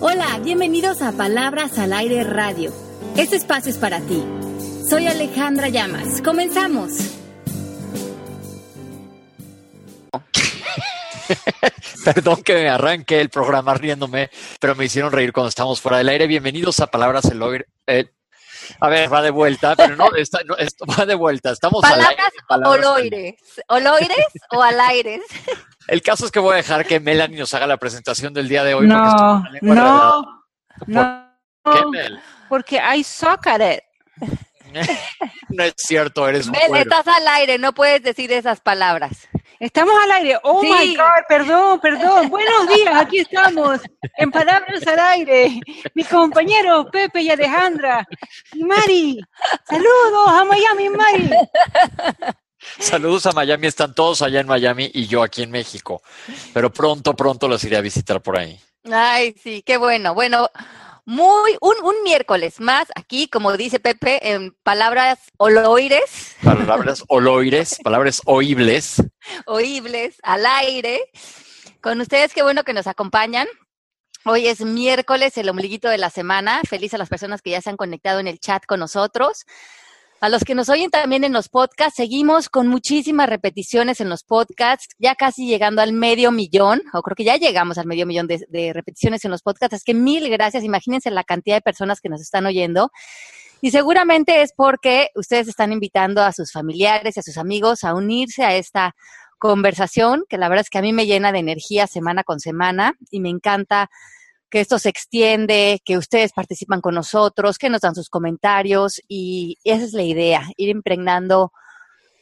Hola, 0.00 0.40
bienvenidos 0.42 1.02
a 1.02 1.12
Palabras 1.12 1.78
al 1.78 1.92
Aire 1.92 2.24
Radio. 2.24 2.72
Este 3.16 3.36
espacio 3.36 3.70
es 3.70 3.78
para 3.78 4.00
ti. 4.00 4.24
Soy 4.88 5.06
Alejandra 5.06 5.68
Llamas. 5.68 6.20
Comenzamos. 6.20 6.94
Perdón 12.04 12.42
que 12.42 12.54
me 12.54 12.68
arranque 12.68 13.20
el 13.20 13.28
programa 13.28 13.74
riéndome, 13.74 14.30
pero 14.58 14.74
me 14.74 14.86
hicieron 14.86 15.12
reír 15.12 15.32
cuando 15.32 15.50
estamos 15.50 15.80
fuera 15.80 15.98
del 15.98 16.08
aire. 16.08 16.26
Bienvenidos 16.26 16.80
a 16.80 16.88
Palabras 16.88 17.26
al 17.26 17.40
Aire. 17.40 17.66
Eh, 17.86 18.10
a 18.80 18.88
ver, 18.88 19.12
va 19.12 19.22
de 19.22 19.30
vuelta, 19.30 19.74
pero 19.76 19.96
no, 19.96 20.14
está, 20.16 20.40
no 20.44 20.56
esto 20.56 20.84
va 20.86 21.04
de 21.06 21.14
vuelta. 21.14 21.50
Estamos 21.50 21.82
palabras 21.82 22.06
al 22.08 22.12
aire. 22.12 22.22
Palabras 22.48 22.86
oloires. 22.86 23.34
¿Oloires 23.68 24.26
o 24.52 24.62
al 24.62 24.80
aire? 24.80 25.20
El 25.88 26.02
caso 26.02 26.26
es 26.26 26.30
que 26.32 26.38
voy 26.38 26.52
a 26.54 26.56
dejar 26.56 26.84
que 26.86 27.00
Melanie 27.00 27.38
nos 27.38 27.52
haga 27.54 27.66
la 27.66 27.76
presentación 27.78 28.34
del 28.34 28.48
día 28.48 28.64
de 28.64 28.74
hoy. 28.74 28.86
No, 28.86 28.94
porque 28.96 29.08
estoy 29.10 29.26
con 29.26 29.42
la 29.44 29.50
lengua 29.50 29.74
no, 29.74 30.44
no, 30.86 31.28
¿Por 31.62 31.74
qué, 31.74 31.86
Mel? 31.86 32.20
porque 32.48 32.80
I 32.96 33.02
suck 33.04 33.46
at 33.46 33.60
it. 33.60 33.80
No 35.48 35.64
es 35.64 35.72
cierto, 35.78 36.28
eres 36.28 36.46
un 36.46 36.52
Ven, 36.52 36.68
cuero. 36.68 36.82
estás 36.82 37.08
al 37.08 37.26
aire, 37.26 37.56
no 37.56 37.72
puedes 37.72 38.02
decir 38.02 38.30
esas 38.32 38.60
palabras. 38.60 39.26
Estamos 39.60 39.94
al 40.04 40.10
aire. 40.12 40.38
Oh 40.44 40.60
Sí. 40.62 40.70
my 40.70 40.96
God, 40.96 41.04
perdón, 41.28 41.80
perdón. 41.80 42.28
Buenos 42.30 42.68
días, 42.68 42.94
aquí 42.94 43.18
estamos 43.18 43.80
en 44.16 44.30
Palabras 44.30 44.86
al 44.86 44.98
Aire. 45.00 45.60
Mis 45.94 46.06
compañeros 46.08 46.86
Pepe 46.92 47.22
y 47.22 47.30
Alejandra. 47.30 48.06
Y 48.52 48.62
Mari. 48.62 49.20
Saludos 49.68 50.28
a 50.28 50.44
Miami, 50.44 50.88
Mari. 50.90 51.30
Saludos 52.78 53.26
a 53.26 53.32
Miami, 53.32 53.66
están 53.66 53.94
todos 53.94 54.22
allá 54.22 54.40
en 54.40 54.46
Miami 54.46 54.90
y 54.94 55.06
yo 55.06 55.22
aquí 55.22 55.42
en 55.42 55.50
México. 55.50 56.02
Pero 56.54 56.72
pronto, 56.72 57.14
pronto 57.14 57.48
los 57.48 57.62
iré 57.64 57.76
a 57.76 57.80
visitar 57.80 58.20
por 58.22 58.38
ahí. 58.38 58.60
Ay, 58.90 59.34
sí, 59.42 59.62
qué 59.66 59.76
bueno. 59.76 60.14
Bueno, 60.14 60.50
muy, 61.08 61.56
un, 61.62 61.74
un 61.84 62.02
miércoles 62.04 62.60
más 62.60 62.88
aquí, 62.94 63.28
como 63.28 63.56
dice 63.56 63.80
Pepe, 63.80 64.32
en 64.34 64.54
palabras 64.62 65.18
oloires, 65.38 66.36
Palabras 66.44 67.02
oloires, 67.08 67.78
palabras 67.82 68.20
oíbles. 68.26 69.02
oíbles, 69.46 70.18
al 70.22 70.44
aire. 70.44 71.00
Con 71.80 72.02
ustedes, 72.02 72.34
qué 72.34 72.42
bueno 72.42 72.62
que 72.62 72.74
nos 72.74 72.86
acompañan. 72.86 73.48
Hoy 74.26 74.48
es 74.48 74.60
miércoles, 74.60 75.38
el 75.38 75.48
ombliguito 75.48 75.88
de 75.88 75.96
la 75.96 76.10
semana. 76.10 76.60
Feliz 76.68 76.92
a 76.92 76.98
las 76.98 77.08
personas 77.08 77.40
que 77.40 77.52
ya 77.52 77.62
se 77.62 77.70
han 77.70 77.78
conectado 77.78 78.20
en 78.20 78.26
el 78.28 78.38
chat 78.38 78.66
con 78.66 78.78
nosotros. 78.78 79.46
A 80.20 80.28
los 80.28 80.42
que 80.42 80.56
nos 80.56 80.68
oyen 80.68 80.90
también 80.90 81.22
en 81.22 81.32
los 81.32 81.48
podcasts, 81.48 81.94
seguimos 81.94 82.48
con 82.48 82.66
muchísimas 82.66 83.28
repeticiones 83.28 84.00
en 84.00 84.08
los 84.08 84.24
podcasts, 84.24 84.88
ya 84.98 85.14
casi 85.14 85.46
llegando 85.46 85.80
al 85.80 85.92
medio 85.92 86.32
millón, 86.32 86.82
o 86.92 87.02
creo 87.02 87.14
que 87.14 87.22
ya 87.22 87.36
llegamos 87.36 87.78
al 87.78 87.86
medio 87.86 88.04
millón 88.04 88.26
de, 88.26 88.72
repeticiones 88.72 89.24
en 89.24 89.30
los 89.30 89.42
podcasts. 89.42 89.76
Es 89.76 89.84
que 89.84 89.94
mil 89.94 90.28
gracias, 90.28 90.64
imagínense 90.64 91.12
la 91.12 91.22
cantidad 91.22 91.54
de 91.54 91.60
personas 91.60 92.00
que 92.00 92.08
nos 92.08 92.20
están 92.20 92.46
oyendo. 92.46 92.90
Y 93.60 93.70
seguramente 93.70 94.42
es 94.42 94.52
porque 94.52 95.10
ustedes 95.14 95.46
están 95.46 95.70
invitando 95.72 96.20
a 96.20 96.32
sus 96.32 96.50
familiares 96.50 97.16
y 97.16 97.20
a 97.20 97.22
sus 97.22 97.38
amigos 97.38 97.84
a 97.84 97.94
unirse 97.94 98.42
a 98.42 98.56
esta 98.56 98.96
conversación, 99.38 100.24
que 100.28 100.36
la 100.36 100.48
verdad 100.48 100.62
es 100.62 100.70
que 100.70 100.78
a 100.78 100.82
mí 100.82 100.92
me 100.92 101.06
llena 101.06 101.30
de 101.30 101.38
energía 101.38 101.86
semana 101.86 102.24
con 102.24 102.40
semana 102.40 102.94
y 103.12 103.20
me 103.20 103.28
encanta 103.28 103.88
que 104.50 104.60
esto 104.60 104.78
se 104.78 104.88
extiende, 104.88 105.80
que 105.84 105.96
ustedes 105.98 106.32
participan 106.32 106.80
con 106.80 106.94
nosotros, 106.94 107.58
que 107.58 107.68
nos 107.70 107.80
dan 107.82 107.94
sus 107.94 108.08
comentarios 108.08 109.00
y 109.08 109.56
esa 109.64 109.84
es 109.84 109.92
la 109.92 110.02
idea, 110.02 110.42
ir 110.56 110.68
impregnando 110.70 111.52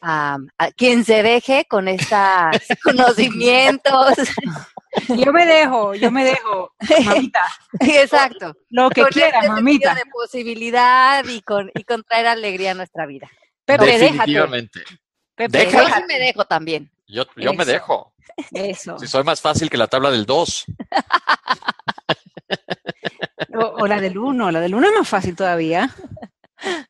a, 0.03 0.39
a 0.59 0.71
quien 0.73 1.05
se 1.05 1.23
deje 1.23 1.65
con 1.69 1.89
estos 1.89 2.11
conocimientos. 2.85 4.15
Yo 5.09 5.31
me 5.31 5.45
dejo, 5.45 5.95
yo 5.95 6.11
me 6.11 6.25
dejo. 6.25 6.73
Mamita, 7.05 7.43
Exacto. 7.81 8.55
lo 8.71 8.89
que 8.89 9.03
con 9.03 9.11
quiera, 9.11 9.41
este 9.41 9.49
mamita. 9.51 9.89
sentido 9.91 10.05
de 10.07 10.11
posibilidad 10.11 11.23
y 11.29 11.43
con, 11.43 11.71
y 11.75 11.85
con 11.85 12.03
traer 12.03 12.29
alegría 12.29 12.71
a 12.71 12.75
nuestra 12.75 13.05
vida. 13.05 13.29
Pepe, 13.67 13.85
déjate. 13.85 14.05
Definitivamente. 14.13 14.81
Pepe, 15.35 15.59
Deja. 15.59 15.71
Yo 15.71 15.79
sí 15.81 15.85
déjate. 15.85 16.07
me 16.07 16.19
dejo 16.19 16.45
también. 16.47 16.91
Yo, 17.09 17.25
yo 17.37 17.53
me 17.53 17.67
dejo. 17.67 18.15
Eso. 18.53 18.99
Si 18.99 19.07
soy 19.07 19.23
más 19.23 19.43
fácil 19.43 19.69
que 19.69 19.77
la 19.77 19.87
tabla 19.87 20.11
del 20.11 20.25
2. 20.25 20.65
O, 23.59 23.83
o 23.83 23.87
la 23.87 24.01
del 24.01 24.19
uno, 24.19 24.51
la 24.51 24.61
del 24.61 24.75
uno 24.75 24.89
es 24.89 24.95
más 24.95 25.09
fácil 25.09 25.35
todavía. 25.37 25.91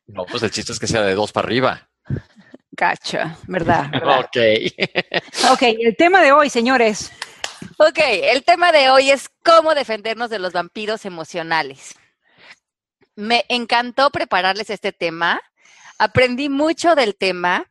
No, 0.07 0.25
pues 0.25 0.43
el 0.43 0.51
chiste 0.51 0.71
es 0.71 0.79
que 0.79 0.87
sea 0.87 1.01
de 1.01 1.13
2 1.15 1.31
para 1.31 1.45
arriba. 1.47 1.89
Cacha, 2.75 3.37
¿verdad? 3.47 3.89
¿verdad? 3.91 4.19
Ok. 4.21 4.37
Ok, 5.51 5.61
el 5.79 5.95
tema 5.97 6.21
de 6.21 6.31
hoy, 6.31 6.49
señores. 6.49 7.11
Ok, 7.77 7.99
el 8.23 8.43
tema 8.43 8.71
de 8.71 8.89
hoy 8.89 9.09
es 9.09 9.29
cómo 9.43 9.73
defendernos 9.75 10.29
de 10.29 10.39
los 10.39 10.53
vampiros 10.53 11.05
emocionales. 11.05 11.95
Me 13.15 13.45
encantó 13.49 14.09
prepararles 14.11 14.69
este 14.69 14.91
tema. 14.91 15.41
Aprendí 15.97 16.49
mucho 16.49 16.95
del 16.95 17.15
tema. 17.15 17.65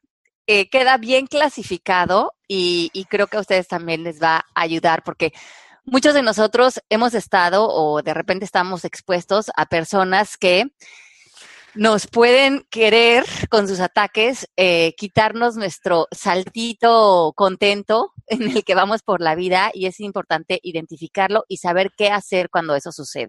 eh, 0.48 0.68
queda 0.70 0.96
bien 0.98 1.26
clasificado 1.26 2.34
y, 2.48 2.90
y 2.92 3.04
creo 3.06 3.26
que 3.28 3.36
a 3.36 3.40
ustedes 3.40 3.66
también 3.68 4.04
les 4.04 4.20
va 4.22 4.44
a 4.54 4.60
ayudar 4.60 5.02
porque 5.04 5.32
muchos 5.86 6.14
de 6.14 6.22
nosotros 6.22 6.80
hemos 6.90 7.14
estado 7.14 7.68
o 7.68 8.02
de 8.02 8.12
repente 8.12 8.44
estamos 8.44 8.84
expuestos 8.84 9.50
a 9.56 9.66
personas 9.66 10.36
que 10.36 10.66
nos 11.74 12.06
pueden 12.06 12.66
querer 12.70 13.24
con 13.48 13.68
sus 13.68 13.80
ataques 13.80 14.48
eh, 14.56 14.94
quitarnos 14.96 15.56
nuestro 15.56 16.08
saltito 16.10 17.32
contento 17.36 18.12
en 18.26 18.50
el 18.50 18.64
que 18.64 18.74
vamos 18.74 19.02
por 19.02 19.20
la 19.20 19.34
vida 19.34 19.70
y 19.72 19.86
es 19.86 20.00
importante 20.00 20.58
identificarlo 20.62 21.44
y 21.48 21.58
saber 21.58 21.92
qué 21.96 22.10
hacer 22.10 22.50
cuando 22.50 22.74
eso 22.74 22.92
sucede. 22.92 23.28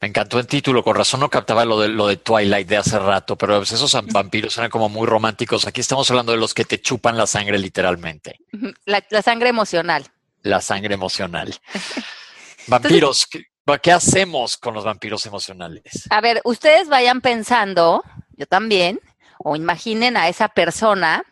Me 0.00 0.08
encantó 0.08 0.38
el 0.38 0.46
título, 0.46 0.82
con 0.82 0.96
razón 0.96 1.20
no 1.20 1.28
captaba 1.28 1.64
lo 1.66 1.78
de, 1.78 1.88
lo 1.88 2.06
de 2.06 2.16
Twilight 2.16 2.66
de 2.66 2.78
hace 2.78 2.98
rato, 2.98 3.36
pero 3.36 3.58
pues 3.58 3.72
esos 3.72 3.94
vampiros 4.10 4.56
eran 4.56 4.70
como 4.70 4.88
muy 4.88 5.06
románticos. 5.06 5.66
Aquí 5.66 5.82
estamos 5.82 6.10
hablando 6.10 6.32
de 6.32 6.38
los 6.38 6.54
que 6.54 6.64
te 6.64 6.80
chupan 6.80 7.18
la 7.18 7.26
sangre 7.26 7.58
literalmente, 7.58 8.38
La, 8.86 9.04
la 9.10 9.20
sangre 9.20 9.50
emocional. 9.50 10.06
La 10.42 10.60
sangre 10.60 10.94
emocional. 10.94 11.54
Vampiros, 12.66 13.26
¿qué, 13.26 13.44
qué 13.82 13.92
hacemos 13.92 14.56
con 14.56 14.74
los 14.74 14.84
vampiros 14.84 15.24
emocionales? 15.26 16.06
A 16.10 16.20
ver, 16.20 16.40
ustedes 16.44 16.88
vayan 16.88 17.20
pensando, 17.20 18.02
yo 18.36 18.46
también, 18.46 19.00
o 19.38 19.56
imaginen 19.56 20.16
a 20.16 20.28
esa 20.28 20.48
persona 20.48 21.24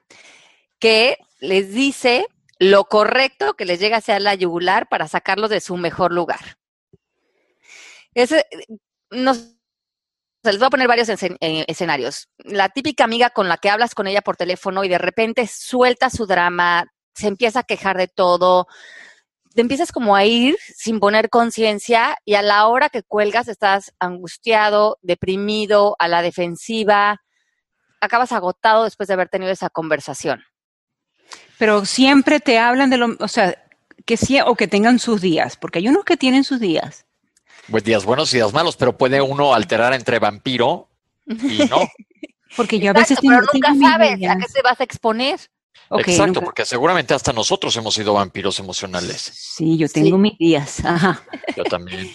que 0.79 1.19
les 1.41 1.73
dice 1.73 2.27
lo 2.59 2.85
correcto 2.85 3.55
que 3.55 3.67
les 3.67 3.81
llega 3.81 3.99
hacia 3.99 4.19
la 4.19 4.35
yugular 4.35 4.89
para 4.89 5.09
sacarlos 5.09 5.51
de 5.51 5.61
su 5.61 5.77
mejor 5.77 6.13
lugar. 6.13 6.57
Ese, 8.15 8.47
nos, 9.11 9.57
les 10.43 10.59
voy 10.59 10.67
a 10.67 10.71
poner 10.71 10.89
varios 10.89 11.09
escen- 11.11 11.37
eh, 11.41 11.67
escenarios. 11.69 12.31
La 12.39 12.71
típica 12.71 13.05
amiga 13.05 13.29
con 13.31 13.49
la 13.49 13.59
que 13.59 13.69
hablas 13.69 13.95
con 13.95 14.07
ella 14.07 14.23
por 14.23 14.37
teléfono 14.37 14.85
y 14.85 14.89
de 14.89 14.97
repente 14.99 15.47
suelta 15.47 16.09
su 16.09 16.27
drama, 16.27 16.87
se 17.17 17.29
empieza 17.29 17.61
a 17.61 17.65
quejar 17.65 17.97
de 17.97 18.09
todo, 18.09 18.67
te 19.55 19.63
empiezas 19.63 19.91
como 19.91 20.15
a 20.15 20.25
ir 20.25 20.57
sin 20.77 21.01
poner 21.01 21.31
conciencia 21.31 22.19
y 22.25 22.35
a 22.35 22.43
la 22.43 22.67
hora 22.67 22.91
que 22.91 23.03
cuelgas 23.03 23.49
estás 23.49 23.95
angustiado, 23.99 24.99
deprimido, 25.01 25.97
a 25.99 26.09
la 26.09 26.21
defensiva, 26.21 27.23
acabas 28.01 28.33
agotado 28.33 28.85
después 28.85 29.07
de 29.07 29.15
haber 29.15 29.31
tenido 29.31 29.51
esa 29.51 29.71
conversación. 29.71 30.45
Pero 31.59 31.87
siempre 31.87 32.39
te 32.39 32.59
hablan 32.59 32.91
de 32.91 32.99
lo, 32.99 33.17
o 33.19 33.29
sea, 33.29 33.57
que 34.05 34.19
sí, 34.19 34.39
o 34.45 34.55
que 34.55 34.69
tengan 34.69 34.99
sus 34.99 35.23
días, 35.23 35.57
porque 35.57 35.79
hay 35.79 35.89
unos 35.89 36.05
que 36.05 36.19
tienen 36.19 36.45
sus 36.45 36.61
días. 36.61 37.07
Pues 37.71 37.83
días 37.83 38.05
buenos 38.05 38.33
y 38.35 38.37
días 38.37 38.53
malos, 38.53 38.77
pero 38.77 38.97
puede 38.97 39.23
uno 39.23 39.55
alterar 39.55 39.95
entre 39.95 40.19
vampiro 40.19 40.89
y 41.27 41.65
no. 41.69 41.79
Porque 42.57 42.79
yo 42.79 42.91
a 42.91 42.95
veces 42.95 43.19
pero 43.21 43.41
tengo, 43.41 43.53
nunca 43.53 43.69
tengo 43.69 43.81
mis 43.81 43.91
sabes 43.91 44.13
a 44.31 44.37
qué 44.39 44.47
te 44.53 44.63
vas 44.63 44.81
a 44.81 44.85
exponer. 44.85 45.41
Exacto, 45.91 46.27
nunca- 46.27 46.41
porque 46.41 46.65
seguramente 46.65 47.15
hasta 47.15 47.33
nosotros 47.33 47.77
hemos 47.77 47.95
sido 47.95 48.15
vampiros 48.15 48.59
emocionales. 48.59 49.21
Sí, 49.35 49.77
yo 49.79 49.89
tengo 49.89 50.17
Sí. 50.17 50.23
mis 50.23 50.39
días. 50.39 50.85
Ajá. 50.85 51.23
Yo 51.57 51.65
también. 51.65 52.11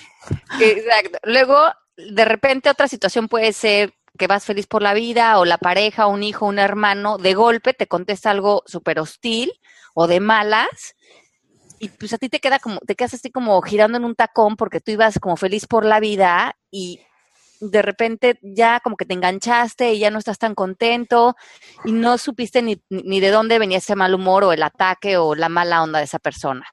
Exacto. 0.60 1.18
Luego, 1.24 1.58
de 1.98 2.26
repente, 2.26 2.70
otra 2.70 2.88
situación 2.88 3.28
puede 3.28 3.54
ser 3.54 3.94
que 4.18 4.28
vas 4.28 4.44
feliz 4.46 4.68
por 4.68 4.82
la 4.82 4.94
vida 4.94 5.40
o 5.40 5.46
la 5.46 5.58
pareja, 5.58 6.08
un 6.08 6.22
hijo, 6.24 6.46
un 6.46 6.60
hermano, 6.60 7.18
de 7.18 7.34
golpe 7.34 7.74
te 7.74 7.88
contesta 7.88 8.30
algo 8.32 8.62
súper 8.66 9.00
hostil 9.00 9.54
o 9.94 10.06
de 10.08 10.20
malas 10.20 10.96
y 11.80 11.88
pues 11.90 12.14
a 12.14 12.18
ti 12.18 12.28
te 12.30 12.40
queda 12.40 12.60
como, 12.60 12.80
te 12.82 12.96
quedas 12.96 13.14
así 13.14 13.32
como 13.32 13.60
girando 13.62 13.98
en 13.98 14.04
un 14.06 14.14
tacón 14.16 14.58
porque 14.58 14.82
tú 14.82 14.92
ibas 14.92 15.18
como 15.20 15.38
feliz 15.38 15.66
por 15.66 15.86
la 15.86 16.00
vida 16.02 16.56
y 16.70 17.00
de 17.62 17.82
repente 17.82 18.40
ya 18.42 18.80
como 18.82 18.98
que 18.98 19.06
te 19.06 19.14
enganchaste 19.14 19.94
y 19.94 20.00
ya 20.00 20.10
no 20.12 20.20
estás 20.20 20.38
tan 20.40 20.56
contento 20.56 21.36
y 21.86 21.92
no 21.92 22.18
supiste 22.18 22.62
ni, 22.62 22.82
ni 22.90 23.20
de 23.20 23.30
dónde 23.30 23.60
venía 23.60 23.78
ese 23.78 23.96
mal 23.96 24.14
humor 24.16 24.44
o 24.44 24.52
el 24.52 24.64
ataque 24.64 25.18
o 25.18 25.36
la 25.36 25.48
mala 25.48 25.84
onda 25.84 26.00
de 26.00 26.06
esa 26.06 26.20
persona. 26.20 26.66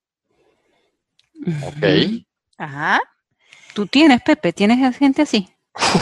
Ok. 1.64 1.84
Ajá. 2.56 3.00
Tú 3.74 3.86
tienes, 3.86 4.22
Pepe, 4.22 4.52
tienes 4.52 4.96
gente 4.96 5.22
así. 5.22 5.48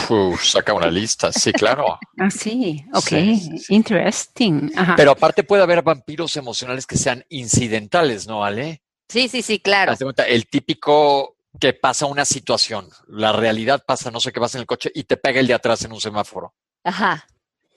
Uf, 0.09 0.43
saca 0.43 0.73
una 0.73 0.89
lista, 0.89 1.31
sí, 1.31 1.51
claro. 1.51 1.99
Ah, 2.17 2.31
sí, 2.31 2.83
ok, 2.93 3.03
Sí, 3.03 3.35
sí, 3.39 3.57
sí. 3.59 3.75
interesting. 3.75 4.71
Ajá. 4.75 4.95
Pero 4.95 5.11
aparte 5.11 5.43
puede 5.43 5.61
haber 5.61 5.83
vampiros 5.83 6.35
emocionales 6.35 6.87
que 6.87 6.97
sean 6.97 7.23
incidentales, 7.29 8.25
¿no, 8.25 8.43
Ale? 8.43 8.81
Sí, 9.07 9.27
sí, 9.27 9.43
sí, 9.43 9.59
claro. 9.59 9.91
Haz 9.91 9.99
de 9.99 10.05
cuenta, 10.05 10.23
el 10.23 10.47
típico 10.47 11.36
que 11.59 11.73
pasa 11.73 12.05
una 12.05 12.25
situación, 12.25 12.89
la 13.07 13.31
realidad 13.31 13.83
pasa, 13.85 14.11
no 14.11 14.19
sé 14.19 14.31
qué 14.31 14.39
pasa 14.39 14.57
en 14.57 14.61
el 14.61 14.67
coche 14.67 14.91
y 14.93 15.03
te 15.03 15.17
pega 15.17 15.39
el 15.39 15.47
de 15.47 15.53
atrás 15.53 15.83
en 15.83 15.91
un 15.91 16.01
semáforo. 16.01 16.53
Ajá. 16.83 17.25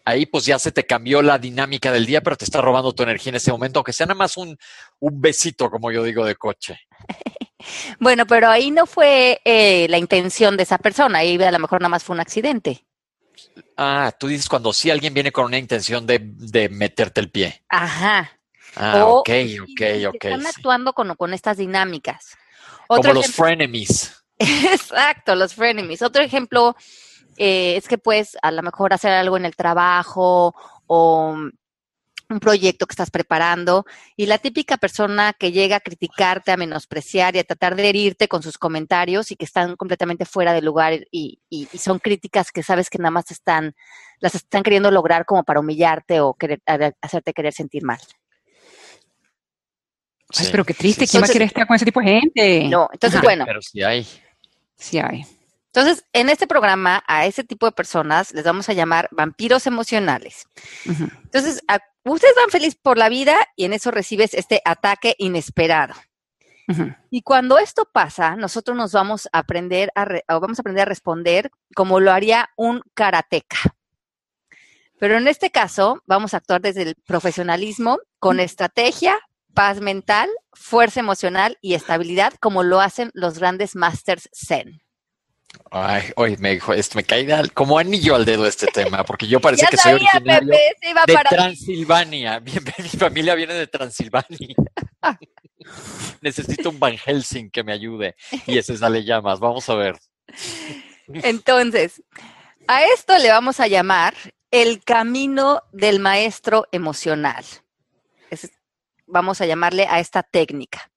Ahí 0.04 0.26
pues 0.26 0.44
ya 0.46 0.58
se 0.58 0.72
te 0.72 0.86
cambió 0.86 1.22
la 1.22 1.38
dinámica 1.38 1.92
del 1.92 2.06
día, 2.06 2.20
pero 2.22 2.36
te 2.36 2.44
está 2.44 2.60
robando 2.60 2.92
tu 2.92 3.02
energía 3.02 3.30
en 3.30 3.36
ese 3.36 3.52
momento, 3.52 3.78
aunque 3.80 3.92
sea 3.92 4.06
nada 4.06 4.16
más 4.18 4.36
un, 4.36 4.56
un 4.98 5.20
besito, 5.20 5.70
como 5.70 5.90
yo 5.92 6.02
digo, 6.02 6.24
de 6.24 6.36
coche. 6.36 6.80
Bueno, 7.98 8.26
pero 8.26 8.48
ahí 8.48 8.70
no 8.70 8.86
fue 8.86 9.38
eh, 9.44 9.86
la 9.90 9.98
intención 9.98 10.56
de 10.56 10.62
esa 10.62 10.78
persona, 10.78 11.18
ahí 11.18 11.40
a 11.42 11.50
lo 11.52 11.58
mejor 11.58 11.82
nada 11.82 11.90
más 11.90 12.02
fue 12.02 12.14
un 12.14 12.20
accidente. 12.20 12.86
Ah, 13.76 14.12
tú 14.18 14.28
dices 14.28 14.48
cuando 14.48 14.72
sí 14.72 14.90
alguien 14.90 15.12
viene 15.12 15.30
con 15.30 15.44
una 15.44 15.58
intención 15.58 16.06
de, 16.06 16.20
de 16.22 16.70
meterte 16.70 17.20
el 17.20 17.30
pie. 17.30 17.62
Ajá. 17.68 18.30
Ah, 18.76 19.04
O- 19.04 19.18
ok, 19.18 19.28
ok, 19.62 19.82
ok. 20.08 20.24
Están 20.24 20.40
sí. 20.40 20.46
actuando 20.56 20.94
con, 20.94 21.14
con 21.16 21.34
estas 21.34 21.58
dinámicas. 21.58 22.36
Como 22.96 23.14
los 23.14 23.26
frenemies. 23.34 24.24
Exacto, 24.38 25.34
los 25.34 25.54
frenemies. 25.54 26.02
Otro 26.02 26.22
ejemplo 26.22 26.74
eh, 27.36 27.76
es 27.76 27.88
que 27.88 27.98
puedes 27.98 28.36
a 28.42 28.50
lo 28.50 28.62
mejor 28.62 28.92
hacer 28.92 29.12
algo 29.12 29.36
en 29.36 29.44
el 29.44 29.56
trabajo 29.56 30.54
o 30.86 31.36
un 32.30 32.38
proyecto 32.38 32.86
que 32.86 32.92
estás 32.92 33.10
preparando 33.10 33.84
y 34.16 34.26
la 34.26 34.38
típica 34.38 34.76
persona 34.76 35.32
que 35.36 35.50
llega 35.50 35.76
a 35.76 35.80
criticarte, 35.80 36.52
a 36.52 36.56
menospreciar 36.56 37.34
y 37.34 37.40
a 37.40 37.44
tratar 37.44 37.74
de 37.74 37.88
herirte 37.88 38.28
con 38.28 38.40
sus 38.42 38.56
comentarios 38.56 39.32
y 39.32 39.36
que 39.36 39.44
están 39.44 39.74
completamente 39.74 40.24
fuera 40.24 40.52
de 40.52 40.62
lugar 40.62 40.92
y, 41.10 41.40
y- 41.50 41.68
y 41.72 41.78
son 41.78 41.98
críticas 41.98 42.52
que 42.52 42.62
sabes 42.62 42.88
que 42.88 42.98
nada 42.98 43.10
más 43.10 43.30
están, 43.32 43.74
las 44.20 44.36
están 44.36 44.62
queriendo 44.62 44.92
lograr 44.92 45.24
como 45.24 45.42
para 45.42 45.58
humillarte 45.58 46.20
o 46.20 46.34
querer, 46.34 46.62
hacerte 47.02 47.32
querer 47.32 47.52
sentir 47.52 47.82
mal. 47.82 47.98
Ay, 50.36 50.44
Sí, 50.46 50.50
pero 50.50 50.64
qué 50.64 50.74
triste, 50.74 51.06
sí, 51.06 51.10
¿quién 51.12 51.22
va 51.22 51.24
a 51.24 51.26
Entonces- 51.26 51.32
querer 51.34 51.46
estar 51.46 51.66
con 51.66 51.76
ese 51.76 51.84
tipo 51.84 52.00
de 52.00 52.06
gente? 52.06 52.64
No, 52.68 52.88
entonces 52.92 53.20
bueno. 53.22 53.44
Pero 53.46 53.60
sí 53.62 53.82
hay. 53.82 54.06
Sí 54.76 54.98
hay. 54.98 55.24
Entonces, 55.72 56.04
en 56.12 56.28
este 56.30 56.46
programa, 56.48 57.04
a 57.06 57.26
ese 57.26 57.44
tipo 57.44 57.64
de 57.66 57.72
personas 57.72 58.32
les 58.32 58.44
vamos 58.44 58.68
a 58.68 58.72
llamar 58.72 59.08
vampiros 59.12 59.66
emocionales. 59.68 60.46
Entonces, 60.84 61.62
a- 61.68 61.78
ustedes 62.04 62.34
van 62.36 62.50
feliz 62.50 62.74
por 62.74 62.98
la 62.98 63.08
vida 63.08 63.36
y 63.56 63.64
en 63.66 63.72
eso 63.72 63.90
recibes 63.92 64.34
este 64.34 64.62
ataque 64.64 65.14
inesperado. 65.18 65.94
Y 67.10 67.22
cuando 67.22 67.58
esto 67.58 67.88
pasa, 67.92 68.36
nosotros 68.36 68.76
nos 68.76 68.92
vamos 68.92 69.28
a 69.32 69.38
aprender 69.40 69.90
a, 69.96 70.04
re- 70.04 70.24
o 70.28 70.38
vamos 70.38 70.58
a 70.58 70.62
aprender 70.62 70.82
a 70.82 70.88
responder 70.88 71.50
como 71.74 71.98
lo 71.98 72.12
haría 72.12 72.48
un 72.56 72.80
karateca. 72.94 73.58
Pero 75.00 75.16
en 75.18 75.26
este 75.28 75.50
caso, 75.50 76.00
vamos 76.06 76.32
a 76.32 76.36
actuar 76.36 76.60
desde 76.60 76.82
el 76.82 76.94
profesionalismo, 77.06 77.98
con 78.20 78.38
estrategia, 78.38 79.18
paz 79.54 79.80
mental, 79.80 80.28
fuerza 80.52 81.00
emocional 81.00 81.58
y 81.60 81.74
estabilidad, 81.74 82.34
como 82.40 82.62
lo 82.62 82.80
hacen 82.80 83.10
los 83.14 83.38
grandes 83.38 83.76
masters 83.76 84.28
Zen. 84.32 84.82
Ay, 85.72 86.12
oye, 86.16 86.36
me, 86.38 86.52
dijo, 86.52 86.72
esto 86.72 86.96
me 86.96 87.04
cae 87.04 87.26
como 87.50 87.78
anillo 87.78 88.14
al 88.14 88.24
dedo 88.24 88.46
este 88.46 88.66
tema, 88.68 89.04
porque 89.04 89.26
yo 89.26 89.40
parece 89.40 89.66
que 89.70 89.76
soy 89.76 89.92
sabía, 89.92 90.10
originario 90.14 90.48
Pepe, 90.48 90.76
se 90.80 90.90
iba 90.90 91.02
de 91.06 91.14
para 91.14 91.30
Transilvania. 91.30 92.38
Bien, 92.40 92.64
mi 92.78 92.88
familia 92.88 93.34
viene 93.34 93.54
de 93.54 93.66
Transilvania. 93.66 94.54
Necesito 96.20 96.70
un 96.70 96.78
Van 96.78 96.96
Helsing 96.96 97.50
que 97.50 97.62
me 97.62 97.72
ayude. 97.72 98.16
Y 98.46 98.58
ese 98.58 98.76
sale 98.76 99.04
llamas. 99.04 99.40
Vamos 99.40 99.68
a 99.68 99.74
ver. 99.74 99.98
Entonces, 101.08 102.02
a 102.66 102.84
esto 102.84 103.16
le 103.18 103.30
vamos 103.30 103.60
a 103.60 103.66
llamar 103.66 104.14
el 104.50 104.82
camino 104.82 105.62
del 105.72 106.00
maestro 106.00 106.66
emocional. 106.72 107.44
Vamos 109.10 109.40
a 109.40 109.46
llamarle 109.46 109.86
a 109.88 110.00
esta 110.00 110.22
técnica. 110.22 110.90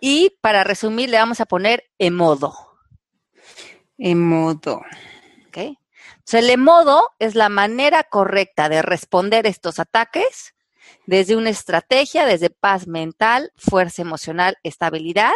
Y 0.00 0.36
para 0.40 0.64
resumir, 0.64 1.10
le 1.10 1.18
vamos 1.18 1.40
a 1.40 1.46
poner 1.46 1.84
emodo. 1.98 2.54
En 3.98 4.20
modo. 4.20 4.82
¿ok? 5.46 5.56
Entonces, 5.56 6.34
el 6.34 6.50
emodo 6.50 7.10
es 7.18 7.34
la 7.34 7.48
manera 7.48 8.04
correcta 8.04 8.68
de 8.68 8.82
responder 8.82 9.46
estos 9.46 9.78
ataques 9.78 10.54
desde 11.06 11.36
una 11.36 11.50
estrategia, 11.50 12.26
desde 12.26 12.50
paz 12.50 12.86
mental, 12.86 13.52
fuerza 13.56 14.02
emocional, 14.02 14.56
estabilidad, 14.62 15.32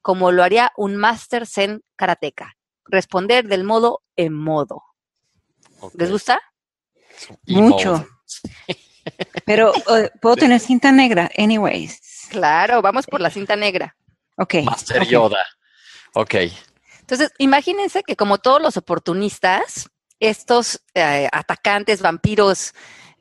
como 0.00 0.32
lo 0.32 0.42
haría 0.42 0.72
un 0.76 0.96
máster 0.96 1.46
zen 1.46 1.82
karateca. 1.96 2.56
Responder 2.84 3.46
del 3.46 3.64
modo 3.64 4.02
emodo. 4.16 4.82
Ok. 5.80 5.94
¿Les 5.96 6.10
gusta? 6.10 6.40
Mucho. 7.46 8.06
Pero 9.44 9.72
puedo 10.20 10.36
tener 10.36 10.60
cinta 10.60 10.92
negra, 10.92 11.30
anyways. 11.36 12.28
Claro, 12.30 12.82
vamos 12.82 13.06
por 13.06 13.20
la 13.20 13.30
cinta 13.30 13.56
negra. 13.56 13.96
Ok. 14.36 14.54
Master. 14.64 15.04
Yoda. 15.06 15.44
Ok. 16.14 16.34
Entonces, 17.00 17.32
imagínense 17.38 18.02
que 18.02 18.16
como 18.16 18.38
todos 18.38 18.62
los 18.62 18.76
oportunistas, 18.76 19.90
estos 20.20 20.80
eh, 20.94 21.28
atacantes, 21.32 22.00
vampiros 22.00 22.74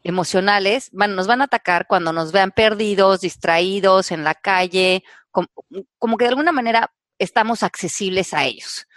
emocionales, 0.03 0.89
van, 0.93 1.15
nos 1.15 1.27
van 1.27 1.41
a 1.41 1.45
atacar 1.45 1.87
cuando 1.87 2.13
nos 2.13 2.31
vean 2.31 2.51
perdidos, 2.51 3.21
distraídos 3.21 4.11
en 4.11 4.23
la 4.23 4.35
calle, 4.35 5.03
com- 5.31 5.47
como, 5.97 6.17
que 6.17 6.25
de 6.25 6.29
alguna 6.29 6.51
manera 6.51 6.91
estamos 7.21 7.63
accesibles 7.63 8.33
a 8.33 8.45
ellos. 8.45 8.87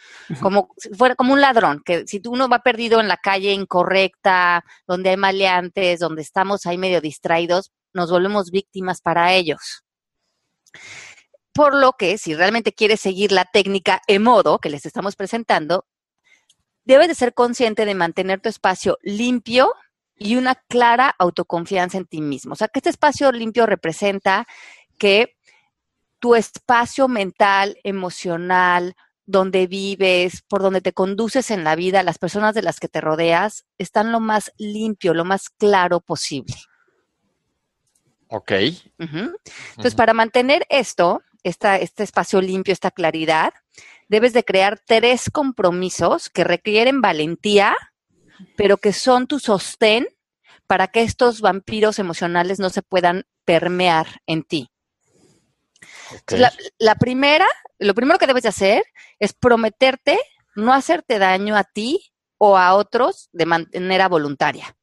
Como 0.40 0.70
si 0.78 0.88
fuera 0.90 1.14
como 1.14 1.34
un 1.34 1.40
ladrón, 1.40 1.82
que 1.84 2.06
si 2.06 2.20
tú 2.20 2.32
uno 2.32 2.48
va 2.48 2.60
perdido 2.60 3.00
en 3.00 3.08
la 3.08 3.18
calle 3.18 3.52
incorrecta, 3.52 4.64
donde 4.86 5.10
hay 5.10 5.16
maleantes, 5.16 6.00
donde 6.00 6.22
estamos 6.22 6.66
ahí 6.66 6.78
medio 6.78 7.00
distraídos, 7.00 7.72
nos 7.92 8.10
volvemos 8.10 8.50
víctimas 8.50 9.00
para 9.00 9.34
ellos. 9.34 9.84
Por 11.52 11.74
lo 11.74 11.92
que, 11.92 12.18
si 12.18 12.34
realmente 12.34 12.72
quieres 12.72 13.00
seguir 13.00 13.32
la 13.32 13.44
técnica 13.44 14.00
emodo 14.06 14.58
que 14.58 14.70
les 14.70 14.86
estamos 14.86 15.14
presentando, 15.14 15.86
debes 16.84 17.08
de 17.08 17.14
ser 17.14 17.34
consciente 17.34 17.84
de 17.84 17.94
mantener 17.94 18.40
tu 18.40 18.48
espacio 18.48 18.98
limpio 19.02 19.72
y 20.16 20.36
una 20.36 20.54
clara 20.54 21.14
autoconfianza 21.18 21.98
en 21.98 22.06
ti 22.06 22.20
mismo. 22.20 22.54
O 22.54 22.56
sea, 22.56 22.68
que 22.68 22.78
este 22.78 22.90
espacio 22.90 23.30
limpio 23.30 23.66
representa 23.66 24.46
que 24.98 25.36
tu 26.24 26.34
espacio 26.34 27.06
mental, 27.06 27.76
emocional, 27.84 28.94
donde 29.26 29.66
vives, 29.66 30.40
por 30.48 30.62
donde 30.62 30.80
te 30.80 30.94
conduces 30.94 31.50
en 31.50 31.64
la 31.64 31.76
vida, 31.76 32.02
las 32.02 32.16
personas 32.16 32.54
de 32.54 32.62
las 32.62 32.80
que 32.80 32.88
te 32.88 33.02
rodeas, 33.02 33.66
están 33.76 34.10
lo 34.10 34.20
más 34.20 34.50
limpio, 34.56 35.12
lo 35.12 35.26
más 35.26 35.50
claro 35.50 36.00
posible. 36.00 36.54
Ok. 38.28 38.52
Entonces, 38.96 39.94
para 39.94 40.14
mantener 40.14 40.64
esto, 40.70 41.20
esta, 41.42 41.76
este 41.76 42.04
espacio 42.04 42.40
limpio, 42.40 42.72
esta 42.72 42.90
claridad, 42.90 43.52
debes 44.08 44.32
de 44.32 44.44
crear 44.44 44.80
tres 44.82 45.28
compromisos 45.30 46.30
que 46.30 46.42
requieren 46.42 47.02
valentía, 47.02 47.76
pero 48.56 48.78
que 48.78 48.94
son 48.94 49.26
tu 49.26 49.40
sostén 49.40 50.08
para 50.66 50.88
que 50.88 51.02
estos 51.02 51.42
vampiros 51.42 51.98
emocionales 51.98 52.60
no 52.60 52.70
se 52.70 52.80
puedan 52.80 53.24
permear 53.44 54.22
en 54.24 54.42
ti. 54.42 54.70
La, 56.28 56.52
la 56.78 56.94
primera, 56.94 57.46
lo 57.78 57.94
primero 57.94 58.18
que 58.18 58.26
debes 58.26 58.42
de 58.42 58.50
hacer 58.50 58.84
es 59.18 59.32
prometerte 59.32 60.18
no 60.54 60.72
hacerte 60.72 61.18
daño 61.18 61.56
a 61.56 61.64
ti 61.64 62.12
o 62.38 62.56
a 62.56 62.74
otros 62.74 63.28
de 63.32 63.46
manera 63.46 64.08
voluntaria. 64.08 64.76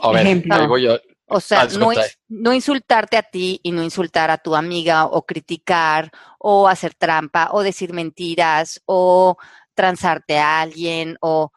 A 0.00 0.10
ver, 0.12 0.26
Ejemplo. 0.26 0.54
ahí 0.54 0.66
voy 0.66 0.82
yo. 0.82 0.98
O 1.32 1.40
sea, 1.40 1.66
no, 1.78 1.90
no 2.28 2.52
insultarte 2.52 3.16
a 3.16 3.22
ti 3.22 3.60
y 3.62 3.70
no 3.70 3.84
insultar 3.84 4.32
a 4.32 4.38
tu 4.38 4.56
amiga 4.56 5.06
o 5.06 5.24
criticar 5.24 6.10
o 6.38 6.66
hacer 6.66 6.94
trampa 6.94 7.50
o 7.52 7.62
decir 7.62 7.92
mentiras 7.92 8.82
o 8.84 9.36
transarte 9.74 10.38
a 10.38 10.60
alguien 10.60 11.16
o 11.20 11.52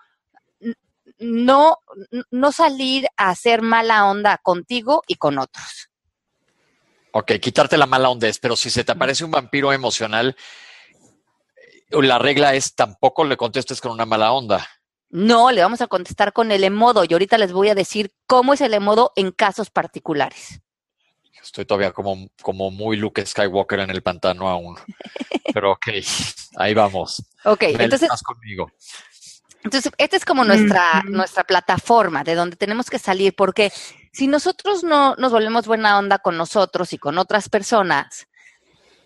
no, 1.18 1.78
no 2.30 2.52
salir 2.52 3.08
a 3.18 3.30
hacer 3.30 3.64
mala 3.64 4.06
onda 4.06 4.38
contigo 4.38 5.02
y 5.08 5.16
con 5.16 5.40
otros. 5.40 5.90
Ok, 7.16 7.34
quitarte 7.40 7.78
la 7.78 7.86
mala 7.86 8.10
onda 8.10 8.28
es, 8.28 8.40
pero 8.40 8.56
si 8.56 8.72
se 8.72 8.84
te 8.84 8.92
aparece 8.92 9.24
un 9.24 9.30
vampiro 9.30 9.72
emocional, 9.72 10.36
eh, 11.56 12.02
la 12.02 12.18
regla 12.18 12.56
es 12.56 12.74
tampoco 12.74 13.24
le 13.24 13.38
contestes 13.38 13.80
con 13.82 13.92
una 13.92 14.08
mala 14.08 14.32
onda. 14.32 14.68
No, 15.12 15.52
le 15.52 15.62
vamos 15.62 15.80
a 15.82 15.88
contestar 15.88 16.34
con 16.34 16.52
el 16.52 16.64
emodo 16.64 17.04
y 17.04 17.14
ahorita 17.14 17.38
les 17.38 17.54
voy 17.54 17.70
a 17.70 17.76
decir 17.76 18.12
cómo 18.26 18.56
es 18.56 18.62
el 18.62 18.74
emodo 18.74 19.12
en 19.16 19.32
casos 19.32 19.70
particulares. 19.70 20.60
Estoy 21.40 21.66
todavía 21.66 21.92
como, 21.92 22.30
como 22.42 22.72
muy 22.72 22.98
Luke 22.98 23.24
Skywalker 23.24 23.82
en 23.82 23.92
el 23.92 24.02
pantano 24.02 24.50
aún. 24.50 24.76
Pero 25.54 25.74
ok, 25.74 25.90
ahí 26.56 26.74
vamos. 26.74 27.24
Ok, 27.46 27.62
entonces 27.64 28.10
conmigo. 28.24 28.72
Entonces, 29.64 29.92
esta 29.98 30.18
es 30.18 30.26
como 30.26 30.44
nuestra, 30.44 31.04
nuestra 31.08 31.44
plataforma 31.44 32.24
de 32.24 32.36
donde 32.36 32.56
tenemos 32.56 32.90
que 32.90 33.00
salir, 33.00 33.34
porque 33.36 33.72
si 34.12 34.28
nosotros 34.28 34.84
no 34.84 35.16
nos 35.16 35.32
volvemos 35.32 35.68
buena 35.68 35.98
onda 35.98 36.20
con 36.20 36.38
nosotros 36.38 36.94
y 36.94 36.98
con 36.98 37.18
otras 37.18 37.50
personas, 37.50 38.28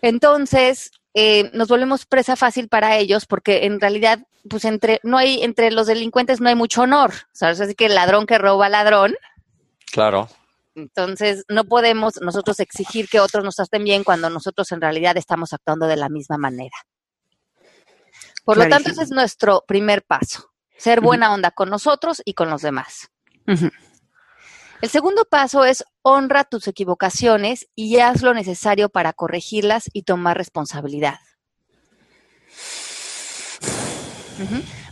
entonces 0.02 0.90
eh, 1.14 1.50
nos 1.54 1.68
volvemos 1.68 2.06
presa 2.06 2.36
fácil 2.36 2.68
para 2.68 2.96
ellos, 2.96 3.26
porque 3.26 3.66
en 3.66 3.80
realidad, 3.80 4.20
pues 4.50 4.64
entre, 4.64 5.00
no 5.02 5.16
hay, 5.16 5.42
entre 5.42 5.70
los 5.70 5.86
delincuentes 5.86 6.40
no 6.40 6.48
hay 6.48 6.54
mucho 6.54 6.82
honor. 6.82 7.12
¿sabes? 7.32 7.60
Así 7.60 7.74
que 7.74 7.86
el 7.86 7.94
ladrón 7.94 8.26
que 8.26 8.38
roba 8.38 8.68
ladrón, 8.68 9.14
Claro. 9.90 10.28
Entonces, 10.74 11.44
no 11.48 11.64
podemos 11.64 12.20
nosotros 12.20 12.60
exigir 12.60 13.08
que 13.08 13.20
otros 13.20 13.44
nos 13.44 13.56
traten 13.56 13.82
bien 13.84 14.04
cuando 14.04 14.30
nosotros 14.30 14.70
en 14.70 14.80
realidad 14.80 15.16
estamos 15.16 15.52
actuando 15.52 15.86
de 15.86 15.96
la 15.96 16.08
misma 16.08 16.38
manera. 16.38 16.76
Por 18.48 18.56
lo 18.56 18.66
tanto, 18.66 18.88
ese 18.88 19.02
es 19.02 19.10
nuestro 19.10 19.62
primer 19.68 20.02
paso, 20.04 20.54
ser 20.78 21.02
buena 21.02 21.34
onda 21.34 21.50
con 21.50 21.68
nosotros 21.68 22.22
y 22.24 22.32
con 22.32 22.48
los 22.48 22.62
demás. 22.62 23.10
El 23.44 24.88
segundo 24.88 25.26
paso 25.26 25.66
es 25.66 25.84
honra 26.00 26.44
tus 26.44 26.66
equivocaciones 26.66 27.68
y 27.74 27.98
haz 27.98 28.22
lo 28.22 28.32
necesario 28.32 28.88
para 28.88 29.12
corregirlas 29.12 29.90
y 29.92 30.04
tomar 30.04 30.38
responsabilidad. 30.38 31.18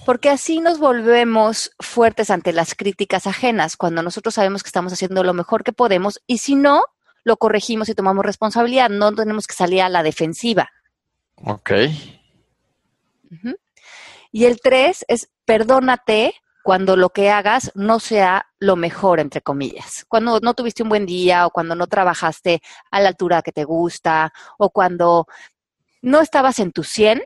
Porque 0.05 0.29
así 0.29 0.61
nos 0.61 0.79
volvemos 0.79 1.71
fuertes 1.81 2.29
ante 2.29 2.53
las 2.53 2.75
críticas 2.75 3.27
ajenas, 3.27 3.79
cuando 3.79 4.03
nosotros 4.03 4.35
sabemos 4.35 4.65
que 4.65 4.69
estamos 4.69 4.93
haciendo 4.93 5.25
lo 5.25 5.33
mejor 5.33 5.65
que 5.65 5.73
podemos 5.73 6.21
y 6.27 6.39
si 6.39 6.57
no, 6.57 6.85
lo 7.25 7.39
corregimos 7.39 7.89
y 7.89 7.95
tomamos 7.95 8.23
responsabilidad. 8.23 8.91
No 8.91 9.15
tenemos 9.15 9.47
que 9.47 9.55
salir 9.55 9.81
a 9.81 9.89
la 9.89 10.03
defensiva. 10.03 10.73
Ok. 11.37 11.71
Y 14.33 14.45
el 14.45 14.61
tres 14.61 15.05
es 15.09 15.29
perdónate 15.45 16.35
cuando 16.63 16.97
lo 16.97 17.11
que 17.11 17.31
hagas 17.31 17.71
no 17.77 18.01
sea 18.01 18.47
lo 18.59 18.75
mejor, 18.75 19.21
entre 19.21 19.41
comillas. 19.41 20.05
Cuando 20.09 20.41
no 20.41 20.55
tuviste 20.55 20.83
un 20.83 20.89
buen 20.89 21.07
día 21.07 21.47
o 21.47 21.51
cuando 21.51 21.77
no 21.77 21.87
trabajaste 21.87 22.61
a 22.91 23.01
la 23.01 23.09
altura 23.09 23.43
que 23.43 23.53
te 23.53 23.63
gusta 23.63 24.33
o 24.59 24.71
cuando 24.71 25.27
no 26.03 26.21
estabas 26.21 26.59
en 26.59 26.73
tu 26.73 26.83
100, 26.83 27.23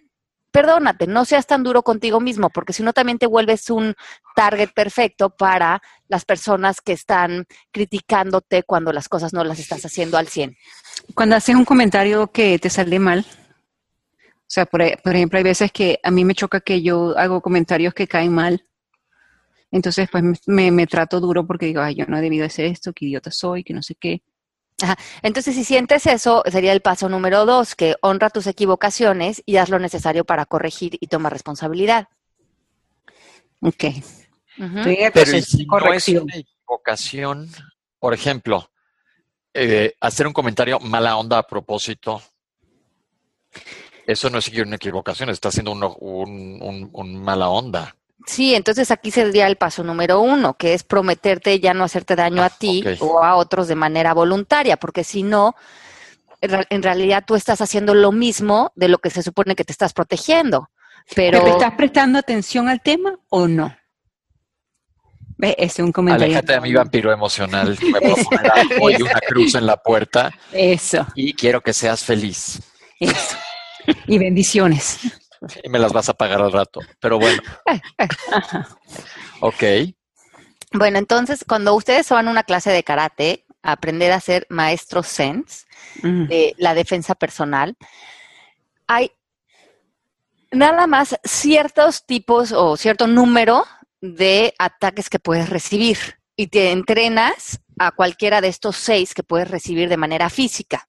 perdónate, 0.51 1.07
no 1.07 1.25
seas 1.25 1.47
tan 1.47 1.63
duro 1.63 1.83
contigo 1.83 2.21
mismo, 2.21 2.51
porque 2.51 2.73
si 2.73 2.83
no 2.83 2.93
también 2.93 3.19
te 3.19 3.27
vuelves 3.27 3.71
un 3.71 3.95
target 4.35 4.71
perfecto 4.75 5.31
para 5.31 5.81
las 6.09 6.25
personas 6.25 6.81
que 6.81 6.93
están 6.93 7.47
criticándote 7.73 8.63
cuando 8.63 8.93
las 8.93 9.09
cosas 9.09 9.33
no 9.33 9.43
las 9.45 9.59
estás 9.59 9.85
haciendo 9.87 10.19
al 10.19 10.29
100. 10.29 10.57
Cuando 11.15 11.37
haces 11.37 11.55
un 11.55 11.65
comentario 11.65 12.31
que 12.31 12.59
te 12.59 12.69
sale 12.69 12.99
mal, 12.99 13.25
o 14.51 14.53
sea, 14.53 14.67
por, 14.67 14.83
e- 14.83 14.99
por 15.03 15.15
ejemplo, 15.15 15.37
hay 15.39 15.45
veces 15.45 15.71
que 15.71 16.01
a 16.03 16.11
mí 16.11 16.25
me 16.25 16.35
choca 16.35 16.61
que 16.61 16.83
yo 16.83 17.17
hago 17.17 17.41
comentarios 17.41 17.95
que 17.95 18.09
caen 18.09 18.33
mal. 18.35 18.67
Entonces, 19.71 20.09
pues 20.11 20.25
me, 20.47 20.73
me 20.73 20.89
trato 20.89 21.21
duro 21.21 21.47
porque 21.47 21.67
digo, 21.67 21.81
ay, 21.81 21.95
yo 21.95 22.05
no 22.07 22.19
he 22.19 22.21
debido 22.21 22.45
hacer 22.45 22.65
esto, 22.65 22.93
qué 22.93 23.05
idiota 23.05 23.31
soy, 23.31 23.63
que 23.63 23.73
no 23.73 23.81
sé 23.81 23.95
qué. 23.95 24.23
Entonces, 25.23 25.55
si 25.55 25.63
sientes 25.63 26.05
eso, 26.07 26.43
sería 26.51 26.73
el 26.73 26.81
paso 26.81 27.09
número 27.09 27.47
dos, 27.47 27.77
que 27.77 27.95
honra 28.03 28.29
tus 28.29 28.49
equivocaciones 28.49 29.41
y 29.47 29.59
haz 29.59 29.69
lo 29.69 29.79
necesario 29.79 30.25
para 30.25 30.47
corregir 30.47 30.97
y 31.01 31.07
tomar 31.07 31.33
responsabilidad. 31.33 32.09
Ok. 33.61 33.85
Pero 34.57 34.91
¿y 34.91 35.11
proceso- 35.13 35.47
si 35.47 35.57
no 35.59 35.63
es 35.63 35.69
corrección. 35.69 36.23
una 36.25 36.35
equivocación, 36.35 37.49
por 38.01 38.15
ejemplo, 38.15 38.69
eh, 39.55 39.95
hacer 40.01 40.27
un 40.27 40.33
comentario 40.33 40.81
mala 40.81 41.17
onda 41.17 41.39
a 41.39 41.47
propósito, 41.47 42.21
eso 44.13 44.31
no 44.31 44.39
es 44.39 44.49
una 44.49 44.77
equivocación, 44.77 45.29
está 45.31 45.49
haciendo 45.49 45.73
un, 45.73 45.83
un- 46.01 46.91
un 46.93 47.23
mala 47.23 47.49
onda. 47.49 47.95
Sí, 48.27 48.55
entonces 48.55 48.91
aquí 48.91 49.11
sería 49.11 49.47
el 49.47 49.57
paso 49.57 49.83
número 49.83 50.21
uno, 50.21 50.55
que 50.55 50.75
es 50.75 50.83
prometerte 50.83 51.59
ya 51.59 51.73
no 51.73 51.85
hacerte 51.85 52.17
daño 52.17 52.43
a 52.43 52.47
Ah, 52.47 52.57
ti 52.59 52.85
o 53.01 53.23
a 53.25 53.35
otros 53.37 53.67
de 53.69 53.75
manera 53.75 54.13
voluntaria, 54.13 54.77
porque 54.77 55.05
si 55.05 55.23
no, 55.23 55.55
en 56.43 56.83
realidad 56.83 57.25
tú 57.27 57.35
estás 57.35 57.61
haciendo 57.63 57.95
lo 57.95 58.13
mismo 58.13 58.73
de 58.77 58.89
lo 58.89 58.99
que 58.99 59.11
se 59.11 59.23
supone 59.23 59.55
que 59.57 59.65
te 59.65 59.73
estás 59.73 59.93
protegiendo. 59.95 60.69
Pero, 61.15 61.39
¿Pero 61.43 61.53
estás 61.53 61.73
prestando 61.75 62.19
atención 62.19 62.69
al 62.69 62.83
tema 62.83 63.19
o 63.31 63.49
no? 63.49 63.75
Ve, 65.39 65.55
Ese 65.59 65.81
es 65.83 65.87
un 65.87 65.93
comentario. 65.93 66.27
Aléjate 66.27 66.53
de 66.53 66.61
mi 66.61 66.75
vampiro 66.75 67.11
emocional, 67.13 67.77
me 67.93 68.01
voy 68.01 68.13
a 68.13 68.23
poner 68.25 68.51
algo 68.51 68.91
y 68.91 69.01
una 69.03 69.21
cruz 69.27 69.55
en 69.55 69.65
la 69.67 69.77
puerta 69.79 70.31
Eso, 70.53 71.07
y 71.15 71.33
quiero 71.33 71.63
que 71.63 71.73
seas 71.73 72.05
feliz. 72.05 72.61
eso. 73.01 73.37
Y 74.07 74.19
bendiciones. 74.19 74.99
Y 75.63 75.69
me 75.71 75.79
las 75.79 75.93
vas 75.93 76.09
a 76.09 76.15
pagar 76.15 76.43
al 76.43 76.53
rato. 76.53 76.81
Pero 77.01 77.19
bueno, 77.19 77.41
ok. 79.41 79.65
bueno, 80.73 80.99
entonces 80.99 81.45
cuando 81.49 81.75
ustedes 81.75 82.09
van 82.11 82.29
a 82.29 82.31
una 82.31 82.43
clase 82.43 82.71
de 82.71 82.83
karate, 82.85 83.47
a 83.63 83.73
aprender 83.73 84.13
a 84.13 84.21
ser 84.21 84.47
maestros 84.51 85.07
sense, 85.07 85.65
Mm. 86.03 86.27
de 86.29 86.55
la 86.59 86.75
defensa 86.75 87.15
personal, 87.15 87.77
hay 88.87 89.11
nada 90.53 90.87
más 90.87 91.19
ciertos 91.25 92.05
tipos 92.07 92.53
o 92.53 92.77
cierto 92.77 93.07
número 93.07 93.65
de 94.01 94.55
ataques 94.59 95.09
que 95.11 95.19
puedes 95.19 95.49
recibir 95.49 95.99
y 96.37 96.49
te 96.49 96.71
entrenas 96.71 97.61
a 97.79 97.93
cualquiera 97.93 98.41
de 98.41 98.49
estos 98.49 98.77
seis 98.77 99.15
que 99.15 99.23
puedes 99.23 99.51
recibir 99.51 99.89
de 99.89 99.97
manera 99.97 100.29
física. 100.31 100.87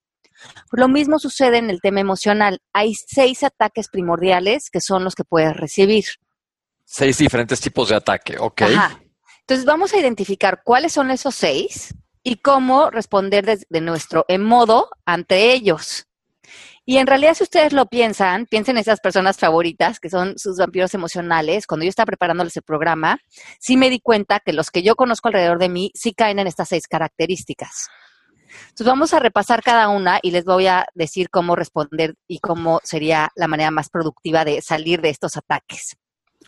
Lo 0.71 0.87
mismo 0.87 1.19
sucede 1.19 1.57
en 1.57 1.69
el 1.69 1.81
tema 1.81 1.99
emocional. 1.99 2.59
Hay 2.73 2.93
seis 2.95 3.43
ataques 3.43 3.87
primordiales 3.89 4.69
que 4.69 4.81
son 4.81 5.03
los 5.03 5.15
que 5.15 5.23
puedes 5.23 5.55
recibir. 5.55 6.05
Seis 6.85 7.17
diferentes 7.17 7.61
tipos 7.61 7.89
de 7.89 7.95
ataque, 7.95 8.37
ok. 8.39 8.61
Ajá. 8.63 9.01
Entonces 9.41 9.65
vamos 9.65 9.93
a 9.93 9.99
identificar 9.99 10.61
cuáles 10.63 10.93
son 10.93 11.11
esos 11.11 11.35
seis 11.35 11.93
y 12.23 12.37
cómo 12.37 12.89
responder 12.89 13.45
desde 13.45 13.81
nuestro 13.81 14.25
en 14.27 14.43
modo 14.43 14.89
ante 15.05 15.51
ellos. 15.51 16.07
Y 16.85 16.97
en 16.97 17.07
realidad, 17.07 17.35
si 17.35 17.43
ustedes 17.43 17.73
lo 17.73 17.85
piensan, 17.85 18.47
piensen 18.47 18.75
en 18.75 18.81
esas 18.81 18.99
personas 18.99 19.37
favoritas 19.37 19.99
que 19.99 20.09
son 20.09 20.37
sus 20.37 20.57
vampiros 20.57 20.93
emocionales. 20.93 21.67
Cuando 21.67 21.85
yo 21.85 21.89
estaba 21.89 22.07
preparándoles 22.07 22.57
el 22.57 22.63
programa, 22.63 23.19
sí 23.59 23.77
me 23.77 23.89
di 23.89 23.99
cuenta 23.99 24.39
que 24.39 24.51
los 24.51 24.71
que 24.71 24.81
yo 24.81 24.95
conozco 24.95 25.27
alrededor 25.27 25.59
de 25.59 25.69
mí 25.69 25.91
sí 25.93 26.13
caen 26.13 26.39
en 26.39 26.47
estas 26.47 26.69
seis 26.69 26.87
características. 26.87 27.89
Entonces 28.69 28.87
vamos 28.87 29.13
a 29.13 29.19
repasar 29.19 29.63
cada 29.63 29.89
una 29.89 30.19
y 30.21 30.31
les 30.31 30.45
voy 30.45 30.67
a 30.67 30.85
decir 30.93 31.29
cómo 31.29 31.55
responder 31.55 32.15
y 32.27 32.39
cómo 32.39 32.79
sería 32.83 33.31
la 33.35 33.47
manera 33.47 33.71
más 33.71 33.89
productiva 33.89 34.45
de 34.45 34.61
salir 34.61 35.01
de 35.01 35.09
estos 35.09 35.37
ataques. 35.37 35.95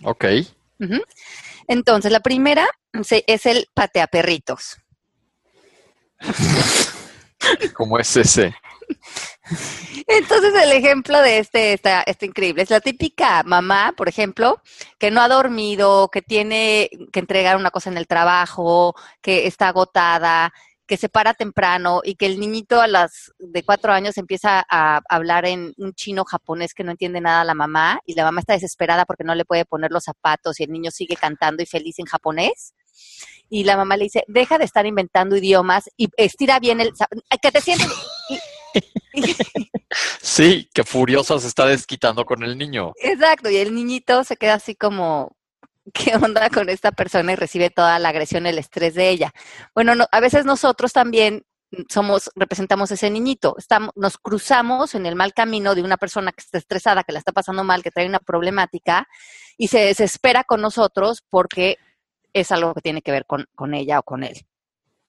Ok. 0.04 0.26
Entonces, 1.68 2.12
la 2.12 2.20
primera 2.20 2.68
es 3.28 3.46
el 3.46 3.68
pateaperritos. 3.74 4.78
¿Cómo 7.74 8.00
es 8.00 8.16
ese? 8.18 8.56
Entonces, 10.08 10.54
el 10.62 10.72
ejemplo 10.72 11.22
de 11.22 11.40
este 11.40 11.74
está, 11.74 12.02
está 12.04 12.26
increíble. 12.26 12.64
Es 12.64 12.70
la 12.70 12.82
típica 12.82 13.44
mamá, 13.44 13.94
por 13.96 14.10
ejemplo, 14.10 14.62
que 15.00 15.12
no 15.12 15.22
ha 15.22 15.28
dormido, 15.28 16.10
que 16.12 16.22
tiene 16.22 16.90
que 17.12 17.20
entregar 17.20 17.58
una 17.58 17.72
cosa 17.72 17.90
en 17.90 17.98
el 17.98 18.08
trabajo, 18.08 18.96
que 19.22 19.48
está 19.48 19.70
agotada, 19.70 20.54
que 20.86 20.98
se 20.98 21.10
para 21.10 21.34
temprano 21.34 22.02
y 22.04 22.16
que 22.16 22.26
el 22.26 22.40
niñito 22.40 22.82
a 22.82 22.88
las 22.88 23.32
de 23.40 23.64
cuatro 23.64 23.94
años 23.94 24.18
empieza 24.18 24.66
a 24.70 25.02
hablar 25.10 25.46
en 25.46 25.74
un 25.78 25.94
chino 25.94 26.26
japonés 26.26 26.74
que 26.74 26.84
no 26.84 26.92
entiende 26.92 27.22
nada 27.22 27.42
a 27.42 27.46
la 27.46 27.54
mamá 27.54 28.02
y 28.06 28.16
la 28.16 28.24
mamá 28.24 28.42
está 28.42 28.54
desesperada 28.54 29.06
porque 29.06 29.24
no 29.24 29.36
le 29.36 29.46
puede 29.46 29.66
poner 29.66 29.92
los 29.92 30.04
zapatos 30.04 30.60
y 30.60 30.64
el 30.64 30.72
niño 30.72 30.92
sigue 30.92 31.16
cantando 31.16 31.64
y 31.64 31.66
feliz 31.66 32.00
en 32.00 32.06
japonés. 32.06 32.74
Y 33.50 33.64
la 33.64 33.78
mamá 33.78 33.98
le 33.98 34.06
dice, 34.06 34.24
deja 34.28 34.58
de 34.58 34.66
estar 34.66 34.86
inventando 34.86 35.38
idiomas 35.38 35.90
y 35.96 36.10
estira 36.18 36.60
bien 36.60 36.82
el... 36.82 36.92
Que 37.42 37.52
te 37.52 37.62
sientes... 37.62 37.88
Sí, 40.22 40.68
que 40.74 40.84
furiosa 40.84 41.40
se 41.40 41.48
está 41.48 41.68
desquitando 41.68 42.26
con 42.26 42.42
el 42.42 42.58
niño. 42.58 42.94
Exacto, 42.96 43.52
y 43.52 43.58
el 43.58 43.76
niñito 43.76 44.24
se 44.24 44.38
queda 44.38 44.56
así 44.56 44.74
como, 44.74 45.36
¿qué 45.94 46.16
onda 46.16 46.50
con 46.50 46.70
esta 46.70 46.92
persona? 46.92 47.34
Y 47.34 47.36
recibe 47.36 47.70
toda 47.70 47.98
la 48.00 48.10
agresión, 48.10 48.46
el 48.46 48.58
estrés 48.60 48.94
de 48.94 49.10
ella. 49.10 49.32
Bueno, 49.74 49.96
no- 49.96 50.08
a 50.12 50.20
veces 50.20 50.46
nosotros 50.46 50.94
también 50.94 51.44
somos, 51.90 52.30
representamos 52.36 52.92
ese 52.92 53.10
niñito. 53.10 53.56
Estamos, 53.58 53.92
nos 53.96 54.18
cruzamos 54.18 54.94
en 54.96 55.06
el 55.08 55.16
mal 55.16 55.34
camino 55.34 55.74
de 55.74 55.82
una 55.82 55.98
persona 55.98 56.32
que 56.32 56.42
está 56.42 56.58
estresada, 56.60 57.04
que 57.04 57.12
la 57.14 57.20
está 57.20 57.32
pasando 57.32 57.64
mal, 57.64 57.82
que 57.82 57.90
trae 57.92 58.06
una 58.08 58.20
problemática, 58.20 59.08
y 59.58 59.68
se 59.70 59.80
desespera 59.80 60.44
con 60.44 60.62
nosotros 60.62 61.24
porque 61.30 61.78
es 62.32 62.52
algo 62.52 62.74
que 62.74 62.82
tiene 62.82 63.02
que 63.02 63.12
ver 63.12 63.26
con, 63.26 63.46
con 63.56 63.74
ella 63.74 64.00
o 64.00 64.04
con 64.04 64.24
él. 64.24 64.46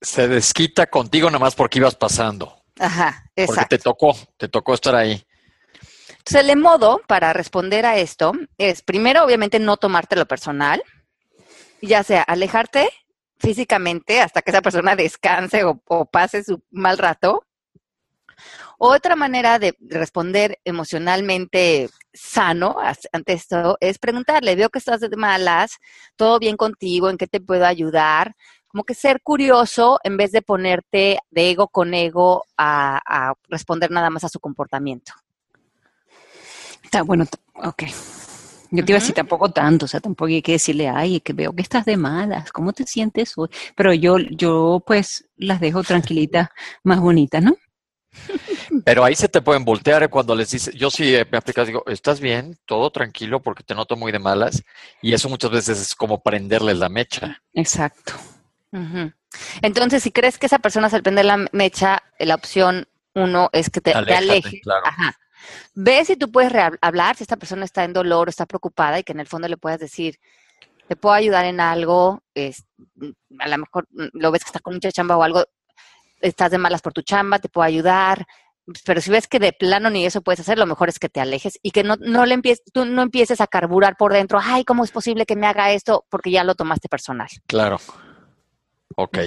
Se 0.00 0.26
desquita 0.28 0.86
contigo 0.86 1.30
nomás 1.30 1.54
porque 1.54 1.78
ibas 1.78 1.94
pasando. 1.94 2.62
Ajá, 2.78 3.22
Porque 3.34 3.42
exacto. 3.42 3.76
te 3.76 3.78
tocó, 3.78 4.16
te 4.36 4.48
tocó 4.48 4.74
estar 4.74 4.94
ahí. 4.94 5.22
Entonces, 6.26 6.50
el 6.50 6.58
modo 6.58 7.02
para 7.06 7.34
responder 7.34 7.84
a 7.84 7.98
esto 7.98 8.32
es, 8.56 8.80
primero, 8.80 9.22
obviamente, 9.24 9.58
no 9.58 9.76
tomártelo 9.76 10.24
personal, 10.26 10.82
ya 11.82 12.02
sea 12.02 12.22
alejarte 12.22 12.88
físicamente 13.38 14.22
hasta 14.22 14.40
que 14.40 14.50
esa 14.50 14.62
persona 14.62 14.96
descanse 14.96 15.64
o, 15.64 16.06
pase 16.06 16.42
su 16.42 16.62
mal 16.70 16.96
rato. 16.96 17.44
Otra 18.78 19.16
manera 19.16 19.58
de 19.58 19.76
responder 19.80 20.58
emocionalmente 20.64 21.90
sano 22.14 22.76
ante 23.12 23.34
esto 23.34 23.76
es 23.80 23.98
preguntarle, 23.98 24.56
veo 24.56 24.70
que 24.70 24.78
estás 24.78 25.00
de 25.00 25.14
malas, 25.16 25.76
todo 26.16 26.38
bien 26.38 26.56
contigo, 26.56 27.10
¿en 27.10 27.18
qué 27.18 27.26
te 27.26 27.40
puedo 27.40 27.66
ayudar? 27.66 28.34
Como 28.66 28.84
que 28.84 28.94
ser 28.94 29.20
curioso 29.22 30.00
en 30.02 30.16
vez 30.16 30.32
de 30.32 30.40
ponerte 30.40 31.18
de 31.30 31.50
ego 31.50 31.68
con 31.68 31.92
ego 31.92 32.46
a 32.56 33.34
responder 33.48 33.90
nada 33.90 34.08
más 34.08 34.24
a 34.24 34.30
su 34.30 34.40
comportamiento. 34.40 35.12
Está 36.94 37.02
bueno, 37.02 37.26
ok. 37.54 37.82
Yo 38.70 38.84
te 38.84 38.92
iba 38.92 38.98
a 38.98 39.00
decir 39.00 39.16
tampoco 39.16 39.50
tanto, 39.50 39.86
o 39.86 39.88
sea, 39.88 39.98
tampoco 39.98 40.26
hay 40.26 40.40
que 40.42 40.52
decirle, 40.52 40.88
ay, 40.88 41.16
es 41.16 41.22
que 41.22 41.32
veo 41.32 41.52
que 41.52 41.62
estás 41.62 41.84
de 41.84 41.96
malas, 41.96 42.52
¿cómo 42.52 42.72
te 42.72 42.86
sientes 42.86 43.32
hoy? 43.36 43.48
Pero 43.74 43.92
yo, 43.92 44.16
yo 44.18 44.80
pues 44.86 45.24
las 45.36 45.58
dejo 45.58 45.82
tranquilitas, 45.82 46.50
más 46.84 47.00
bonitas, 47.00 47.42
¿no? 47.42 47.56
Pero 48.84 49.02
ahí 49.04 49.16
se 49.16 49.28
te 49.28 49.42
pueden 49.42 49.64
voltear 49.64 50.08
cuando 50.08 50.36
les 50.36 50.52
dices, 50.52 50.72
yo 50.72 50.88
sí 50.88 51.16
eh, 51.16 51.26
me 51.32 51.38
aplicas, 51.38 51.66
digo, 51.66 51.82
¿estás 51.88 52.20
bien? 52.20 52.56
Todo 52.64 52.92
tranquilo 52.92 53.42
porque 53.42 53.64
te 53.64 53.74
noto 53.74 53.96
muy 53.96 54.12
de 54.12 54.20
malas. 54.20 54.62
Y 55.02 55.14
eso 55.14 55.28
muchas 55.28 55.50
veces 55.50 55.80
es 55.80 55.96
como 55.96 56.22
prenderles 56.22 56.78
la 56.78 56.88
mecha. 56.88 57.42
Exacto. 57.54 58.12
Entonces, 59.62 60.00
si 60.00 60.12
crees 60.12 60.38
que 60.38 60.46
esa 60.46 60.60
persona 60.60 60.88
se 60.88 61.02
prende 61.02 61.24
la 61.24 61.44
mecha, 61.50 62.04
la 62.20 62.36
opción 62.36 62.86
uno 63.16 63.50
es 63.52 63.68
que 63.68 63.80
te, 63.80 63.90
te 63.90 63.96
Aléjate, 63.96 64.30
alejes. 64.30 64.60
claro. 64.62 64.86
Ajá. 64.86 65.16
Ve 65.74 66.04
si 66.04 66.16
tú 66.16 66.30
puedes 66.30 66.52
hablar, 66.80 67.16
si 67.16 67.24
esta 67.24 67.36
persona 67.36 67.64
está 67.64 67.84
en 67.84 67.92
dolor 67.92 68.28
o 68.28 68.30
está 68.30 68.46
preocupada 68.46 68.98
y 68.98 69.04
que 69.04 69.12
en 69.12 69.20
el 69.20 69.26
fondo 69.26 69.48
le 69.48 69.56
puedas 69.56 69.80
decir, 69.80 70.18
te 70.88 70.96
puedo 70.96 71.14
ayudar 71.14 71.44
en 71.44 71.60
algo, 71.60 72.22
es, 72.34 72.64
mm, 72.96 73.10
a 73.40 73.48
lo 73.48 73.58
mejor 73.58 73.86
mm, 73.90 74.06
lo 74.12 74.30
ves 74.30 74.44
que 74.44 74.48
está 74.48 74.60
con 74.60 74.74
mucha 74.74 74.92
chamba 74.92 75.16
o 75.16 75.22
algo, 75.22 75.44
estás 76.20 76.50
de 76.50 76.58
malas 76.58 76.82
por 76.82 76.92
tu 76.92 77.02
chamba, 77.02 77.38
te 77.38 77.48
puedo 77.48 77.64
ayudar, 77.64 78.26
pero 78.84 79.00
si 79.00 79.10
ves 79.10 79.28
que 79.28 79.38
de 79.38 79.52
plano 79.52 79.90
ni 79.90 80.06
eso 80.06 80.22
puedes 80.22 80.40
hacer, 80.40 80.58
lo 80.58 80.66
mejor 80.66 80.88
es 80.88 80.98
que 80.98 81.08
te 81.08 81.20
alejes 81.20 81.58
y 81.62 81.70
que 81.70 81.84
no, 81.84 81.96
no 81.96 82.24
le 82.24 82.34
empieces, 82.34 82.64
tú 82.72 82.84
no 82.84 83.02
empieces 83.02 83.40
a 83.40 83.46
carburar 83.46 83.96
por 83.96 84.12
dentro, 84.12 84.38
ay, 84.42 84.64
¿cómo 84.64 84.84
es 84.84 84.90
posible 84.90 85.26
que 85.26 85.36
me 85.36 85.46
haga 85.46 85.72
esto? 85.72 86.06
Porque 86.08 86.30
ya 86.30 86.44
lo 86.44 86.54
tomaste 86.54 86.88
personal. 86.88 87.28
Claro. 87.46 87.78
Ok. 88.96 89.18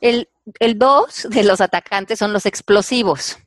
El, 0.00 0.30
el 0.58 0.78
dos 0.78 1.26
de 1.28 1.44
los 1.44 1.60
atacantes 1.60 2.18
son 2.18 2.32
los 2.32 2.46
explosivos. 2.46 3.38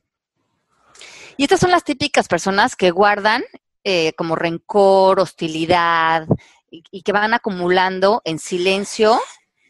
Y 1.36 1.44
estas 1.44 1.60
son 1.60 1.70
las 1.70 1.84
típicas 1.84 2.28
personas 2.28 2.76
que 2.76 2.90
guardan 2.90 3.42
eh, 3.82 4.12
como 4.14 4.36
rencor, 4.36 5.20
hostilidad 5.20 6.26
y, 6.70 7.02
que 7.02 7.12
van 7.12 7.34
acumulando 7.34 8.22
en 8.24 8.38
silencio 8.38 9.20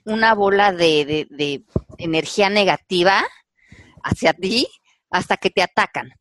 una 0.04 0.35
bola 0.35 0.73
de- 0.73 1.26
de 1.30 1.64
energía 1.99 2.49
negativa 2.49 3.25
hacia 4.02 4.33
ti 4.33 4.68
hasta 5.11 5.37
que 5.37 5.50
te 5.50 5.62
atacan. 5.62 6.12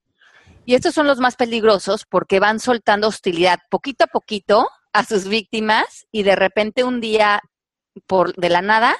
Y 0.65 0.75
estos 0.75 0.93
son 0.95 1.07
los 1.07 1.19
más 1.19 1.35
peligrosos 1.35 2.05
porque 2.09 2.39
van 2.39 2.59
soltando 2.59 3.09
hostilidad 3.09 3.59
poquito 3.69 4.05
a 4.05 4.07
poquito 4.07 4.69
a 4.93 5.03
sus 5.03 5.27
víctimas 5.27 6.07
y 6.11 6.23
de 6.23 6.35
repente 6.35 6.83
un 6.83 7.01
día 7.01 7.41
por 8.07 8.33
de 8.35 8.49
la 8.49 8.61
nada 8.61 8.95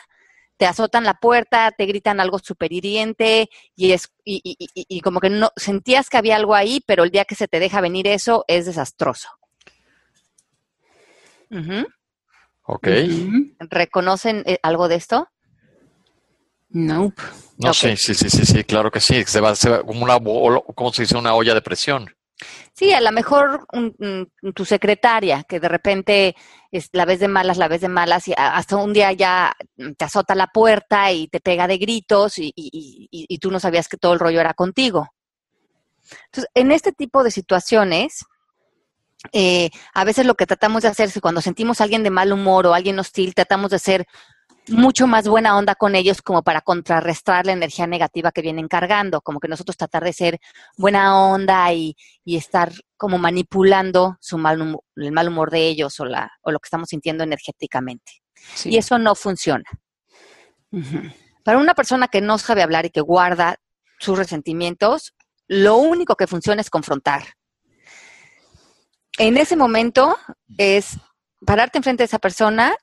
te 0.64 0.68
azotan 0.68 1.04
la 1.04 1.16
puerta, 1.16 1.74
te 1.78 1.86
gritan 1.86 2.22
algo 2.22 2.40
súper 2.40 2.72
hiriente 2.72 3.50
y, 3.76 3.92
es, 3.92 4.14
y, 4.24 4.40
y- 4.46 4.56
y- 4.74 4.86
y 4.88 5.02
como 5.02 5.20
que 5.20 5.30
no 5.30 5.50
sentías 5.58 6.10
que 6.10 6.16
había 6.16 6.38
algo 6.38 6.56
ahí, 6.56 6.82
pero 6.88 7.04
el 7.04 7.12
día 7.12 7.26
que 7.26 7.36
se 7.36 7.50
te 7.50 7.60
deja 7.60 7.82
venir 7.82 8.08
eso 8.08 8.46
es 8.48 8.66
desastroso. 8.66 9.28
Ujú. 11.52 11.86
Ok. 12.64 12.88
Ujú. 12.88 13.56
¿Reconocen 13.60 14.44
eh, 14.46 14.58
algo 14.64 14.88
de 14.88 14.96
esto? 14.96 15.28
Nope. 16.70 17.22
No, 17.58 17.72
Ok. 17.72 17.76
sí, 17.76 17.98
sí, 17.98 18.14
sí, 18.16 18.30
sí, 18.30 18.46
sí, 18.46 18.64
claro 18.64 18.90
que 18.90 19.02
sí. 19.02 19.22
Se 19.26 19.42
va, 19.42 19.58
se 19.58 19.70
va 19.70 19.84
como 19.84 20.06
una, 20.06 20.18
¿cómo 20.76 20.94
se 20.94 21.02
dice? 21.02 21.18
Una 21.18 21.36
olla 21.36 21.54
de 21.54 21.62
presión. 21.62 22.10
Sí, 22.74 22.92
a 22.94 23.02
lo 23.02 23.12
mejor 23.12 23.66
un- 23.74 24.32
tu 24.54 24.66
secretaria, 24.66 25.44
que 25.44 25.60
de 25.60 25.70
repente 25.70 26.36
es- 26.72 26.90
la 26.92 27.06
ves 27.06 27.20
de 27.20 27.28
malas, 27.28 27.58
la 27.58 27.68
ves 27.68 27.82
de 27.82 27.90
malas, 27.90 28.28
y 28.28 28.34
hasta 28.36 28.78
un 28.78 28.94
día 28.94 29.12
ya 29.14 29.54
te 29.98 30.06
azota 30.06 30.36
la 30.36 30.48
puerta 30.48 31.12
y 31.12 31.28
te 31.28 31.40
pega 31.40 31.68
de 31.68 31.78
gritos 31.78 32.34
y 32.38 33.38
tú 33.40 33.52
no 33.52 33.60
sabías 33.60 33.88
que 33.88 33.98
todo 33.98 34.14
el 34.14 34.20
rollo 34.20 34.40
era 34.42 34.54
contigo. 34.54 35.08
Entonces, 36.26 36.50
en 36.54 36.72
este 36.72 36.92
tipo 36.92 37.24
de 37.24 37.32
situaciones, 37.32 38.26
eh, 39.32 39.70
a 39.94 40.04
veces 40.04 40.26
lo 40.26 40.36
que 40.36 40.46
tratamos 40.46 40.82
de 40.84 40.90
hacer 40.90 41.08
es 41.08 41.14
que 41.14 41.22
cuando 41.22 41.42
sentimos 41.42 41.80
a 41.80 41.86
alguien 41.86 42.04
de 42.04 42.10
mal 42.10 42.34
humor 42.34 42.68
o 42.68 42.74
alguien 42.74 43.00
hostil, 43.00 43.34
tratamos 43.34 43.72
de 43.72 43.80
ser 43.80 44.06
mucho 44.70 45.08
más 45.08 45.28
buena 45.28 45.58
onda 45.58 45.76
con 45.76 45.96
ellos 45.96 46.22
como 46.22 46.42
para 46.42 46.62
contrarrestar 46.62 47.46
la 47.46 47.52
energía 47.52 47.86
negativa 47.86 48.32
que 48.32 48.42
vienen 48.42 48.68
cargando, 48.68 49.22
como 49.22 49.40
que 49.40 49.48
nosotros 49.48 49.76
tratar 49.76 50.04
de 50.04 50.14
ser 50.14 50.40
buena 50.78 51.18
onda 51.18 51.74
y, 51.74 51.96
y 52.24 52.38
estar 52.38 52.72
como 52.96 53.18
manipulando 53.18 54.18
su 54.22 54.38
mal 54.38 54.62
humo- 54.62 54.84
el 54.96 55.12
mal 55.12 55.28
humor 55.28 55.52
de 55.52 55.68
ellos 55.68 56.00
o, 56.00 56.06
la, 56.06 56.32
o 56.42 56.52
lo 56.52 56.60
que 56.60 56.68
estamos 56.68 56.90
sintiendo 56.90 57.24
energéticamente. 57.24 58.24
Sí. 58.56 58.70
Y 58.72 58.78
eso 58.78 58.98
no 58.98 59.16
funciona. 59.16 59.66
Para 61.44 61.58
una 61.58 61.74
persona 61.76 62.08
que 62.08 62.22
no 62.22 62.38
sabe 62.38 62.64
hablar 62.64 62.86
y 62.86 62.90
que 62.90 63.02
guarda 63.02 63.58
sus 64.00 64.18
resentimientos, 64.18 65.14
lo 65.48 65.78
único 65.78 66.16
que 66.16 66.28
funciona 66.28 66.62
es 66.62 66.70
confrontar. 66.70 67.24
En 69.18 69.38
ese 69.38 69.56
momento 69.56 70.18
es 70.58 70.98
pararte 71.46 71.78
enfrente 71.78 72.04
de 72.04 72.06
esa 72.06 72.20
persona 72.20 72.76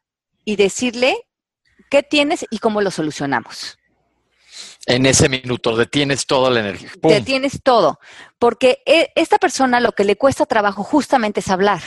y 0.45 0.57
decirle 0.57 1.27
qué 1.91 2.03
tienes 2.03 2.45
y 2.51 2.59
cómo 2.59 2.81
lo 2.81 2.91
solucionamos. 2.91 3.79
En 4.87 5.07
ese 5.07 5.29
minuto 5.29 5.77
detienes 5.77 6.27
toda 6.27 6.51
la 6.51 6.61
energía. 6.61 6.91
¡Pum! 7.01 7.11
Te 7.11 7.21
tienes 7.21 7.61
todo. 7.63 7.99
Porque 8.39 8.83
e- 8.87 9.11
esta 9.15 9.39
persona 9.39 9.79
lo 9.81 9.93
que 9.93 10.05
le 10.05 10.17
cuesta 10.17 10.47
trabajo 10.47 10.83
justamente 10.83 11.41
es 11.41 11.49
hablar. 11.49 11.81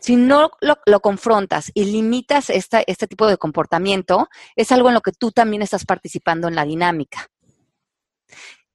Si 0.00 0.16
no 0.16 0.50
lo, 0.60 0.78
lo 0.86 1.00
confrontas 1.00 1.70
y 1.74 1.84
limitas 1.84 2.50
esta- 2.50 2.82
este 2.86 3.06
tipo 3.06 3.26
de 3.26 3.36
comportamiento, 3.38 4.28
es 4.56 4.70
algo 4.72 4.88
en 4.88 4.94
lo 4.94 5.00
que 5.00 5.12
tú 5.12 5.30
también 5.32 5.62
estás 5.62 5.84
participando 5.84 6.48
en 6.48 6.54
la 6.56 6.64
dinámica. 6.64 7.28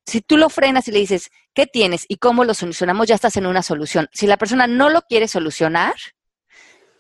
Si 0.06 0.22
tú 0.22 0.38
lo 0.38 0.50
frenas 0.50 0.88
y 0.88 0.92
le 0.92 1.00
dices, 1.00 1.30
¿qué 1.54 1.66
tienes 1.66 2.06
y 2.10 2.18
cómo 2.18 2.44
lo 2.44 2.54
solucionamos? 2.54 3.08
Ya 3.08 3.16
estás 3.16 3.38
en 3.38 3.46
una 3.46 3.64
solución. 3.64 4.10
Si 4.12 4.28
la 4.28 4.38
persona 4.38 4.68
no 4.68 4.90
lo 4.90 5.02
quiere 5.04 5.28
solucionar, 5.28 5.94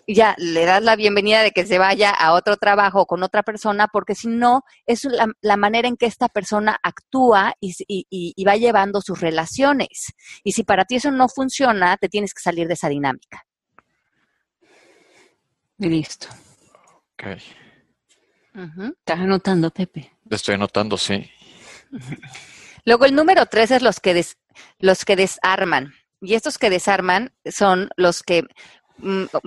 ya 0.07 0.35
le 0.37 0.65
das 0.65 0.83
la 0.83 0.95
bienvenida 0.95 1.41
de 1.41 1.51
que 1.51 1.65
se 1.65 1.77
vaya 1.77 2.09
a 2.11 2.33
otro 2.33 2.57
trabajo 2.57 3.05
con 3.05 3.23
otra 3.23 3.43
persona, 3.43 3.87
porque 3.87 4.15
si 4.15 4.27
no, 4.27 4.63
es 4.85 5.03
la, 5.05 5.27
la 5.41 5.57
manera 5.57 5.87
en 5.87 5.95
que 5.97 6.05
esta 6.05 6.27
persona 6.29 6.77
actúa 6.83 7.53
y, 7.61 7.73
y- 7.87 8.43
va 8.43 8.55
llevando 8.57 9.01
sus 9.01 9.21
relaciones. 9.21 10.13
Y 10.43 10.51
si 10.51 10.63
para 10.63 10.85
ti 10.85 10.95
eso 10.97 11.11
no 11.11 11.29
funciona, 11.29 11.95
te 11.97 12.09
tienes 12.09 12.33
que 12.33 12.41
salir 12.41 12.67
de 12.67 12.73
esa 12.73 12.89
dinámica. 12.89 13.45
Listo. 15.77 16.27
Ok. 17.13 17.37
¿Estás 18.99 19.19
anotando, 19.19 19.71
Pepe? 19.71 20.11
Estoy 20.29 20.55
anotando, 20.55 20.97
sí. 20.97 21.29
Luego 22.85 23.05
el 23.05 23.15
número 23.15 23.45
tres 23.47 23.71
es 23.71 23.81
los 23.81 23.99
que, 23.99 24.13
des- 24.13 24.37
los 24.79 25.05
que 25.05 25.15
desarman. 25.15 25.93
Y 26.21 26.35
estos 26.35 26.57
que 26.57 26.69
desarman 26.69 27.33
son 27.45 27.89
los 27.97 28.23
que, 28.23 28.43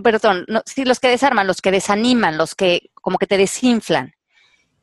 perdón, 0.03 0.45
no, 0.49 0.63
sí, 0.67 0.85
los 0.85 1.01
que 1.01 1.09
desarman, 1.09 1.47
los 1.47 1.61
que 1.61 1.71
desaniman, 1.71 2.37
los 2.37 2.55
que 2.55 2.91
como 2.95 3.19
que 3.19 3.27
te 3.27 3.39
desinflan. 3.39 4.15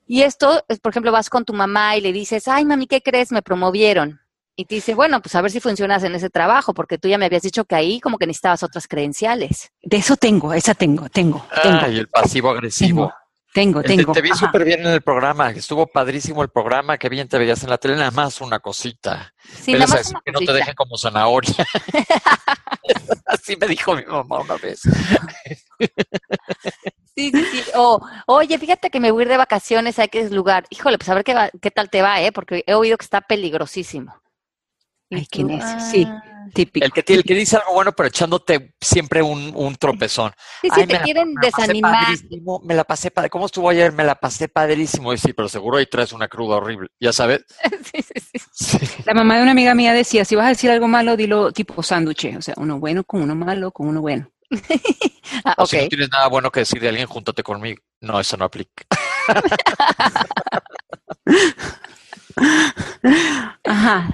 Y 0.08 0.23
esto 0.23 0.63
es, 0.67 0.80
por 0.80 0.91
ejemplo, 0.91 1.12
vas 1.12 1.30
con 1.30 1.45
tu 1.45 1.54
mamá 1.54 1.95
y 1.95 2.02
le 2.02 2.12
dices, 2.12 2.47
ay, 2.47 2.65
mami, 2.65 2.88
¿qué 2.88 3.02
crees? 3.02 3.32
Me 3.32 3.41
promovieron. 3.41 4.19
Y 4.56 4.65
te 4.65 4.76
dice, 4.76 4.93
bueno, 4.93 5.19
pues 5.21 5.34
a 5.36 5.41
ver 5.41 5.49
si 5.49 5.60
funcionas 5.60 6.04
en 6.04 6.13
ese 6.13 6.30
trabajo, 6.30 6.73
porque 6.73 6.99
tú 6.99 7.08
ya 7.08 7.17
me 7.17 7.26
habías 7.26 7.41
dicho 7.41 7.65
que 7.65 7.73
ahí 7.76 7.99
como 7.99 8.17
que 8.19 8.28
necesitabas 8.28 8.62
otras 8.62 8.88
credenciales. 8.88 9.71
De 9.82 9.97
eso 9.97 10.15
tengo, 10.15 10.54
esa 10.54 10.76
tengo, 10.76 11.10
tengo, 11.10 11.43
tengo, 11.63 11.80
Ay, 11.82 11.97
el 11.97 12.08
pasivo 12.08 12.49
agresivo. 12.52 13.08
tengo, 13.08 13.13
El 13.56 13.89
de- 13.89 13.96
tengo. 13.98 14.12
Te 14.13 14.22
vi 14.22 14.34
súper 14.34 14.63
bien 14.66 14.82
en 14.82 14.88
el 14.94 15.02
programa, 15.02 15.52
estuvo 15.52 15.86
padrísimo 15.88 16.42
el 16.42 16.50
programa, 16.50 16.98
qué 16.98 17.08
bien 17.10 17.28
te 17.28 17.38
veías 17.38 17.63
en 17.63 17.70
la 17.70 17.78
tele, 17.78 17.96
nada 17.96 18.12
más 18.12 18.42
una 18.42 18.60
cosita. 18.60 19.34
Sí, 19.44 19.72
Pero 19.74 19.80
nada 19.80 19.94
más 19.96 20.10
una 20.10 20.22
que 20.26 20.32
no 20.32 20.39
te 20.39 20.54
dejen 20.54 20.74
como 20.76 20.98
zanahoria. 20.98 21.54
Así 23.26 23.56
me 23.56 23.68
dijo 23.68 23.96
mi 23.96 24.04
mamá 24.06 24.39
una 24.42 24.56
vez. 24.58 24.82
Sí, 27.16 27.30
sí, 27.32 27.46
sí. 27.52 27.63
O, 27.76 28.02
oye, 28.26 28.58
fíjate 28.58 28.89
que 28.89 29.00
me 29.00 29.12
voy 29.12 29.22
a 29.22 29.26
ir 29.26 29.30
de 29.30 29.38
vacaciones 29.38 30.00
a 30.00 30.06
X 30.06 30.32
lugar. 30.32 30.66
Híjole, 30.72 30.98
pues 30.98 31.10
a 31.10 31.13
ver 31.13 31.24
qué, 31.24 31.34
va- 31.36 31.52
qué 31.62 31.70
tal 31.70 31.89
te 31.89 32.02
va, 32.02 32.20
¿eh? 32.22 32.32
Porque 32.32 32.63
he 32.66 32.74
oído 32.74 32.98
que 32.98 33.04
está 33.06 33.22
peligrosísimo. 33.22 34.20
Ay, 35.12 35.28
qué 35.30 35.44
necio. 35.44 35.80
Sí. 35.80 36.08
Típico. 36.54 36.86
El 36.86 36.92
que, 36.92 37.04
el 37.13 37.24
que 37.24 37.34
dice 37.36 37.58
algo 37.58 37.74
bueno, 37.74 37.92
pero 37.94 38.08
echándote 38.08 38.76
siempre 38.80 39.22
un, 39.22 39.52
un 39.56 39.76
tropezón. 39.76 40.32
Sí, 40.62 40.70
sí, 40.70 40.82
Ay, 40.82 40.88
te 40.88 40.94
me 40.94 41.00
la- 41.00 41.04
quieren 41.04 41.34
la 41.36 41.42
desanimar. 41.42 42.06
padrísimo, 42.06 42.62
me 42.63 42.74
la 42.76 42.84
pasé 42.84 43.12
padre. 43.12 43.30
¿Cómo 43.30 43.46
estuvo 43.48 43.70
ayer? 43.70 43.92
Me 43.92 44.04
la 44.04 44.16
pasé 44.16 44.48
padrísimo. 44.48 45.13
Y 45.13 45.18
sí, 45.18 45.34
pero 45.34 45.50
seguro 45.50 45.78
ahí 45.78 45.86
traes 45.88 46.13
una 46.13 46.28
cruda 46.28 46.58
horrible. 46.58 46.89
Ya 47.00 47.12
sabes. 47.13 47.46
Sí, 47.94 48.02
sí, 48.02 48.20
sí. 48.20 48.39
Sí. 48.80 49.04
La 49.06 49.13
mamá 49.13 49.36
de 49.38 49.44
una 49.44 49.52
amiga 49.52 49.76
mía 49.76 49.94
decía, 49.94 50.26
si 50.26 50.36
vas 50.36 50.48
a 50.48 50.50
decir 50.50 50.72
algo 50.72 50.88
malo, 50.88 51.16
dilo 51.16 51.52
tipo 51.52 51.84
sándwich. 51.84 52.36
O 52.38 52.42
sea, 52.42 52.56
uno 52.58 52.80
bueno 52.80 53.04
con 53.04 53.22
uno 53.22 53.36
malo 53.36 53.72
con 53.72 53.88
uno 53.88 54.02
bueno. 54.02 54.30
Ah, 55.46 55.56
O 55.58 55.63
ok. 55.63 55.70
si 55.70 55.78
no 55.78 55.88
tienes 55.88 56.10
nada 56.12 56.28
bueno 56.28 56.52
que 56.52 56.60
decir 56.62 56.80
de 56.82 56.89
alguien, 56.89 57.08
júntate 57.08 57.44
conmigo. 57.44 57.82
No, 58.02 58.20
eso 58.20 58.36
no 58.38 58.46
aplica. 58.46 58.84
Ajá. 63.63 64.10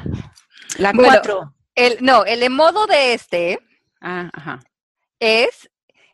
La 0.77 0.91
Bueno. 0.93 1.53
El, 1.79 1.97
no, 2.01 2.25
el 2.25 2.49
modo 2.49 2.87
de 2.87 3.13
este 3.13 3.59
Ah, 4.01 4.29
ajá. 4.33 4.59
es 5.19 5.69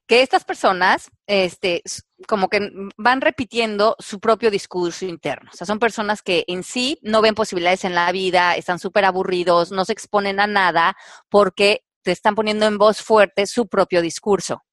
que 0.08 0.22
estas 0.22 0.44
personas, 0.44 1.10
este, 1.26 1.82
como 2.28 2.48
que 2.48 2.70
van 2.98 3.22
repitiendo 3.22 3.96
su 3.98 4.20
propio 4.20 4.52
discurso 4.52 5.06
interno. 5.06 5.50
O 5.52 5.56
sea, 5.56 5.66
son 5.66 5.80
personas 5.80 6.22
que 6.22 6.44
en 6.48 6.64
sí 6.64 7.00
no 7.02 7.22
ven 7.22 7.34
posibilidades 7.34 7.86
en 7.86 7.96
la 7.96 8.12
vida, 8.12 8.56
están 8.56 8.78
súper 8.78 9.06
aburridos, 9.06 9.72
no 9.72 9.84
se 9.86 9.94
exponen 9.94 10.40
a 10.40 10.48
nada 10.48 10.96
porque 11.30 11.84
te 12.04 12.12
están 12.12 12.36
poniendo 12.36 12.68
en 12.68 12.78
voz 12.78 13.02
fuerte 13.02 13.48
su 13.48 13.68
propio 13.68 14.02
discurso. 14.02 14.64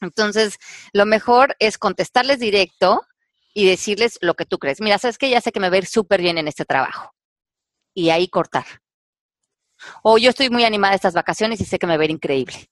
Entonces, 0.00 0.58
lo 0.92 1.06
mejor 1.06 1.56
es 1.58 1.78
contestarles 1.78 2.38
directo 2.38 3.02
y 3.52 3.66
decirles 3.66 4.18
lo 4.20 4.34
que 4.34 4.46
tú 4.46 4.58
crees. 4.58 4.80
Mira, 4.80 4.98
sabes 4.98 5.18
que 5.18 5.30
ya 5.30 5.40
sé 5.40 5.50
que 5.50 5.60
me 5.60 5.70
va 5.70 5.74
a 5.74 5.78
ir 5.78 5.86
súper 5.86 6.20
bien 6.20 6.38
en 6.38 6.46
este 6.46 6.64
trabajo. 6.64 7.12
Y 7.94 8.10
ahí 8.10 8.28
cortar. 8.28 8.66
O 10.02 10.18
yo 10.18 10.30
estoy 10.30 10.50
muy 10.50 10.64
animada 10.64 10.94
estas 10.94 11.14
vacaciones 11.14 11.60
y 11.60 11.64
sé 11.64 11.78
que 11.78 11.86
me 11.86 11.96
va 11.96 12.02
a 12.02 12.04
ir 12.06 12.10
increíble. 12.10 12.68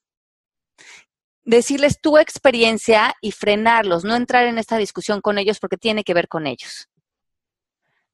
Decirles 1.43 2.01
tu 2.01 2.17
experiencia 2.17 3.13
y 3.21 3.31
frenarlos, 3.31 4.03
no 4.03 4.15
entrar 4.15 4.45
en 4.47 4.57
esta 4.57 4.77
discusión 4.77 5.21
con 5.21 5.37
ellos 5.37 5.59
porque 5.59 5.77
tiene 5.77 6.03
que 6.03 6.13
ver 6.13 6.27
con 6.27 6.47
ellos. 6.47 6.89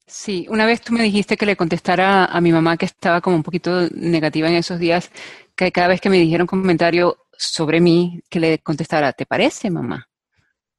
Sí, 0.06 0.46
una 0.50 0.66
vez 0.66 0.82
tú 0.82 0.92
me 0.92 1.02
dijiste 1.02 1.36
que 1.36 1.46
le 1.46 1.56
contestara 1.56 2.26
a 2.26 2.40
mi 2.40 2.52
mamá 2.52 2.76
que 2.76 2.84
estaba 2.84 3.20
como 3.22 3.36
un 3.36 3.42
poquito 3.42 3.88
negativa 3.94 4.48
en 4.48 4.56
esos 4.56 4.78
días, 4.78 5.10
que 5.56 5.72
cada 5.72 5.88
vez 5.88 6.00
que 6.00 6.10
me 6.10 6.18
dijera 6.18 6.42
un 6.42 6.48
comentario 6.48 7.16
sobre 7.38 7.80
mí, 7.80 8.20
que 8.28 8.40
le 8.40 8.58
contestara, 8.58 9.12
¿te 9.14 9.24
parece, 9.24 9.70
mamá? 9.70 10.06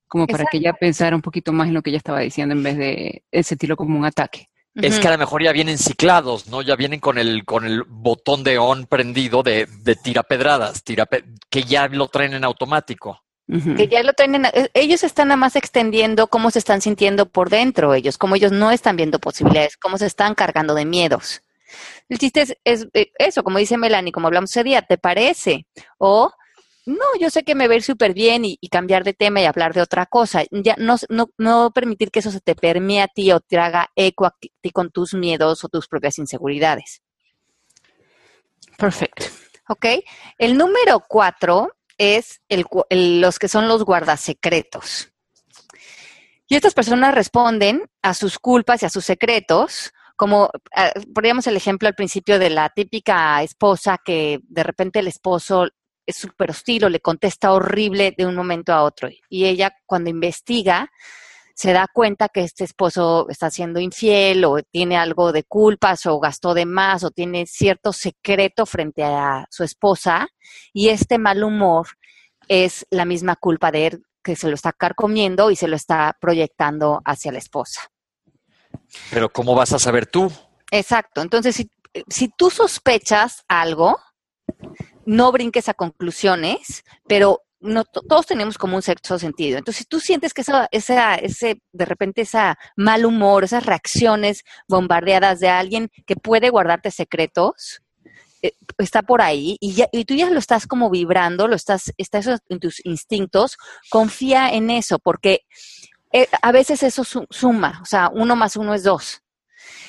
Como 0.08 0.28
para 0.28 0.45
que 0.45 0.58
ella 0.58 0.73
pensara 0.73 1.15
un 1.15 1.23
poquito 1.23 1.52
más 1.52 1.69
en 1.69 1.73
lo 1.73 1.82
que 1.82 1.89
ella 1.89 1.97
estaba 1.97 2.19
diciendo 2.19 2.54
en 2.54 2.62
vez 2.62 2.78
de 2.78 3.23
sentirlo 3.41 3.76
como 3.76 3.97
un 3.97 4.06
ataque. 4.06 4.49
Es 4.75 4.99
que 4.99 5.07
a 5.07 5.12
lo 5.12 5.17
mejor 5.19 5.43
ya 5.43 5.51
vienen 5.51 5.77
ciclados, 5.77 6.47
¿no? 6.47 6.62
Ya 6.62 6.75
vienen 6.75 6.99
con 6.99 7.17
el, 7.19 7.45
con 7.45 7.65
el 7.65 7.83
botón 7.83 8.43
de 8.43 8.57
on 8.57 8.88
prendido 8.88 9.43
de, 9.43 9.67
de 9.83 9.95
tirapedradas, 9.95 10.83
que 11.49 11.63
ya 11.63 11.88
lo 11.88 12.07
traen 12.07 12.33
en 12.33 12.43
automático. 12.43 13.21
Que 13.45 13.88
ya 13.88 14.01
lo 14.03 14.13
traen 14.13 14.45
e, 14.45 14.71
ellos 14.73 15.03
están 15.03 15.27
nada 15.27 15.38
más 15.38 15.55
extendiendo 15.55 16.27
cómo 16.27 16.49
se 16.49 16.59
están 16.59 16.81
sintiendo 16.81 17.27
por 17.27 17.49
dentro 17.49 17.93
ellos, 17.93 18.17
cómo 18.17 18.36
ellos 18.36 18.51
no 18.51 18.71
están 18.71 18.95
viendo 18.95 19.19
posibilidades, 19.19 19.77
cómo 19.77 19.97
se 19.97 20.05
están 20.05 20.33
cargando 20.33 20.73
de 20.73 20.86
miedos. 20.86 21.41
El 22.07 22.19
chiste 22.19 22.57
es, 22.63 22.88
eh, 22.93 23.12
eso, 23.19 23.43
como 23.43 23.57
dice 23.57 23.77
Melanie, 23.77 24.12
como 24.12 24.27
hablamos 24.27 24.49
ese 24.49 24.63
día, 24.63 24.81
¿te 24.81 24.97
parece? 24.97 25.67
O 25.97 26.31
no, 26.86 27.06
yo 27.19 27.30
sé 27.30 27.43
que 27.43 27.56
me 27.56 27.67
va 27.67 27.74
a 27.74 27.78
ir 27.78 27.84
súper 27.84 28.13
bien 28.13 28.43
y, 28.46 28.58
cambiar 28.69 29.04
de 29.04 29.13
tema 29.13 29.41
y 29.41 29.46
hablar 29.46 29.74
de 29.74 29.82
otra 29.82 30.06
cosa. 30.06 30.43
Ya 30.52 30.76
no, 30.78 30.96
no, 31.10 31.30
no, 31.38 31.72
permitir 31.72 32.12
que 32.12 32.19
eso 32.19 32.32
se 32.32 32.41
te 32.41 32.56
permee 32.56 33.02
a 33.02 33.08
ti 33.08 33.32
o 33.32 33.39
te 33.39 33.58
haga 33.58 33.89
eco 33.96 34.26
a 34.26 34.36
ti 34.39 34.72
con 34.72 34.91
tus 34.91 35.13
miedos 35.13 35.63
o 35.63 35.69
tus 35.69 35.88
propias 35.88 36.19
inseguridades. 36.19 37.02
Perfecto. 38.78 39.26
Ok. 39.69 39.86
El 40.38 40.58
número 40.58 41.04
cuatro 41.08 41.69
es 41.98 42.41
el, 42.50 42.65
los 43.22 43.39
que 43.39 43.48
son 43.48 43.67
los 43.67 43.84
guardasecretos. 43.84 45.10
Y 46.48 46.56
estas 46.56 46.74
personas 46.74 47.15
responden 47.15 47.89
a 48.02 48.13
sus 48.13 48.38
culpas 48.39 48.84
y 48.84 48.86
a 48.86 48.89
sus 48.89 49.06
secretos, 49.06 49.93
como 50.15 50.50
ah, 50.76 50.91
poníamos 51.13 51.48
el 51.48 51.56
ejemplo 51.56 51.88
al 51.88 51.96
principio 51.96 52.38
de 52.39 52.50
la 52.50 52.69
típica 52.69 53.41
esposa 53.41 53.98
que 54.04 54.39
de 54.43 54.63
repente 54.63 55.00
el 55.00 55.08
esposo 55.08 55.69
es 56.06 56.18
súper 56.18 56.52
hostil 56.52 56.86
o 56.86 56.89
le 56.89 57.00
contesta 57.00 57.52
horrible 57.52 58.13
de 58.18 58.26
un 58.26 58.36
momento 58.36 58.74
a 58.74 58.84
otro. 58.84 59.10
Y 59.30 59.46
ella 59.46 59.76
cuando 59.86 60.10
investiga 60.10 60.89
se 61.56 61.72
da 61.72 61.88
cuenta 61.92 62.30
que 62.30 62.42
este 62.42 62.63
esposo 62.63 63.28
está 63.30 63.50
siendo 63.52 63.80
infiel 63.80 64.44
o 64.46 64.58
tiene 64.63 64.98
algo 64.98 65.32
de 65.32 65.44
culpas 65.44 66.06
o 66.06 66.20
gastó 66.20 66.54
de 66.54 66.66
más 66.66 67.04
o 67.04 67.12
tiene 67.12 67.46
cierto 67.46 67.94
secreto 67.94 68.66
frente 68.66 69.04
a 69.04 69.46
su 69.52 69.63
esposa 69.63 70.28
y 70.74 70.89
este 70.89 71.20
mal 71.20 71.44
humor 71.44 71.88
es 72.48 72.86
la 72.89 73.06
misma 73.06 73.36
culpa 73.36 73.72
de 73.72 73.88
él 73.88 74.06
que 74.24 74.36
se 74.36 74.48
lo 74.48 74.56
está 74.56 74.72
carcomiendo 74.72 75.52
y 75.52 75.56
se 75.56 75.68
lo 75.68 75.76
está 75.76 76.18
proyectando 76.20 77.02
hacia 77.06 77.32
la 77.32 77.38
esposa. 77.38 77.82
Pero 79.12 79.32
¿cómo 79.32 79.54
vas 79.54 79.74
a 79.74 79.80
saber 79.80 80.06
tú? 80.08 80.32
Exacto. 80.72 81.22
Entonces, 81.22 81.56
si, 81.56 81.70
si 82.08 82.30
tú 82.30 82.50
sospechas 82.50 83.44
algo, 83.48 84.00
no 85.06 85.32
brinques 85.32 85.70
a 85.70 85.74
conclusiones, 85.74 86.84
pero 87.08 87.42
no, 87.60 87.86
todos 87.86 88.26
tenemos 88.26 88.58
como 88.58 88.76
un 88.76 88.82
sexto 88.82 89.18
sentido. 89.18 89.58
Entonces, 89.58 89.80
si 89.80 89.86
tú 89.86 90.00
sientes 90.00 90.34
que 90.34 90.42
esa, 90.42 90.68
esa, 90.72 91.16
ese, 91.16 91.62
de 91.72 91.86
repente, 91.86 92.22
esa 92.22 92.58
mal 92.76 93.06
humor, 93.06 93.44
esas 93.44 93.66
reacciones 93.66 94.44
bombardeadas 94.68 95.39
de 95.39 95.50
alguien 95.50 95.89
que 96.06 96.16
puede 96.16 96.50
guardarte 96.50 96.92
secretos, 96.92 97.82
eh, 98.42 98.52
está 98.78 99.02
por 99.02 99.22
ahí 99.22 99.56
y, 99.62 99.74
ya, 99.74 99.88
y 99.94 100.04
tú 100.04 100.16
ya 100.16 100.30
lo 100.30 100.39
estás 100.39 100.68
como 100.68 100.89
vibrando, 100.89 101.48
lo 101.48 101.56
estás, 101.56 101.94
está 101.98 102.18
eso 102.18 102.38
en 102.50 102.60
tus 102.60 102.86
instintos, 102.86 103.58
confía 103.89 104.50
en 104.52 104.70
eso, 104.70 105.00
porque 105.00 105.46
eh, 106.12 106.28
a 106.42 106.52
veces 106.52 106.84
eso 106.84 107.04
suma, 107.30 107.80
o 107.82 107.86
sea, 107.86 108.10
uno 108.13 108.36
más 108.36 108.58
uno 108.58 108.74
es 108.74 108.84
dos. 108.84 109.22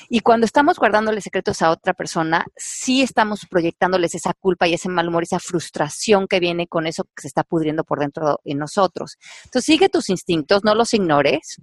Y 0.09 0.19
cuando 0.19 0.45
estamos 0.45 0.77
guardándole 0.77 1.21
secretos 1.21 1.61
a 1.61 1.71
otra 1.71 1.93
persona, 1.93 2.45
sí 2.55 3.01
estamos 3.01 3.45
proyectándoles 3.49 4.15
esa 4.15 4.33
culpa 4.33 4.67
y 4.67 4.73
ese 4.73 4.89
mal 4.89 5.07
humor, 5.07 5.23
esa 5.23 5.39
frustración 5.39 6.27
que 6.27 6.39
viene 6.39 6.67
con 6.67 6.87
eso 6.87 7.03
que 7.15 7.21
se 7.21 7.27
está 7.27 7.43
pudriendo 7.43 7.83
por 7.83 7.99
dentro 7.99 8.39
de 8.43 8.55
nosotros. 8.55 9.17
Entonces, 9.45 9.65
sigue 9.65 9.89
tus 9.89 10.09
instintos, 10.09 10.63
no 10.63 10.75
los 10.75 10.93
ignores, 10.93 11.57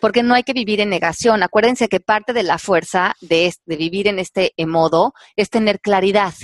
porque 0.00 0.22
no 0.22 0.34
hay 0.34 0.42
que 0.42 0.52
vivir 0.52 0.80
en 0.80 0.90
negación. 0.90 1.42
Acuérdense 1.42 1.88
que 1.88 2.00
parte 2.00 2.32
de 2.32 2.42
la 2.42 2.58
fuerza 2.58 3.14
de, 3.20 3.52
de 3.64 3.76
vivir 3.76 4.08
en 4.08 4.18
este 4.18 4.52
modo 4.66 5.12
es 5.34 5.50
tener 5.50 5.80
claridad. 5.80 6.34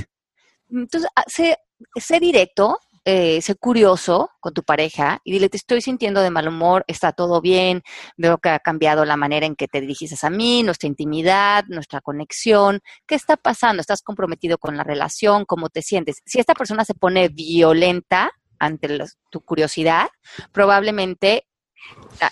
Entonces, 0.70 1.10
ah, 1.14 1.24
sé, 1.26 1.58
sé 1.96 2.20
directo, 2.20 2.78
eh, 3.04 3.40
sé 3.42 3.56
curioso 3.56 4.30
con 4.40 4.54
tu 4.54 4.62
pareja 4.62 5.20
y 5.24 5.32
dile, 5.32 5.48
te 5.48 5.56
estoy 5.56 5.80
sintiendo 5.80 6.20
de 6.20 6.30
mal 6.30 6.46
humor, 6.48 6.84
está 6.86 7.12
todo 7.12 7.40
bien, 7.40 7.82
veo 8.16 8.38
que 8.38 8.50
ha 8.50 8.60
cambiado 8.60 9.04
la 9.04 9.16
manera 9.16 9.46
en 9.46 9.56
que 9.56 9.68
te 9.68 9.80
diriges 9.80 10.22
a 10.22 10.30
mí, 10.30 10.62
nuestra 10.62 10.88
intimidad, 10.88 11.64
nuestra 11.68 12.00
conexión, 12.00 12.80
¿qué 13.06 13.14
está 13.14 13.36
pasando? 13.36 13.80
¿Estás 13.80 14.02
comprometido 14.02 14.58
con 14.58 14.76
la 14.76 14.84
relación? 14.84 15.44
¿Cómo 15.44 15.68
te 15.68 15.82
sientes? 15.82 16.22
Si 16.26 16.38
esta 16.38 16.54
persona 16.54 16.84
se 16.84 16.94
pone 16.94 17.28
violenta 17.28 18.30
ante 18.58 18.98
tu 19.30 19.40
curiosidad, 19.40 20.08
probablemente 20.52 21.46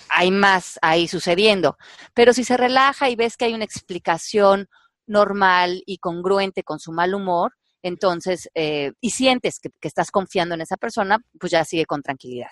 hay 0.09 0.31
más 0.31 0.79
ahí 0.83 1.09
sucediendo. 1.09 1.77
Pero 2.15 2.33
si 2.33 2.45
se 2.45 2.57
relaja 2.57 3.11
y 3.11 3.17
ves 3.17 3.37
que 3.37 3.47
hay 3.47 3.55
una 3.55 3.65
explicación 3.65 4.69
normal 5.07 5.83
y 5.87 5.99
congruente 5.99 6.63
con 6.63 6.79
su 6.79 6.93
mal 6.93 7.15
humor, 7.15 7.55
entonces, 7.83 8.49
eh, 8.55 8.93
y 9.01 9.11
sientes 9.11 9.59
que, 9.61 9.71
estás 9.83 10.11
confiando 10.11 10.55
en 10.55 10.61
esa 10.61 10.77
persona, 10.77 11.19
pues 11.39 11.53
ya 11.53 11.65
sigue 11.65 11.87
con 11.87 12.03
tranquilidad. 12.03 12.51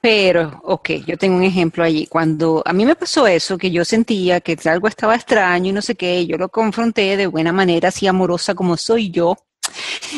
Pero, 0.00 0.60
ok, 0.64 0.90
yo 1.06 1.16
tengo 1.16 1.36
un 1.36 1.42
ejemplo 1.42 1.82
allí. 1.82 2.06
Cuando 2.06 2.62
a 2.64 2.72
mí 2.72 2.84
me 2.84 2.94
pasó 2.94 3.26
eso, 3.26 3.56
que 3.56 3.70
yo 3.70 3.84
sentía 3.84 4.40
que 4.40 4.56
algo 4.68 4.88
estaba 4.88 5.14
extraño 5.14 5.70
y 5.70 5.72
no 5.72 5.82
sé 5.82 5.94
qué, 5.94 6.26
yo 6.26 6.36
lo 6.36 6.48
confronté 6.50 7.16
de 7.16 7.26
buena 7.26 7.52
manera, 7.52 7.88
así 7.88 8.06
amorosa 8.06 8.54
como 8.54 8.76
soy 8.76 9.10
yo, 9.10 9.34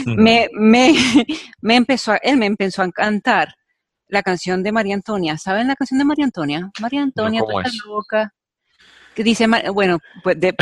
me, 0.04 0.48
me, 0.52 0.92
me 1.60 1.76
empezó, 1.76 2.14
él 2.22 2.36
me 2.36 2.46
empezó 2.46 2.82
a 2.82 2.90
cantar 2.90 3.54
la 4.08 4.22
canción 4.22 4.62
de 4.62 4.72
María 4.72 4.94
Antonia. 4.94 5.38
¿Saben 5.38 5.68
la 5.68 5.76
canción 5.76 5.98
de 5.98 6.04
María 6.04 6.24
Antonia? 6.24 6.70
María 6.80 7.02
Antonia, 7.02 7.42
tú 7.42 7.58
estás 7.58 7.74
loca. 7.86 8.34
Que 9.18 9.24
dice, 9.24 9.48
bueno, 9.74 9.98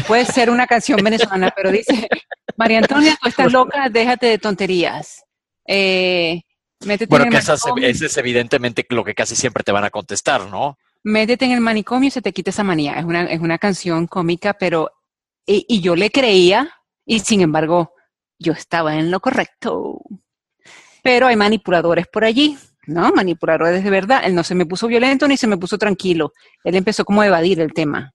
puede 0.09 0.25
ser 0.25 0.49
una 0.49 0.66
canción 0.66 0.99
venezolana, 1.05 1.53
pero 1.55 1.71
dice, 1.71 2.09
María 2.57 2.79
Antonia, 2.79 3.14
tú 3.21 3.29
estás 3.29 3.53
loca, 3.53 3.90
déjate 3.90 4.29
de 4.29 4.38
tonterías. 4.38 5.27
Eh, 5.66 6.40
métete 6.87 7.11
bueno, 7.11 7.27
en 7.27 7.35
el 7.35 7.45
que 7.83 7.90
ese 7.90 8.07
es 8.07 8.16
evidentemente 8.16 8.87
lo 8.88 9.05
que 9.05 9.14
casi 9.14 9.37
siempre 9.37 9.62
te 9.62 9.73
van 9.73 9.85
a 9.85 9.90
contestar, 9.90 10.47
¿no? 10.47 10.79
Métete 11.05 11.45
en 11.45 11.53
el 11.53 11.61
manicomio 11.61 12.09
y 12.09 12.11
se 12.11 12.23
te 12.23 12.33
quita 12.33 12.49
esa 12.49 12.64
manía. 12.64 12.95
Es 12.95 13.05
una, 13.05 13.25
es 13.25 13.40
una 13.40 13.59
canción 13.59 14.07
cómica, 14.07 14.55
pero... 14.55 14.90
Y, 15.45 15.83
yo 15.83 15.95
le 15.95 16.11
creía, 16.11 16.71
y 17.05 17.21
sin 17.21 17.42
embargo, 17.42 17.92
yo 18.38 18.55
estaba 18.55 18.97
en 18.97 19.11
lo 19.11 19.21
correcto. 19.21 20.01
Pero 21.03 21.27
hay 21.27 21.37
manipuladores 21.37 22.07
por 22.07 22.25
allí, 22.25 22.57
¿no? 22.87 23.12
Manipuladores 23.12 23.85
de 23.85 23.90
verdad. 23.90 24.23
Él 24.25 24.35
no 24.35 24.42
se 24.42 24.55
me 24.55 24.64
puso 24.64 24.87
violento 24.87 25.29
ni 25.29 25.37
se 25.37 25.47
me 25.47 25.59
puso 25.59 25.77
tranquilo. 25.77 26.33
Él 26.64 26.75
empezó 26.75 27.05
como 27.05 27.21
a 27.21 27.27
evadir 27.27 27.61
el 27.61 27.75
tema. 27.75 28.14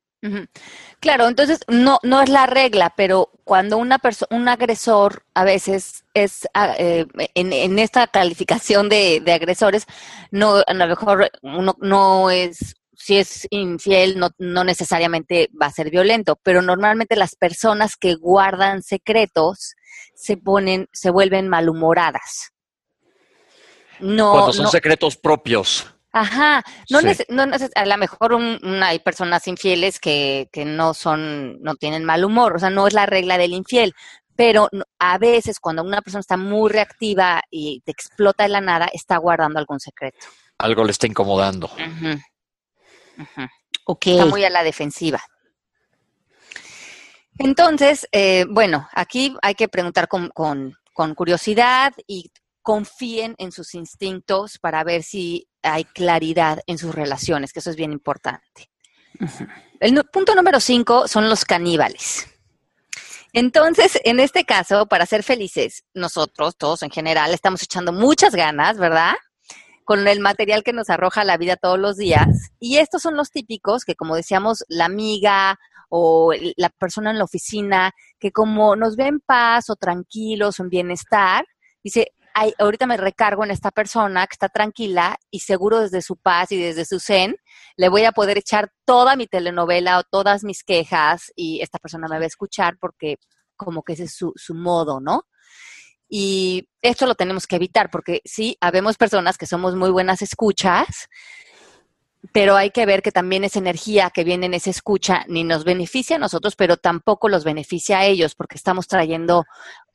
Claro, 1.00 1.28
entonces 1.28 1.62
no, 1.68 2.00
no 2.04 2.22
es 2.22 2.30
la 2.30 2.46
regla, 2.46 2.94
pero 2.96 3.32
cuando 3.44 3.78
una 3.78 3.98
persona, 3.98 4.38
un 4.38 4.48
agresor 4.48 5.24
a 5.34 5.44
veces 5.44 6.06
es 6.14 6.48
ah, 6.54 6.76
eh, 6.78 7.08
en, 7.34 7.80
esta 7.80 8.06
calificación 8.08 8.88
de, 8.88 9.24
agresores, 9.28 9.86
no, 10.30 10.62
a 10.66 10.74
lo 10.74 10.88
mejor 10.88 11.32
uno 11.42 11.76
no 11.80 12.30
es, 12.30 12.76
si 12.94 13.18
es 13.18 13.48
infiel, 13.50 14.20
no, 14.20 14.30
no 14.38 14.64
necesariamente 14.64 15.50
va 15.60 15.66
a 15.68 15.72
ser 15.72 15.90
violento, 15.90 16.40
pero 16.44 16.62
normalmente 16.62 17.16
las 17.16 17.36
personas 17.36 17.96
que 17.96 18.14
guardan 18.14 18.84
secretos 18.84 19.74
se 20.14 20.38
ponen, 20.38 20.88
se 20.94 21.10
vuelven 21.10 21.50
malhumoradas. 21.50 22.52
No, 24.00 24.34
Cuando 24.34 24.54
son 24.54 24.68
secretos 24.68 25.16
propios. 25.16 25.91
Ajá, 26.14 26.62
no, 26.90 27.00
no 27.02 27.56
a 27.76 27.86
lo 27.86 27.98
mejor 27.98 28.38
hay 28.84 29.00
personas 29.00 29.48
infieles 29.48 29.98
que, 30.00 30.50
que 30.52 30.66
no 30.66 30.94
son, 30.94 31.62
no 31.62 31.76
tienen 31.76 32.04
mal 32.04 32.26
humor, 32.26 32.58
o 32.58 32.60
sea, 32.60 32.70
no 32.70 32.86
es 32.86 32.94
la 32.94 33.06
regla 33.06 33.38
del 33.38 33.54
infiel, 33.54 33.94
pero 34.36 34.68
a 35.00 35.18
veces 35.18 35.60
cuando 35.60 35.84
una 35.84 36.02
persona 36.02 36.20
está 36.20 36.36
muy 36.36 36.70
reactiva 36.70 37.42
y 37.50 37.82
te 37.82 37.92
explota 37.92 38.44
de 38.44 38.50
la 38.50 38.60
nada, 38.60 38.90
está 38.92 39.18
guardando 39.18 39.60
algún 39.60 39.80
secreto. 39.80 40.28
Algo 40.58 40.84
le 40.84 40.92
está 40.92 41.08
incomodando. 41.08 41.70
Está 44.18 44.26
muy 44.26 44.44
a 44.44 44.50
la 44.50 44.64
defensiva. 44.64 45.22
Entonces, 47.38 48.08
eh, 48.12 48.46
bueno, 48.50 48.88
aquí 48.94 49.36
hay 49.42 49.56
que 49.56 49.68
preguntar 49.68 50.08
con, 50.08 50.30
con, 50.30 50.76
con 50.94 51.16
curiosidad 51.16 51.94
y 52.06 52.32
confíen 52.62 53.36
en 53.38 53.52
sus 53.52 53.74
instintos 53.74 54.60
para 54.60 54.84
ver 54.84 55.04
si 55.04 55.48
hay 55.64 55.86
claridad 55.86 56.62
en 56.68 56.78
sus 56.78 56.94
relaciones, 56.94 57.54
que 57.54 57.60
eso 57.60 57.70
es 57.70 57.76
bien 57.76 57.92
importante. 57.92 58.70
El 59.80 60.04
punto 60.06 60.36
número 60.36 60.60
cinco 60.60 61.08
son 61.08 61.30
los 61.30 61.46
caníbales. 61.46 62.28
Entonces, 63.34 63.98
en 64.04 64.20
este 64.20 64.44
caso, 64.44 64.88
para 64.88 65.06
ser 65.06 65.24
felices, 65.24 65.84
nosotros, 65.94 66.58
todos 66.58 66.84
en 66.84 66.90
general, 66.90 67.34
estamos 67.34 67.64
echando 67.64 67.94
muchas 67.94 68.36
ganas, 68.36 68.78
¿verdad? 68.78 69.14
Con 69.86 70.08
el 70.08 70.20
material 70.20 70.64
que 70.64 70.74
nos 70.74 70.90
arroja 70.90 71.24
la 71.24 71.38
vida 71.38 71.56
todos 71.56 71.80
los 71.80 71.98
días. 71.98 72.52
Y 72.60 72.78
estos 72.78 73.02
son 73.02 73.16
los 73.16 73.32
típicos 73.32 73.86
que, 73.86 73.96
como 73.96 74.16
decíamos, 74.16 74.66
la 74.68 74.86
amiga 74.86 75.58
o 75.90 76.34
la 76.58 76.70
persona 76.70 77.12
en 77.12 77.18
la 77.18 77.24
oficina, 77.24 77.92
que 78.20 78.32
como 78.32 78.76
nos 78.76 78.96
ve 78.96 79.08
en 79.08 79.20
paz 79.20 79.70
o 79.70 79.76
tranquilos 79.76 80.60
o 80.60 80.64
en 80.64 80.70
bienestar, 80.70 81.46
dice, 81.84 82.14
ay, 82.34 82.54
ahorita 82.58 82.86
me 82.86 82.98
recargo 82.98 83.44
en 83.44 83.52
esta 83.52 83.72
persona 83.72 84.26
que 84.28 84.34
está 84.34 84.50
tranquila 84.50 85.18
y 85.30 85.40
seguro 85.40 85.80
desde 85.80 86.02
su 86.02 86.18
paz 86.18 86.52
y 86.52 86.58
desde 86.58 86.86
su 86.86 87.00
zen, 87.00 87.36
le 87.76 87.90
voy 87.90 88.06
a 88.06 88.12
poder 88.12 88.38
echar 88.38 88.72
toda 88.86 89.16
mi 89.16 89.28
telenovela 89.28 90.00
o 90.00 90.04
todas 90.04 90.44
mis 90.44 90.64
quejas 90.64 91.32
y 91.36 91.62
esta 91.62 91.80
persona 91.80 92.08
me 92.08 92.18
va 92.18 92.24
a 92.24 92.28
escuchar 92.28 92.78
porque 92.80 93.18
como 93.56 93.84
que 93.84 93.94
ese 93.94 94.06
es 94.06 94.16
su, 94.16 94.34
su 94.36 94.54
modo, 94.54 95.00
¿no? 95.00 95.24
Y 96.10 96.68
esto 96.82 97.06
lo 97.06 97.16
tenemos 97.16 97.48
que 97.48 97.56
evitar 97.56 97.90
porque 97.90 98.22
sí, 98.26 98.58
habemos 98.60 98.98
personas 98.98 99.38
que 99.38 99.46
somos 99.46 99.76
muy 99.76 99.92
buenas 99.92 100.22
escuchas, 100.22 101.08
pero 102.32 102.56
hay 102.56 102.70
que 102.70 102.86
ver 102.86 103.02
que 103.02 103.12
también 103.12 103.44
esa 103.44 103.60
energía 103.60 104.12
que 104.12 104.24
viene 104.24 104.46
en 104.46 104.54
esa 104.54 104.70
escucha 104.70 105.26
ni 105.28 105.44
nos 105.44 105.64
beneficia 105.64 106.18
a 106.18 106.20
nosotros, 106.20 106.56
pero 106.56 106.78
tampoco 106.78 107.30
los 107.30 107.44
beneficia 107.44 108.00
a 108.00 108.06
ellos, 108.06 108.36
porque 108.36 108.58
estamos 108.58 108.88
trayendo 108.88 109.46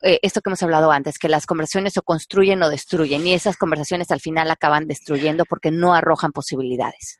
eh, 0.01 0.19
esto 0.21 0.41
que 0.41 0.49
hemos 0.49 0.61
hablado 0.61 0.91
antes, 0.91 1.19
que 1.19 1.29
las 1.29 1.45
conversaciones 1.45 1.97
o 1.97 2.01
construyen 2.01 2.61
o 2.63 2.69
destruyen, 2.69 3.25
y 3.25 3.33
esas 3.33 3.57
conversaciones 3.57 4.11
al 4.11 4.19
final 4.19 4.51
acaban 4.51 4.87
destruyendo 4.87 5.45
porque 5.45 5.71
no 5.71 5.93
arrojan 5.93 6.31
posibilidades. 6.33 7.19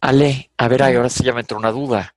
Ale, 0.00 0.50
a 0.58 0.68
ver, 0.68 0.82
ahora 0.82 1.08
sí 1.08 1.24
ya 1.24 1.32
me 1.32 1.40
entró 1.40 1.56
una 1.56 1.72
duda. 1.72 2.14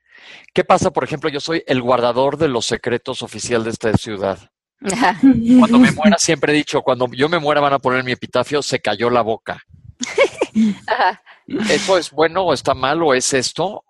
¿Qué 0.53 0.65
pasa, 0.65 0.91
por 0.91 1.05
ejemplo, 1.05 1.29
yo 1.29 1.39
soy 1.39 1.63
el 1.65 1.81
guardador 1.81 2.37
de 2.37 2.49
los 2.49 2.65
secretos 2.65 3.21
oficial 3.21 3.63
de 3.63 3.69
esta 3.69 3.93
ciudad? 3.93 4.51
Cuando 4.81 5.79
me 5.79 5.91
muera, 5.91 6.17
siempre 6.17 6.53
he 6.53 6.55
dicho, 6.55 6.81
cuando 6.81 7.07
yo 7.11 7.29
me 7.29 7.39
muera 7.39 7.61
van 7.61 7.73
a 7.73 7.79
poner 7.79 8.03
mi 8.03 8.11
epitafio, 8.11 8.61
se 8.61 8.79
cayó 8.79 9.09
la 9.09 9.21
boca. 9.21 9.63
Ajá. 10.87 11.21
¿Eso 11.69 11.97
es 11.97 12.11
bueno 12.11 12.43
o 12.43 12.53
está 12.53 12.73
mal 12.73 13.01
o 13.03 13.13
es 13.13 13.33
esto? 13.33 13.83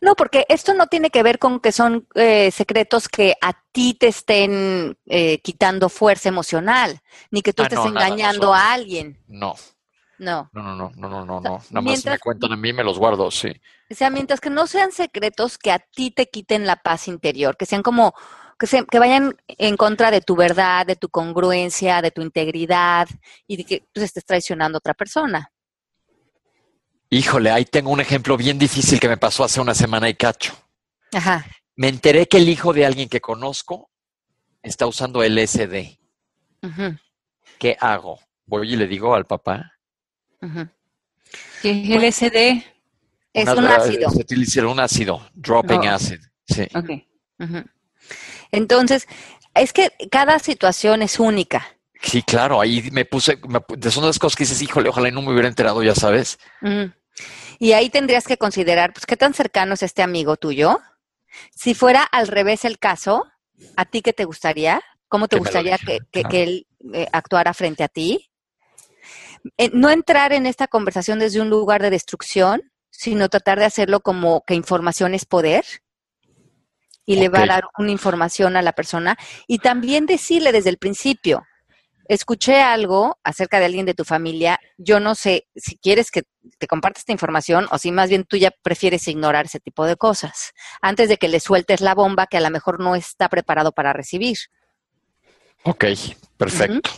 No, 0.00 0.14
porque 0.14 0.44
esto 0.48 0.74
no 0.74 0.86
tiene 0.88 1.08
que 1.10 1.22
ver 1.22 1.38
con 1.38 1.58
que 1.58 1.72
son 1.72 2.06
eh, 2.14 2.50
secretos 2.50 3.08
que 3.08 3.34
a 3.40 3.54
ti 3.72 3.94
te 3.94 4.08
estén 4.08 4.98
eh, 5.06 5.40
quitando 5.40 5.88
fuerza 5.88 6.28
emocional, 6.28 7.00
ni 7.30 7.40
que 7.40 7.52
tú 7.54 7.62
Ah, 7.62 7.66
estés 7.66 7.78
no, 7.78 7.90
nada, 7.90 8.08
no 8.08 8.14
engañando 8.14 8.52
a 8.54 8.72
alguien. 8.72 9.22
No, 9.26 9.54
No. 10.18 10.50
no, 10.52 10.62
no, 10.62 10.74
no, 10.76 10.90
no, 10.96 11.08
no, 11.08 11.24
no, 11.24 11.40
sea, 11.40 11.50
no. 11.50 11.56
Nada 11.56 11.62
más 11.70 11.82
mientras- 11.84 12.14
me 12.16 12.18
cuentan 12.18 12.52
a 12.52 12.56
mí, 12.56 12.72
me 12.74 12.84
los 12.84 12.98
guardo, 12.98 13.30
sí. 13.30 13.48
O 13.90 13.94
sea, 13.94 14.10
mientras 14.10 14.40
que 14.40 14.50
no 14.50 14.66
sean 14.66 14.92
secretos 14.92 15.56
que 15.56 15.70
a 15.70 15.78
ti 15.78 16.10
te 16.10 16.28
quiten 16.28 16.66
la 16.66 16.76
paz 16.76 17.08
interior, 17.08 17.56
que 17.56 17.64
sean 17.66 17.82
como, 17.82 18.12
que, 18.58 18.66
se- 18.66 18.84
que 18.86 18.98
vayan 18.98 19.34
en 19.48 19.76
contra 19.78 20.10
de 20.10 20.20
tu 20.20 20.36
verdad, 20.36 20.84
de 20.86 20.96
tu 20.96 21.08
congruencia, 21.08 22.02
de 22.02 22.10
tu 22.10 22.20
integridad 22.20 23.08
y 23.46 23.56
de 23.56 23.64
que 23.64 23.88
tú 23.92 24.02
estés 24.02 24.24
traicionando 24.26 24.76
a 24.76 24.80
otra 24.80 24.94
persona. 24.94 25.50
Híjole, 27.10 27.50
ahí 27.50 27.64
tengo 27.64 27.90
un 27.90 28.00
ejemplo 28.00 28.36
bien 28.36 28.58
difícil 28.58 28.98
que 28.98 29.08
me 29.08 29.16
pasó 29.16 29.44
hace 29.44 29.60
una 29.60 29.74
semana 29.74 30.08
y 30.08 30.14
cacho. 30.14 30.54
Ajá. 31.12 31.44
Me 31.76 31.88
enteré 31.88 32.26
que 32.26 32.38
el 32.38 32.48
hijo 32.48 32.72
de 32.72 32.86
alguien 32.86 33.08
que 33.08 33.20
conozco 33.20 33.90
está 34.62 34.86
usando 34.86 35.22
LSD. 35.22 35.98
ujú, 36.62 36.96
¿Qué 37.58 37.76
hago? 37.80 38.18
Voy 38.46 38.72
y 38.72 38.76
le 38.76 38.86
digo 38.86 39.14
al 39.14 39.26
papá. 39.26 39.72
ujú. 40.40 40.68
¿Qué 41.62 41.70
es 41.82 41.90
LSD? 41.90 42.64
Es 43.32 43.44
Una 43.48 43.54
un 43.54 43.66
ácido. 43.66 44.10
Se 44.10 44.20
utiliza 44.20 44.66
un 44.66 44.78
ácido, 44.80 45.28
dropping 45.34 45.80
Oh. 45.80 45.90
acid. 45.90 46.20
Sí. 46.46 46.62
Ok. 46.74 46.90
Ujú. 47.40 47.64
Entonces, 48.52 49.08
es 49.54 49.72
que 49.72 49.90
cada 50.10 50.38
situación 50.38 51.02
es 51.02 51.18
única. 51.18 51.73
Sí, 52.04 52.22
claro, 52.22 52.60
ahí 52.60 52.90
me 52.92 53.04
puse, 53.04 53.38
me 53.48 53.90
son 53.90 54.04
las 54.06 54.18
cosas 54.18 54.36
que 54.36 54.44
dices, 54.44 54.60
híjole, 54.62 54.88
ojalá 54.90 55.08
y 55.08 55.12
no 55.12 55.22
me 55.22 55.32
hubiera 55.32 55.48
enterado, 55.48 55.82
ya 55.82 55.94
sabes. 55.94 56.38
Mm. 56.60 56.84
Y 57.58 57.72
ahí 57.72 57.88
tendrías 57.88 58.26
que 58.26 58.36
considerar, 58.36 58.92
pues, 58.92 59.06
qué 59.06 59.16
tan 59.16 59.32
cercano 59.34 59.74
es 59.74 59.82
este 59.82 60.02
amigo 60.02 60.36
tuyo. 60.36 60.80
Si 61.54 61.74
fuera 61.74 62.02
al 62.02 62.28
revés 62.28 62.64
el 62.64 62.78
caso, 62.78 63.24
¿a 63.76 63.84
ti 63.84 64.02
qué 64.02 64.12
te 64.12 64.24
gustaría? 64.24 64.82
¿Cómo 65.08 65.28
te 65.28 65.38
gustaría 65.38 65.78
que, 65.78 65.84
dijera, 65.92 66.06
que- 66.10 66.20
claro. 66.20 66.28
que 66.28 66.42
él 66.42 66.66
eh, 66.92 67.08
actuara 67.12 67.54
frente 67.54 67.84
a 67.84 67.88
ti? 67.88 68.30
Eh, 69.56 69.70
no 69.72 69.90
entrar 69.90 70.32
en 70.32 70.46
esta 70.46 70.66
conversación 70.68 71.18
desde 71.18 71.40
un 71.40 71.50
lugar 71.50 71.82
de 71.82 71.90
destrucción, 71.90 72.72
sino 72.90 73.28
tratar 73.28 73.58
de 73.58 73.64
hacerlo 73.66 74.00
como 74.00 74.42
que 74.46 74.54
información 74.54 75.14
es 75.14 75.24
poder 75.24 75.64
y 77.06 77.16
le 77.16 77.28
va 77.28 77.42
a 77.42 77.46
dar 77.46 77.64
una 77.78 77.90
información 77.90 78.56
a 78.56 78.62
la 78.62 78.72
persona 78.72 79.16
y 79.46 79.58
también 79.58 80.06
decirle 80.06 80.52
desde 80.52 80.70
el 80.70 80.78
principio, 80.78 81.44
escuché 82.08 82.60
algo 82.60 83.18
acerca 83.24 83.58
de 83.58 83.66
alguien 83.66 83.86
de 83.86 83.94
tu 83.94 84.04
familia, 84.04 84.58
yo 84.76 85.00
no 85.00 85.14
sé 85.14 85.46
si 85.54 85.78
quieres 85.78 86.10
que 86.10 86.22
te 86.58 86.66
comparte 86.66 86.98
esta 87.00 87.12
información 87.12 87.66
o 87.70 87.78
si 87.78 87.92
más 87.92 88.08
bien 88.08 88.24
tú 88.24 88.36
ya 88.36 88.52
prefieres 88.62 89.08
ignorar 89.08 89.46
ese 89.46 89.60
tipo 89.60 89.86
de 89.86 89.96
cosas 89.96 90.52
antes 90.82 91.08
de 91.08 91.16
que 91.16 91.28
le 91.28 91.40
sueltes 91.40 91.80
la 91.80 91.94
bomba 91.94 92.26
que 92.26 92.36
a 92.36 92.40
lo 92.40 92.50
mejor 92.50 92.80
no 92.80 92.94
está 92.94 93.28
preparado 93.28 93.72
para 93.72 93.92
recibir. 93.92 94.36
Ok, 95.62 95.84
perfecto. 96.36 96.90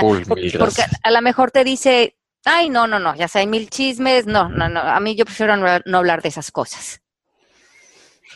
Cool, 0.00 0.24
Porque 0.26 0.84
a 1.02 1.10
lo 1.10 1.22
mejor 1.22 1.50
te 1.50 1.64
dice, 1.64 2.16
ay, 2.44 2.68
no, 2.68 2.86
no, 2.86 2.98
no, 2.98 3.14
ya 3.14 3.28
sé, 3.28 3.40
hay 3.40 3.46
mil 3.46 3.70
chismes, 3.70 4.26
no, 4.26 4.48
no, 4.48 4.68
no, 4.68 4.80
a 4.80 5.00
mí 5.00 5.16
yo 5.16 5.24
prefiero 5.24 5.56
no, 5.56 5.66
no 5.84 5.98
hablar 5.98 6.22
de 6.22 6.28
esas 6.28 6.50
cosas. 6.50 7.00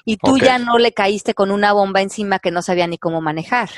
Y 0.05 0.17
tú 0.17 0.39
ya 0.39 0.59
no 0.59 0.79
le 0.79 0.93
caíste 0.93 1.35
con 1.35 1.51
una 1.51 1.73
bomba 1.73 2.01
encima 2.01 2.39
que 2.39 2.51
no 2.51 2.63
sabía 2.63 2.87
ni 2.87 2.99
cómo 2.99 3.21
manejar. 3.21 3.69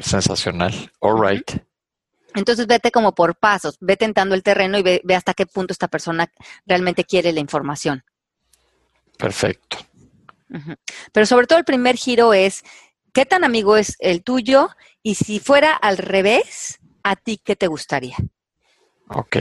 Sensacional. 0.00 0.90
All 1.00 1.20
right. 1.20 1.50
Entonces 2.34 2.66
vete 2.66 2.90
como 2.90 3.14
por 3.14 3.36
pasos, 3.36 3.76
ve 3.80 3.96
tentando 3.96 4.34
el 4.34 4.42
terreno 4.42 4.78
y 4.78 4.82
ve, 4.82 5.00
ve 5.04 5.14
hasta 5.14 5.34
qué 5.34 5.44
punto 5.44 5.72
esta 5.72 5.88
persona 5.88 6.32
realmente 6.64 7.04
quiere 7.04 7.32
la 7.32 7.40
información. 7.40 8.02
Perfecto. 9.18 9.76
Pero 11.12 11.26
sobre 11.26 11.46
todo 11.46 11.58
el 11.58 11.64
primer 11.64 11.96
giro 11.96 12.32
es, 12.32 12.62
¿qué 13.12 13.26
tan 13.26 13.44
amigo 13.44 13.76
es 13.76 13.96
el 14.00 14.22
tuyo? 14.22 14.70
Y 15.02 15.16
si 15.16 15.40
fuera 15.40 15.72
al 15.74 15.98
revés, 15.98 16.78
¿a 17.02 17.16
ti 17.16 17.38
qué 17.42 17.56
te 17.56 17.66
gustaría? 17.66 18.16
Ok. 19.08 19.36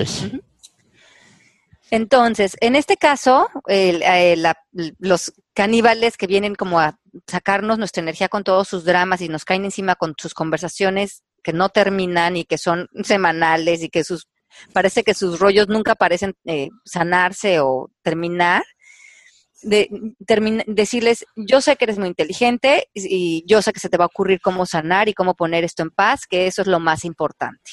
Entonces, 1.90 2.56
en 2.62 2.76
este 2.76 2.96
caso, 2.96 3.50
el- 3.68 4.00
la- 4.42 4.58
los 5.00 5.34
caníbales 5.54 6.16
que 6.16 6.28
vienen 6.28 6.56
como 6.56 6.80
a 6.80 6.98
sacarnos 7.28 7.78
nuestra 7.78 8.02
energía 8.02 8.30
con 8.30 8.44
todos 8.44 8.68
sus 8.68 8.84
dramas 8.84 9.22
y 9.22 9.30
nos 9.30 9.46
caen 9.46 9.66
encima 9.66 9.96
con 9.96 10.14
sus 10.18 10.34
conversaciones 10.34 11.24
que 11.44 11.54
no 11.54 11.70
terminan 11.70 12.38
y 12.38 12.46
que 12.46 12.58
son 12.58 12.88
semanales 13.04 13.84
y 13.84 13.90
que 13.90 14.04
sus 14.04 14.28
parece 14.74 15.04
que 15.04 15.14
sus 15.14 15.40
rollos 15.40 15.70
nunca 15.70 15.96
parecen 15.96 16.36
eh, 16.46 16.70
sanarse 16.86 17.60
o 17.60 17.90
terminar. 18.02 18.64
De, 19.64 19.90
decirles, 20.66 21.24
yo 21.36 21.62
sé 21.62 21.76
que 21.76 21.86
eres 21.86 22.00
muy 22.00 22.08
inteligente 22.08 22.90
y 22.96 23.44
y 23.44 23.46
yo 23.46 23.62
sé 23.62 23.72
que 23.72 23.80
se 23.80 23.90
te 23.90 23.98
va 23.98 24.06
a 24.06 24.08
ocurrir 24.08 24.42
cómo 24.42 24.66
sanar 24.66 25.08
y 25.08 25.14
cómo 25.14 25.36
poner 25.36 25.64
esto 25.64 25.84
en 25.84 25.92
paz, 25.92 26.26
que 26.28 26.48
eso 26.48 26.64
es 26.64 26.68
lo 26.68 26.80
más 26.80 27.06
importante. 27.06 27.72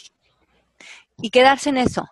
Y 1.23 1.31
quedarse 1.31 1.71
en 1.71 1.79
eso 1.79 2.07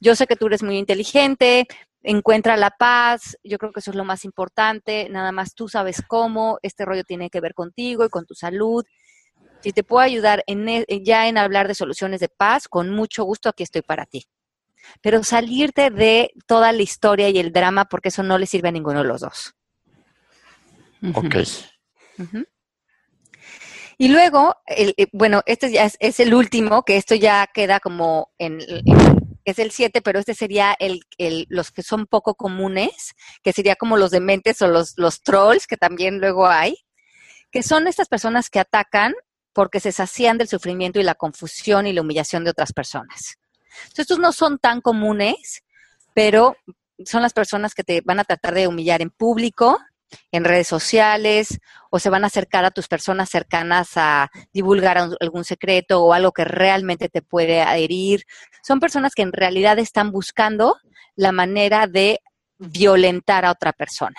yo 0.00 0.14
sé 0.14 0.26
que 0.26 0.36
tú 0.36 0.46
eres 0.46 0.62
muy 0.62 0.78
inteligente, 0.78 1.66
encuentra 2.06 2.56
la 2.56 2.70
paz, 2.70 3.36
yo 3.42 3.58
creo 3.58 3.72
que 3.72 3.80
eso 3.80 3.90
es 3.90 3.96
lo 3.96 4.04
más 4.04 4.24
importante, 4.24 5.08
nada 5.10 5.32
más 5.32 5.54
tú 5.54 5.68
sabes 5.68 6.02
cómo, 6.06 6.58
este 6.62 6.84
rollo 6.84 7.02
tiene 7.02 7.30
que 7.30 7.40
ver 7.40 7.52
contigo 7.52 8.04
y 8.04 8.08
con 8.08 8.24
tu 8.26 8.34
salud. 8.34 8.84
Si 9.60 9.72
te 9.72 9.82
puedo 9.82 10.02
ayudar 10.04 10.44
en, 10.46 10.68
e- 10.68 10.86
ya 11.02 11.26
en 11.26 11.36
hablar 11.36 11.66
de 11.66 11.74
soluciones 11.74 12.20
de 12.20 12.28
paz, 12.28 12.68
con 12.68 12.90
mucho 12.90 13.24
gusto 13.24 13.48
aquí 13.48 13.64
estoy 13.64 13.82
para 13.82 14.06
ti. 14.06 14.24
Pero 15.02 15.24
salirte 15.24 15.90
de 15.90 16.30
toda 16.46 16.70
la 16.70 16.82
historia 16.82 17.28
y 17.28 17.38
el 17.38 17.52
drama, 17.52 17.86
porque 17.86 18.10
eso 18.10 18.22
no 18.22 18.38
le 18.38 18.46
sirve 18.46 18.68
a 18.68 18.72
ninguno 18.72 19.02
de 19.02 19.08
los 19.08 19.20
dos. 19.22 19.54
Ok. 21.12 21.34
Y 23.98 24.08
luego, 24.08 24.54
el- 24.66 24.94
eh, 24.96 25.08
bueno, 25.12 25.42
este 25.46 25.72
ya 25.72 25.84
es, 25.86 25.96
es 25.98 26.20
el 26.20 26.34
último, 26.34 26.84
que 26.84 26.96
esto 26.98 27.16
ya 27.16 27.48
queda 27.52 27.80
como 27.80 28.30
en, 28.38 28.60
en- 28.60 29.25
es 29.50 29.58
el 29.58 29.70
7, 29.70 30.02
pero 30.02 30.18
este 30.18 30.34
sería 30.34 30.74
el, 30.78 31.00
el- 31.18 31.46
los 31.48 31.70
que 31.70 31.82
son 31.82 32.06
poco 32.06 32.34
comunes, 32.34 33.14
que 33.42 33.52
sería 33.52 33.76
como 33.76 33.96
los 33.96 34.10
dementes 34.10 34.60
o 34.62 34.68
los, 34.68 34.94
los 34.96 35.22
trolls, 35.22 35.66
que 35.66 35.76
también 35.76 36.18
luego 36.20 36.46
hay, 36.48 36.76
que 37.50 37.62
son 37.62 37.86
estas 37.86 38.08
personas 38.08 38.50
que 38.50 38.58
atacan 38.60 39.14
porque 39.52 39.80
se 39.80 39.92
sacían 39.92 40.36
del 40.36 40.48
sufrimiento 40.48 41.00
y 41.00 41.04
la 41.04 41.14
confusión 41.14 41.86
y 41.86 41.92
la 41.92 42.02
humillación 42.02 42.44
de 42.44 42.50
otras 42.50 42.72
personas. 42.72 43.36
Estos 43.96 44.18
no 44.18 44.32
son 44.32 44.58
tan 44.58 44.80
comunes, 44.80 45.62
pero 46.14 46.56
son 47.04 47.22
las 47.22 47.32
personas 47.32 47.74
que 47.74 47.84
te 47.84 48.00
van 48.02 48.18
a 48.20 48.24
tratar 48.24 48.54
de 48.54 48.66
humillar 48.66 49.00
en 49.00 49.10
público 49.10 49.78
en 50.30 50.44
redes 50.44 50.68
sociales 50.68 51.58
o 51.90 51.98
se 51.98 52.10
van 52.10 52.24
a 52.24 52.28
acercar 52.28 52.64
a 52.64 52.70
tus 52.70 52.88
personas 52.88 53.28
cercanas 53.30 53.92
a 53.96 54.30
divulgar 54.52 54.98
algún 54.98 55.44
secreto 55.44 56.02
o 56.02 56.12
algo 56.12 56.32
que 56.32 56.44
realmente 56.44 57.08
te 57.08 57.22
puede 57.22 57.62
adherir. 57.62 58.24
Son 58.62 58.80
personas 58.80 59.14
que 59.14 59.22
en 59.22 59.32
realidad 59.32 59.78
están 59.78 60.12
buscando 60.12 60.76
la 61.14 61.32
manera 61.32 61.86
de 61.86 62.20
violentar 62.58 63.44
a 63.44 63.50
otra 63.50 63.72
persona. 63.72 64.16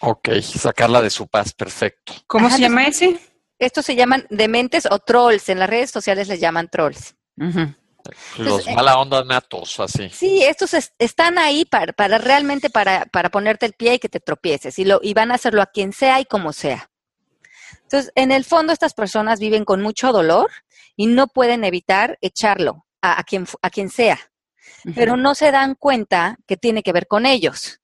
Ok, 0.00 0.28
sacarla 0.40 1.02
de 1.02 1.10
su 1.10 1.26
paz, 1.26 1.52
perfecto. 1.52 2.14
¿Cómo 2.26 2.48
se 2.50 2.60
llama 2.60 2.86
ese? 2.86 3.18
Estos 3.58 3.84
se 3.84 3.96
llaman 3.96 4.26
dementes 4.30 4.86
o 4.90 4.98
trolls. 5.00 5.48
En 5.48 5.58
las 5.58 5.68
redes 5.68 5.90
sociales 5.90 6.28
les 6.28 6.40
llaman 6.40 6.68
trolls. 6.68 7.16
Los 8.36 8.66
mala 8.66 8.98
onda 8.98 9.24
natos, 9.24 9.78
así. 9.80 10.08
Sí, 10.10 10.42
estos 10.42 10.74
están 10.98 11.38
ahí 11.38 11.64
para, 11.64 11.92
para 11.92 12.18
realmente 12.18 12.70
para, 12.70 13.06
para, 13.06 13.30
ponerte 13.30 13.66
el 13.66 13.72
pie 13.72 13.94
y 13.94 13.98
que 13.98 14.08
te 14.08 14.20
tropieces. 14.20 14.78
Y, 14.78 14.84
lo, 14.84 15.00
y 15.02 15.14
van 15.14 15.30
a 15.30 15.34
hacerlo 15.34 15.62
a 15.62 15.66
quien 15.66 15.92
sea 15.92 16.20
y 16.20 16.24
como 16.24 16.52
sea. 16.52 16.90
Entonces, 17.82 18.12
en 18.14 18.32
el 18.32 18.44
fondo, 18.44 18.72
estas 18.72 18.94
personas 18.94 19.40
viven 19.40 19.64
con 19.64 19.82
mucho 19.82 20.12
dolor 20.12 20.50
y 20.96 21.06
no 21.06 21.26
pueden 21.26 21.64
evitar 21.64 22.18
echarlo 22.20 22.86
a, 23.00 23.20
a 23.20 23.24
quien, 23.24 23.46
a 23.62 23.70
quien 23.70 23.90
sea. 23.90 24.18
Pero 24.94 25.16
no 25.16 25.34
se 25.34 25.50
dan 25.50 25.74
cuenta 25.74 26.38
que 26.46 26.56
tiene 26.56 26.82
que 26.82 26.92
ver 26.92 27.06
con 27.06 27.26
ellos. 27.26 27.80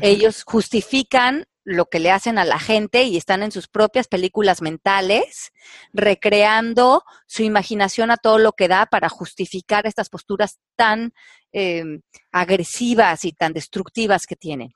Ellos 0.00 0.42
justifican 0.44 1.46
lo 1.64 1.86
que 1.86 1.98
le 1.98 2.10
hacen 2.10 2.38
a 2.38 2.44
la 2.44 2.58
gente 2.58 3.04
y 3.04 3.16
están 3.16 3.42
en 3.42 3.50
sus 3.50 3.68
propias 3.68 4.06
películas 4.06 4.62
mentales, 4.62 5.52
recreando 5.92 7.04
su 7.26 7.42
imaginación 7.42 8.10
a 8.10 8.16
todo 8.16 8.38
lo 8.38 8.52
que 8.52 8.68
da 8.68 8.86
para 8.86 9.08
justificar 9.08 9.86
estas 9.86 10.10
posturas 10.10 10.60
tan 10.76 11.12
eh, 11.52 12.00
agresivas 12.30 13.24
y 13.24 13.32
tan 13.32 13.52
destructivas 13.52 14.26
que 14.26 14.36
tienen. 14.36 14.74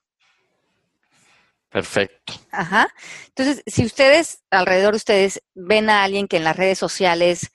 Perfecto. 1.70 2.32
Ajá. 2.50 2.88
Entonces, 3.26 3.62
si 3.66 3.84
ustedes, 3.84 4.42
alrededor 4.50 4.92
de 4.92 4.96
ustedes, 4.96 5.42
ven 5.54 5.90
a 5.90 6.02
alguien 6.02 6.26
que 6.26 6.38
en 6.38 6.44
las 6.44 6.56
redes 6.56 6.78
sociales 6.78 7.52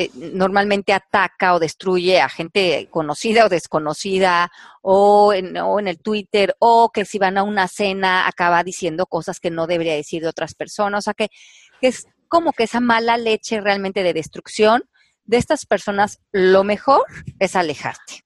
eh, 0.00 0.10
normalmente 0.14 0.94
ataca 0.94 1.52
o 1.52 1.58
destruye 1.58 2.22
a 2.22 2.30
gente 2.30 2.88
conocida 2.90 3.44
o 3.44 3.48
desconocida, 3.50 4.50
o 4.80 5.34
en, 5.34 5.56
el 5.86 5.98
Twitter, 5.98 6.56
o 6.58 6.90
que 6.90 7.04
si 7.04 7.18
van 7.18 7.36
a 7.36 7.42
una 7.42 7.68
cena 7.68 8.26
acaba 8.26 8.64
diciendo 8.64 9.04
cosas 9.04 9.40
que 9.40 9.50
no 9.50 9.66
debería 9.66 9.94
decir 9.94 10.22
de 10.22 10.28
otras 10.28 10.54
personas, 10.54 11.00
o 11.00 11.02
sea 11.02 11.12
que, 11.12 11.28
que 11.82 11.88
es 11.88 12.06
como 12.28 12.54
que 12.54 12.62
esa 12.62 12.80
mala 12.80 13.18
leche 13.18 13.60
realmente 13.60 14.02
de 14.02 14.14
destrucción 14.14 14.84
de 15.24 15.36
estas 15.36 15.66
personas, 15.66 16.20
lo 16.32 16.64
mejor 16.64 17.04
es 17.38 17.54
alejarte. 17.54 18.24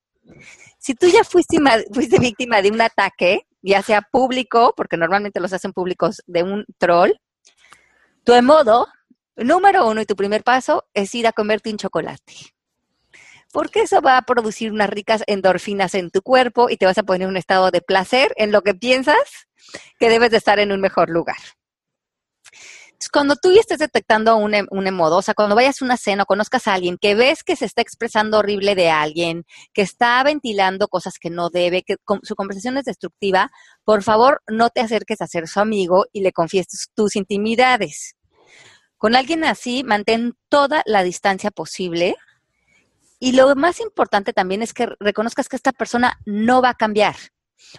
Si 0.78 0.94
tú 0.94 1.08
ya 1.08 1.24
fuiste, 1.24 1.58
fuiste 1.92 2.20
víctima 2.20 2.62
de 2.62 2.70
un 2.70 2.80
ataque, 2.80 3.48
ya 3.62 3.82
sea 3.82 4.02
público, 4.02 4.74
porque 4.76 4.96
normalmente 4.96 5.40
los 5.40 5.52
hacen 5.52 5.72
públicos 5.72 6.22
de 6.26 6.44
un 6.44 6.64
troll, 6.78 7.10
tu 8.22 8.40
modo 8.42 8.86
Número 9.36 9.88
uno 9.88 10.00
y 10.00 10.06
tu 10.06 10.14
primer 10.14 10.44
paso 10.44 10.84
es 10.94 11.14
ir 11.14 11.26
a 11.26 11.32
comerte 11.32 11.70
un 11.70 11.76
chocolate. 11.76 12.34
Porque 13.52 13.82
eso 13.82 14.00
va 14.00 14.16
a 14.16 14.22
producir 14.22 14.72
unas 14.72 14.90
ricas 14.90 15.22
endorfinas 15.26 15.94
en 15.94 16.10
tu 16.10 16.22
cuerpo 16.22 16.70
y 16.70 16.76
te 16.76 16.86
vas 16.86 16.98
a 16.98 17.02
poner 17.02 17.22
en 17.22 17.28
un 17.28 17.36
estado 17.36 17.70
de 17.70 17.80
placer 17.80 18.32
en 18.36 18.52
lo 18.52 18.62
que 18.62 18.74
piensas 18.74 19.48
que 19.98 20.08
debes 20.08 20.30
de 20.30 20.36
estar 20.36 20.58
en 20.58 20.72
un 20.72 20.80
mejor 20.80 21.10
lugar. 21.10 21.36
cuando 23.12 23.36
tú 23.36 23.50
estés 23.58 23.78
detectando 23.78 24.36
un, 24.36 24.54
un 24.70 24.86
emodo, 24.86 25.18
o 25.18 25.22
sea, 25.22 25.34
cuando 25.34 25.54
vayas 25.54 25.82
a 25.82 25.84
una 25.84 25.96
cena 25.96 26.22
o 26.22 26.26
conozcas 26.26 26.66
a 26.66 26.74
alguien 26.74 26.96
que 26.98 27.14
ves 27.14 27.44
que 27.44 27.54
se 27.54 27.64
está 27.66 27.82
expresando 27.82 28.38
horrible 28.38 28.74
de 28.74 28.88
alguien, 28.90 29.44
que 29.72 29.82
está 29.82 30.22
ventilando 30.22 30.88
cosas 30.88 31.18
que 31.18 31.30
no 31.30 31.50
debe, 31.50 31.82
que 31.82 31.96
su 32.22 32.34
conversación 32.34 32.76
es 32.78 32.84
destructiva, 32.84 33.50
por 33.84 34.02
favor 34.02 34.42
no 34.48 34.70
te 34.70 34.80
acerques 34.80 35.20
a 35.20 35.26
ser 35.26 35.48
su 35.48 35.60
amigo 35.60 36.06
y 36.12 36.22
le 36.22 36.32
confieses 36.32 36.88
tus 36.94 37.16
intimidades. 37.16 38.14
Con 39.04 39.16
alguien 39.16 39.44
así, 39.44 39.84
mantén 39.84 40.34
toda 40.48 40.82
la 40.86 41.02
distancia 41.02 41.50
posible. 41.50 42.16
Y 43.20 43.32
lo 43.32 43.54
más 43.54 43.80
importante 43.80 44.32
también 44.32 44.62
es 44.62 44.72
que 44.72 44.88
reconozcas 44.98 45.46
que 45.50 45.56
esta 45.56 45.72
persona 45.72 46.18
no 46.24 46.62
va 46.62 46.70
a 46.70 46.74
cambiar. 46.74 47.14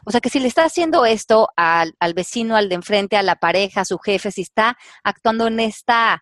O 0.06 0.12
sea, 0.12 0.22
que 0.22 0.30
si 0.30 0.40
le 0.40 0.48
está 0.48 0.66
haciendo 0.66 1.04
esto 1.04 1.50
al, 1.56 1.96
vecino, 2.14 2.56
al 2.56 2.70
de 2.70 2.76
enfrente, 2.76 3.18
a 3.18 3.24
la 3.24 3.38
pareja, 3.38 3.82
a 3.82 3.86
su 3.86 3.98
jefe, 3.98 4.30
si 4.30 4.44
está 4.44 4.78
actuando 5.04 5.48
en 5.48 5.60
esta 5.62 6.22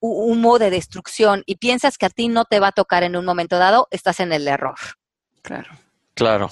humo 0.00 0.58
de 0.58 0.70
destrucción 0.70 1.42
y 1.44 1.56
piensas 1.56 1.98
que 1.98 2.06
a 2.06 2.08
ti 2.08 2.28
no 2.28 2.46
te 2.46 2.60
va 2.60 2.68
a 2.68 2.72
tocar 2.72 3.02
en 3.02 3.14
un 3.14 3.26
momento 3.26 3.58
dado, 3.58 3.88
estás 3.90 4.20
en 4.20 4.32
el 4.32 4.48
error. 4.48 4.78
Claro. 5.42 5.70
Claro. 6.14 6.48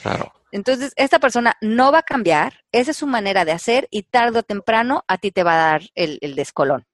Claro. 0.00 0.32
Entonces, 0.50 0.92
esta 0.96 1.18
persona 1.18 1.56
no 1.60 1.92
va 1.92 1.98
a 1.98 2.02
cambiar, 2.02 2.64
esa 2.72 2.92
es 2.92 2.96
su 2.96 3.06
manera 3.06 3.44
de 3.44 3.52
hacer 3.52 3.86
y 3.90 4.04
tarde 4.04 4.38
o 4.38 4.42
temprano 4.42 5.04
a 5.06 5.18
ti 5.18 5.30
te 5.30 5.42
va 5.42 5.52
a 5.54 5.70
dar 5.70 5.82
el, 5.94 6.34
descolón. 6.34 6.86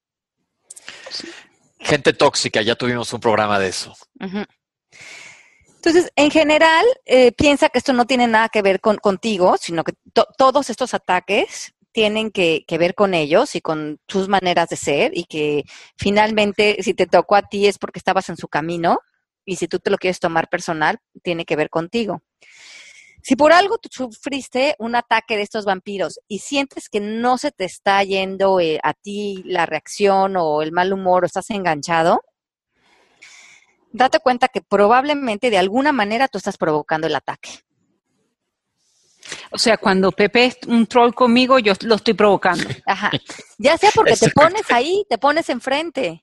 Gente 1.79 2.12
tóxica, 2.12 2.62
ya 2.62 2.75
tuvimos 2.75 3.12
un 3.12 3.21
programa 3.21 3.59
de 3.59 3.69
eso. 3.69 3.95
Entonces, 5.77 6.11
en 6.17 6.31
general, 6.31 6.85
eh, 7.05 7.31
piensa 7.33 7.69
que 7.69 7.79
esto 7.79 7.93
no 7.93 8.07
tiene 8.07 8.27
nada 8.27 8.49
que 8.49 8.62
ver 8.62 8.81
con, 8.81 8.97
contigo, 8.97 9.57
sino 9.61 9.85
que 9.85 9.93
todos 10.37 10.71
estos 10.71 10.95
ataques 10.95 11.75
tienen 11.93 12.33
que, 12.33 12.64
que, 12.67 12.77
ver 12.77 12.97
con 12.97 13.14
ellos 13.14 13.55
y 13.55 13.61
con 13.61 14.01
sus 14.09 14.29
maneras 14.29 14.69
de 14.69 14.77
ser 14.77 15.17
y 15.17 15.27
que 15.27 15.62
finalmente 15.97 16.79
si 16.83 16.93
te 16.93 17.07
tocó 17.07 17.37
a 17.37 17.43
ti 17.43 17.69
es 17.69 17.79
porque 17.79 18.01
estabas 18.01 18.29
en 18.31 18.37
su 18.37 18.49
camino 18.49 18.99
y 19.45 19.57
si 19.57 19.69
tú 19.69 19.79
te 19.79 19.90
lo 19.90 19.99
quieres 19.99 20.19
tomar 20.19 20.49
personal, 20.49 20.99
tiene 21.23 21.45
que 21.45 21.55
ver 21.55 21.71
contigo. 21.71 22.23
Si 23.27 23.37
por 23.37 23.55
algo 23.55 23.79
tú 23.79 23.89
sufriste 23.91 24.77
un 24.79 24.95
ataque 24.95 25.39
de 25.39 25.43
estos 25.43 25.65
vampiros 25.65 26.21
y 26.29 26.41
sientes 26.41 26.91
que 26.91 27.01
no 27.01 27.39
se 27.39 27.53
te 27.53 27.65
está 27.65 28.05
yendo 28.05 28.61
eh, 28.61 28.79
a 28.83 28.93
ti 28.93 29.43
la 29.47 29.65
reacción 29.65 30.37
o 30.37 30.61
el 30.61 30.73
mal 30.73 30.93
humor 30.93 31.23
o 31.25 31.27
estás 31.27 31.49
enganchado, 31.49 32.21
date 33.93 34.21
cuenta 34.21 34.49
que 34.49 34.61
probablemente 34.61 35.49
de 35.49 35.57
alguna 35.57 35.91
manera 35.91 36.29
tú 36.29 36.37
estás 36.37 36.59
provocando 36.59 37.07
el 37.07 37.15
ataque. 37.15 37.49
O 39.51 39.57
sea, 39.57 39.79
cuando 39.79 40.13
Pepe 40.13 40.45
es 40.45 40.59
un 40.67 40.87
troll 40.87 41.15
conmigo, 41.15 41.59
yo 41.59 41.73
lo 41.81 41.95
estoy 41.95 42.13
provocando. 42.13 42.65
Ajá. 42.87 43.11
Ya 43.57 43.79
sea 43.79 43.89
porque 43.95 44.19
te 44.19 44.29
pones 44.33 44.71
ahí, 44.71 45.07
te 45.09 45.17
pones 45.17 45.49
enfrente. 45.49 46.23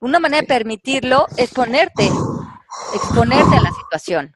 Una 0.00 0.18
manera 0.18 0.40
de 0.40 0.46
permitirlo 0.46 1.26
es 1.36 1.52
ponerte, 1.52 2.10
exponerte 2.94 3.54
a 3.54 3.60
la 3.60 3.70
situación. 3.70 4.34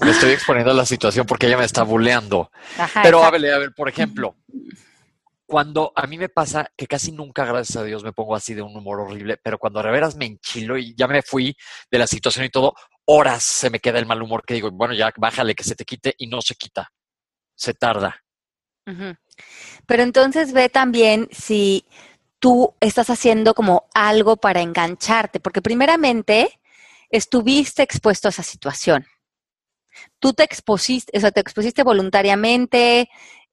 Me 0.00 0.10
estoy 0.10 0.30
exponiendo 0.32 0.72
a 0.72 0.74
la 0.74 0.86
situación 0.86 1.26
porque 1.26 1.46
ella 1.46 1.58
me 1.58 1.64
está 1.64 1.82
buleando. 1.82 2.50
Pero 3.02 3.22
a 3.22 3.30
ver, 3.30 3.52
a 3.52 3.58
ver, 3.58 3.74
por 3.74 3.88
ejemplo, 3.88 4.36
cuando 5.46 5.92
a 5.94 6.06
mí 6.06 6.16
me 6.16 6.30
pasa 6.30 6.72
que 6.76 6.86
casi 6.86 7.12
nunca, 7.12 7.44
gracias 7.44 7.76
a 7.76 7.84
Dios, 7.84 8.02
me 8.02 8.12
pongo 8.12 8.34
así 8.34 8.54
de 8.54 8.62
un 8.62 8.74
humor 8.74 9.00
horrible, 9.00 9.36
pero 9.36 9.58
cuando 9.58 9.80
a 9.80 9.90
veras 9.90 10.16
me 10.16 10.24
enchilo 10.24 10.78
y 10.78 10.94
ya 10.96 11.06
me 11.06 11.22
fui 11.22 11.54
de 11.90 11.98
la 11.98 12.06
situación 12.06 12.46
y 12.46 12.48
todo, 12.48 12.74
horas 13.04 13.44
se 13.44 13.68
me 13.68 13.80
queda 13.80 13.98
el 13.98 14.06
mal 14.06 14.22
humor 14.22 14.44
que 14.46 14.54
digo, 14.54 14.70
bueno, 14.70 14.94
ya 14.94 15.12
bájale 15.16 15.54
que 15.54 15.64
se 15.64 15.74
te 15.74 15.84
quite 15.84 16.14
y 16.16 16.26
no 16.26 16.40
se 16.40 16.54
quita. 16.54 16.90
Se 17.54 17.74
tarda. 17.74 18.24
Pero 19.86 20.02
entonces 20.02 20.52
ve 20.52 20.68
también 20.68 21.28
si 21.30 21.84
tú 22.38 22.74
estás 22.80 23.10
haciendo 23.10 23.54
como 23.54 23.88
algo 23.94 24.36
para 24.36 24.62
engancharte, 24.62 25.38
porque 25.38 25.62
primeramente 25.62 26.60
estuviste 27.12 27.82
expuesto 27.82 28.26
a 28.26 28.30
esa 28.30 28.42
situación. 28.42 29.06
Tú 30.18 30.32
te 30.32 30.42
expusiste, 30.42 31.16
o 31.16 31.20
sea, 31.20 31.30
te 31.30 31.40
expusiste 31.40 31.84
voluntariamente, 31.84 33.08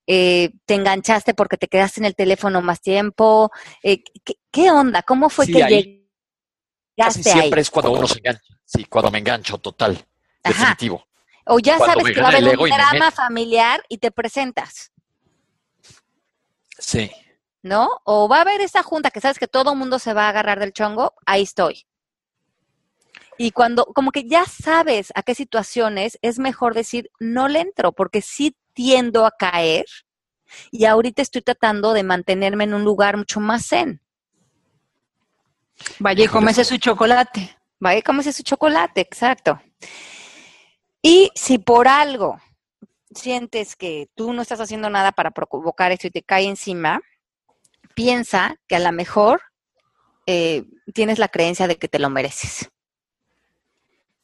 eh, 0.07 0.51
te 0.65 0.73
enganchaste 0.73 1.33
porque 1.35 1.57
te 1.57 1.67
quedaste 1.67 1.99
en 1.99 2.05
el 2.05 2.15
teléfono 2.15 2.61
más 2.61 2.81
tiempo. 2.81 3.51
Eh, 3.83 4.01
¿qué, 4.51 4.71
onda? 4.71 5.03
¿Cómo 5.03 5.29
fue 5.29 5.45
que 5.45 5.53
llegaste 5.53 5.99
casi 6.97 7.23
siempre 7.23 7.61
es 7.61 7.69
cuando 7.69 7.91
uno 7.91 8.07
se 8.07 8.17
engancha. 8.19 8.41
Sí, 8.65 8.85
cuando 8.85 9.11
me 9.11 9.19
engancho, 9.19 9.57
total, 9.57 10.03
definitivo. 10.43 11.05
O 11.45 11.59
ya 11.59 11.77
sabes 11.79 12.13
que 12.13 12.21
va 12.21 12.27
a 12.27 12.31
haber 12.31 12.57
un 12.57 12.69
drama 12.69 13.11
familiar 13.11 13.83
y 13.89 13.97
te 13.97 14.11
presentas. 14.11 14.91
Sí. 16.77 17.11
¿No? 17.61 17.89
O 18.03 18.29
va 18.29 18.37
a 18.37 18.41
haber 18.41 18.61
esa 18.61 18.83
junta 18.83 19.11
que 19.11 19.19
sabes 19.19 19.39
que 19.39 19.47
todo 19.47 19.73
el 19.73 19.77
mundo 19.77 19.99
se 19.99 20.13
va 20.13 20.25
a 20.25 20.29
agarrar 20.29 20.59
del 20.59 20.71
chongo, 20.71 21.15
ahí 21.25 21.43
estoy. 21.43 21.88
Y 23.41 23.51
cuando, 23.51 23.85
como 23.85 24.11
que 24.11 24.27
ya 24.27 24.43
sabes 24.43 25.13
a 25.15 25.23
qué 25.23 25.33
situaciones, 25.33 26.19
es 26.21 26.39
mejor 26.39 26.73
decir, 26.73 27.09
no 27.21 27.47
le 27.47 27.61
entro, 27.61 27.93
porque 27.93 28.21
sí 28.21 28.53
tiendo 28.73 29.25
a 29.25 29.31
caer 29.31 29.85
y 30.71 30.83
ahorita 30.83 31.21
estoy 31.21 31.41
tratando 31.41 31.93
de 31.93 32.03
mantenerme 32.03 32.65
en 32.65 32.73
un 32.73 32.83
lugar 32.83 33.15
mucho 33.15 33.39
más 33.39 33.65
zen. 33.65 34.01
Vaya 35.99 36.25
y 36.25 36.27
cómese 36.27 36.65
su 36.65 36.75
chocolate. 36.75 37.57
Vaya 37.79 37.99
y 37.99 38.01
cómese 38.01 38.33
su 38.33 38.43
chocolate, 38.43 38.99
exacto. 38.99 39.61
Y 41.01 41.31
si 41.33 41.59
por 41.59 41.87
algo 41.87 42.41
sientes 43.15 43.77
que 43.77 44.09
tú 44.15 44.33
no 44.33 44.41
estás 44.41 44.59
haciendo 44.59 44.89
nada 44.89 45.13
para 45.13 45.31
provocar 45.31 45.93
esto 45.93 46.07
y 46.07 46.11
te 46.11 46.23
cae 46.23 46.43
encima, 46.43 46.99
piensa 47.95 48.57
que 48.67 48.75
a 48.75 48.79
lo 48.79 48.91
mejor 48.91 49.43
eh, 50.25 50.65
tienes 50.93 51.19
la 51.19 51.29
creencia 51.29 51.67
de 51.67 51.77
que 51.77 51.87
te 51.87 51.99
lo 51.99 52.09
mereces. 52.09 52.69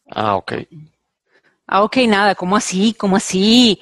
Ah, 0.10 0.36
ok. 0.38 0.54
Ah, 1.68 1.84
ok, 1.84 1.98
nada, 2.08 2.36
¿cómo 2.36 2.56
así? 2.56 2.94
¿Cómo 2.94 3.18
así? 3.18 3.80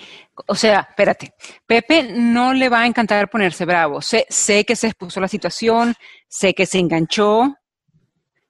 O 0.48 0.56
sea, 0.56 0.88
espérate, 0.90 1.34
Pepe 1.68 2.04
no 2.14 2.54
le 2.54 2.70
va 2.70 2.82
a 2.82 2.88
encantar 2.88 3.30
ponerse 3.30 3.66
bravo. 3.66 4.02
Sé, 4.02 4.26
sé 4.30 4.66
que 4.66 4.76
se 4.76 4.88
expuso 4.88 5.20
la 5.20 5.28
situación, 5.28 5.96
sé 6.28 6.54
que 6.54 6.66
se 6.66 6.80
enganchó, 6.80 7.56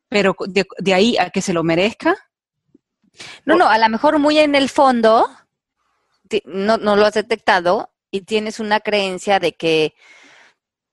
pero 0.10 0.36
de, 0.48 0.66
de 0.80 0.94
ahí 0.94 1.18
a 1.18 1.30
que 1.32 1.42
se 1.42 1.54
lo 1.54 1.64
merezca, 1.64 2.16
No, 3.46 3.56
no, 3.56 3.68
a 3.68 3.78
lo 3.78 3.90
mejor 3.90 4.20
muy 4.20 4.40
en 4.40 4.56
el 4.56 4.70
fondo 4.70 5.28
no, 6.46 6.78
no 6.78 6.96
lo 6.96 7.06
has 7.06 7.14
detectado 7.14 7.92
y 8.12 8.22
tienes 8.22 8.60
una 8.60 8.80
creencia 8.80 9.40
de 9.40 9.54
que 9.54 9.94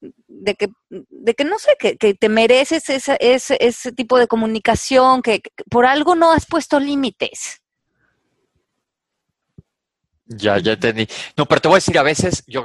de 0.00 0.54
que, 0.54 0.68
de 0.88 1.34
que 1.34 1.44
no 1.44 1.58
sé, 1.58 1.76
que, 1.78 1.96
que 1.96 2.14
te 2.14 2.28
mereces 2.28 2.88
ese, 2.88 3.16
ese, 3.20 3.56
ese 3.60 3.92
tipo 3.92 4.18
de 4.18 4.26
comunicación, 4.26 5.22
que, 5.22 5.42
por 5.70 5.86
algo 5.86 6.14
no 6.14 6.32
has 6.32 6.46
puesto 6.46 6.80
límites. 6.80 7.60
Ya, 10.32 10.58
ya 10.58 10.74
entendí. 10.74 11.08
No, 11.36 11.44
pero 11.44 11.60
te 11.60 11.66
voy 11.66 11.74
a 11.74 11.78
decir, 11.78 11.98
a 11.98 12.04
veces, 12.04 12.44
yo 12.46 12.62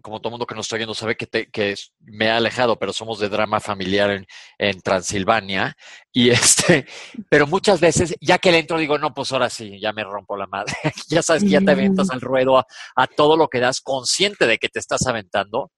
como 0.00 0.20
todo 0.22 0.30
mundo 0.30 0.46
que 0.46 0.54
nos 0.54 0.64
está 0.64 0.76
viendo 0.78 0.94
sabe 0.94 1.14
que, 1.14 1.26
te- 1.26 1.50
que 1.50 1.74
me 2.00 2.24
he 2.24 2.30
alejado, 2.30 2.78
pero 2.78 2.94
somos 2.94 3.18
de 3.18 3.28
drama 3.28 3.60
familiar 3.60 4.10
en, 4.12 4.26
en 4.56 4.80
Transilvania. 4.80 5.76
Y 6.10 6.30
este, 6.30 6.86
pero 7.28 7.46
muchas 7.46 7.80
veces, 7.80 8.14
ya 8.18 8.38
que 8.38 8.50
le 8.50 8.60
entro, 8.60 8.78
digo, 8.78 8.96
no, 8.96 9.12
pues 9.12 9.30
ahora 9.30 9.50
sí, 9.50 9.78
ya 9.78 9.92
me 9.92 10.04
rompo 10.04 10.38
la 10.38 10.46
madre. 10.46 10.72
ya 11.08 11.22
sabes 11.22 11.42
que 11.44 11.50
ya 11.50 11.60
te 11.60 11.72
aventas 11.72 12.08
al 12.08 12.22
ruedo 12.22 12.56
a, 12.56 12.66
a 12.96 13.06
todo 13.06 13.36
lo 13.36 13.48
que 13.48 13.60
das, 13.60 13.82
consciente 13.82 14.46
de 14.46 14.56
que 14.56 14.70
te 14.70 14.78
estás 14.78 15.06
aventando. 15.06 15.70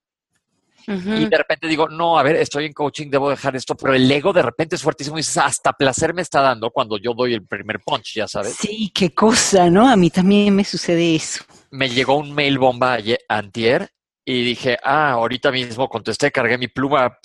Y 0.86 1.26
de 1.26 1.36
repente 1.36 1.66
digo, 1.66 1.88
no, 1.88 2.18
a 2.18 2.22
ver, 2.22 2.36
estoy 2.36 2.66
en 2.66 2.72
coaching, 2.72 3.08
debo 3.10 3.30
dejar 3.30 3.56
esto, 3.56 3.74
pero 3.74 3.94
el 3.94 4.10
ego 4.10 4.32
de 4.32 4.42
repente 4.42 4.76
es 4.76 4.82
fuertísimo 4.82 5.16
y 5.16 5.20
dices, 5.20 5.38
hasta 5.38 5.72
placer 5.72 6.14
me 6.14 6.22
está 6.22 6.40
dando 6.40 6.70
cuando 6.70 6.98
yo 6.98 7.14
doy 7.14 7.34
el 7.34 7.46
primer 7.46 7.80
punch, 7.80 8.14
ya 8.14 8.28
sabes. 8.28 8.54
sí, 8.54 8.90
qué 8.94 9.14
cosa, 9.14 9.70
¿no? 9.70 9.88
A 9.88 9.96
mí 9.96 10.10
también 10.10 10.54
me 10.54 10.64
sucede 10.64 11.14
eso. 11.14 11.44
me 11.70 11.88
llegó 11.88 12.16
un 12.16 12.32
mail 12.32 12.58
bomba 12.58 12.94
ayer, 12.94 13.18
antier 13.28 13.90
y 14.26 14.42
dije, 14.42 14.78
ah, 14.82 15.12
ahorita 15.12 15.52
mismo 15.52 15.88
contesté, 15.88 16.30
cargué 16.30 16.56
mi 16.56 16.68
pluma, 16.68 17.18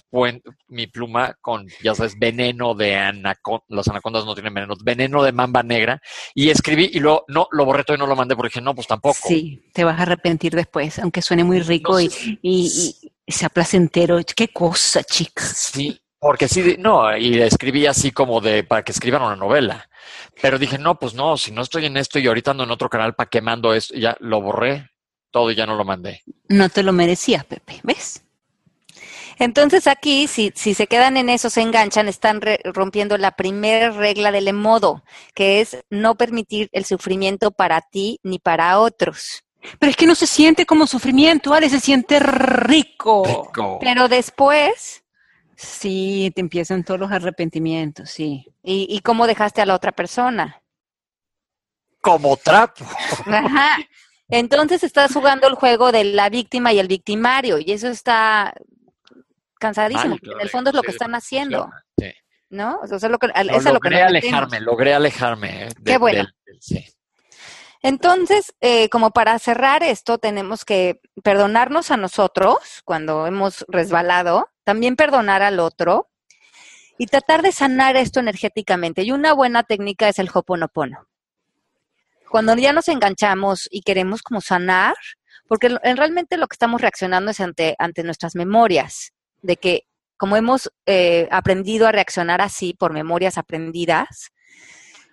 mi 0.68 0.88
pluma 0.88 1.34
con, 1.40 1.66
ya 1.82 1.96
sabes, 1.96 2.20
veneno 2.20 2.76
de 2.76 2.98
anaconda, 2.98 3.64
las 3.70 3.88
anacondas 3.88 4.26
no 4.26 4.34
tienen 4.34 4.54
veneno, 4.54 4.76
veneno 4.84 5.24
de 5.24 5.32
mamba 5.32 5.64
negra, 5.64 6.02
y 6.36 6.50
escribí 6.50 6.90
y 6.92 7.00
luego, 7.00 7.24
no, 7.30 7.48
lo 7.52 7.64
borré 7.64 7.86
todo 7.86 7.96
y 7.96 8.00
no 8.00 8.06
lo 8.06 8.18
mandé 8.18 8.36
porque 8.36 8.50
dije, 8.50 8.62
no, 8.62 8.76
pues 8.76 8.88
tampoco. 8.88 9.18
Sí, 9.28 9.62
te 9.74 9.86
vas 9.86 9.98
a 9.98 10.04
arrepentir 10.04 10.54
después, 10.54 11.00
aunque 11.00 11.22
suene 11.22 11.46
muy 11.46 11.62
rico 11.62 12.02
y, 12.02 12.06
Entonces, 12.06 12.38
y, 12.42 13.02
y 13.06 13.12
sea 13.32 13.50
placentero. 13.50 14.20
Qué 14.36 14.48
cosa, 14.50 15.04
chica. 15.04 15.44
Sí, 15.44 16.00
porque 16.20 16.48
sí, 16.48 16.76
no, 16.80 17.16
y 17.16 17.42
escribí 17.42 17.86
así 17.86 18.12
como 18.12 18.42
de, 18.42 18.64
para 18.64 18.84
que 18.84 18.92
escriban 18.92 19.22
una 19.22 19.36
novela. 19.36 19.90
Pero 20.42 20.58
dije, 20.58 20.78
no, 20.78 20.98
pues 20.98 21.14
no, 21.14 21.38
si 21.38 21.52
no 21.52 21.62
estoy 21.62 21.86
en 21.86 21.98
esto 21.98 22.20
y 22.20 22.28
ahorita 22.28 22.52
ando 22.52 22.64
en 22.64 22.72
otro 22.72 22.90
canal 22.90 23.16
para 23.16 23.30
que 23.30 23.42
mando 23.42 23.74
esto, 23.74 23.96
y 23.96 24.02
ya 24.02 24.16
lo 24.20 24.42
borré 24.42 24.90
todo 25.32 25.52
y 25.52 25.56
ya 25.56 25.66
no 25.66 25.76
lo 25.76 25.86
mandé. 25.86 26.22
No 26.48 26.70
te 26.70 26.82
lo 26.82 26.92
merecías, 26.92 27.46
Pepe, 27.46 27.80
¿ves? 27.84 28.24
Entonces 29.38 29.88
aquí, 29.88 30.28
si, 30.28 30.52
si 30.56 30.74
se 30.74 30.88
quedan 30.88 31.16
en 31.16 31.30
eso, 31.30 31.50
se 31.50 31.62
enganchan, 31.62 32.10
están 32.10 32.42
re- 32.42 32.60
rompiendo 32.66 33.18
la 33.18 33.32
primera 33.38 33.92
regla 33.92 34.32
del 34.32 34.50
emodo, 34.50 35.04
que 35.34 35.62
es 35.62 35.78
no 35.90 36.16
permitir 36.16 36.68
el 36.74 36.84
sufrimiento 36.84 37.52
para 37.52 37.82
ti 37.82 38.20
ni 38.24 38.40
para 38.40 38.80
otros. 38.80 39.44
Pero 39.78 39.90
es 39.90 39.98
que 39.98 40.06
no 40.08 40.16
se 40.16 40.26
siente 40.28 40.66
como 40.66 40.88
sufrimiento, 40.88 41.54
Ale, 41.54 41.70
se 41.70 41.80
siente 41.80 42.20
rico. 42.20 43.24
Rico. 43.26 43.78
Pero 43.82 44.08
después, 44.08 45.04
Sí, 45.62 46.32
te 46.34 46.40
empiezan 46.40 46.86
todos 46.86 46.98
los 47.02 47.12
arrepentimientos, 47.12 48.10
sí. 48.10 48.46
¿y, 48.64 48.88
y 48.90 49.02
cómo 49.02 49.28
dejaste 49.28 49.62
a 49.62 49.66
la 49.66 49.76
otra 49.76 49.92
persona? 49.92 50.62
Como 52.02 52.38
trapo. 52.38 52.86
Ajá. 53.26 53.78
Entonces 54.30 54.86
estás 54.86 55.12
jugando 55.12 55.48
el 55.50 55.56
juego 55.56 55.92
de 55.92 56.06
la 56.06 56.30
víctima 56.30 56.72
y 56.72 56.80
el 56.80 56.88
victimario, 56.88 57.58
y 57.60 57.74
eso 57.74 57.90
está 57.90 58.54
cansadísimo. 59.60 60.16
Porque 60.16 60.32
en 60.32 60.40
el 60.42 60.50
fondo 60.50 60.70
es 60.70 60.76
lo 60.78 60.82
sí, 60.82 60.86
que 60.86 60.92
están 60.92 61.14
haciendo, 61.14 61.70
sí. 61.98 62.10
¿no? 62.50 62.80
O 62.82 63.00
sea, 63.00 63.10
lo 63.10 63.18
que, 63.20 63.28
Lo 63.28 63.34
eso 63.34 63.56
es 63.58 63.66
a 63.66 63.74
lo 63.74 63.80
que 63.82 63.90
logré 63.90 64.06
metemos. 64.06 64.24
alejarme, 64.40 64.62
logré 64.62 64.94
alejarme. 64.94 65.64
eh, 65.66 65.70
Qué 65.84 65.98
bueno. 65.98 66.20
del- 66.46 66.62
sí. 66.62 66.86
Entonces, 67.82 68.54
eh, 68.60 68.90
como 68.90 69.12
para 69.12 69.40
cerrar 69.40 69.84
esto, 69.84 70.18
tenemos 70.18 70.66
que 70.66 71.00
perdonarnos 71.24 71.92
a 71.92 71.98
nosotros 71.98 72.82
cuando 72.84 73.26
hemos 73.26 73.66
resbalado, 73.70 74.50
también 74.64 74.96
perdonar 74.96 75.42
al 75.42 75.60
otro 75.60 76.10
y 76.98 77.08
tratar 77.08 77.42
de 77.42 77.54
sanar 77.54 77.96
esto 77.96 78.20
energéticamente. 78.20 79.04
Y 79.04 79.14
una 79.14 79.34
buena 79.34 79.64
técnica 79.64 80.10
es 80.10 80.20
el 80.20 80.30
hoponopono. 80.34 81.08
Cuando 82.30 82.54
ya 82.56 82.74
nos 82.74 82.90
enganchamos 82.90 83.68
y 83.72 83.82
queremos 83.82 84.22
como 84.22 84.42
sanar, 84.42 84.96
porque 85.48 85.70
realmente 85.70 86.38
lo 86.38 86.48
que 86.48 86.56
estamos 86.56 86.82
reaccionando 86.82 87.32
es 87.32 87.40
ante, 87.40 87.76
ante 87.80 88.04
nuestras 88.04 88.36
memorias, 88.36 89.14
de 89.42 89.56
que 89.56 89.86
como 90.18 90.36
hemos 90.36 90.70
eh, 90.86 91.30
aprendido 91.32 91.88
a 91.88 91.94
reaccionar 91.94 92.42
así 92.42 92.74
por 92.74 92.92
memorias 92.92 93.38
aprendidas, 93.38 94.32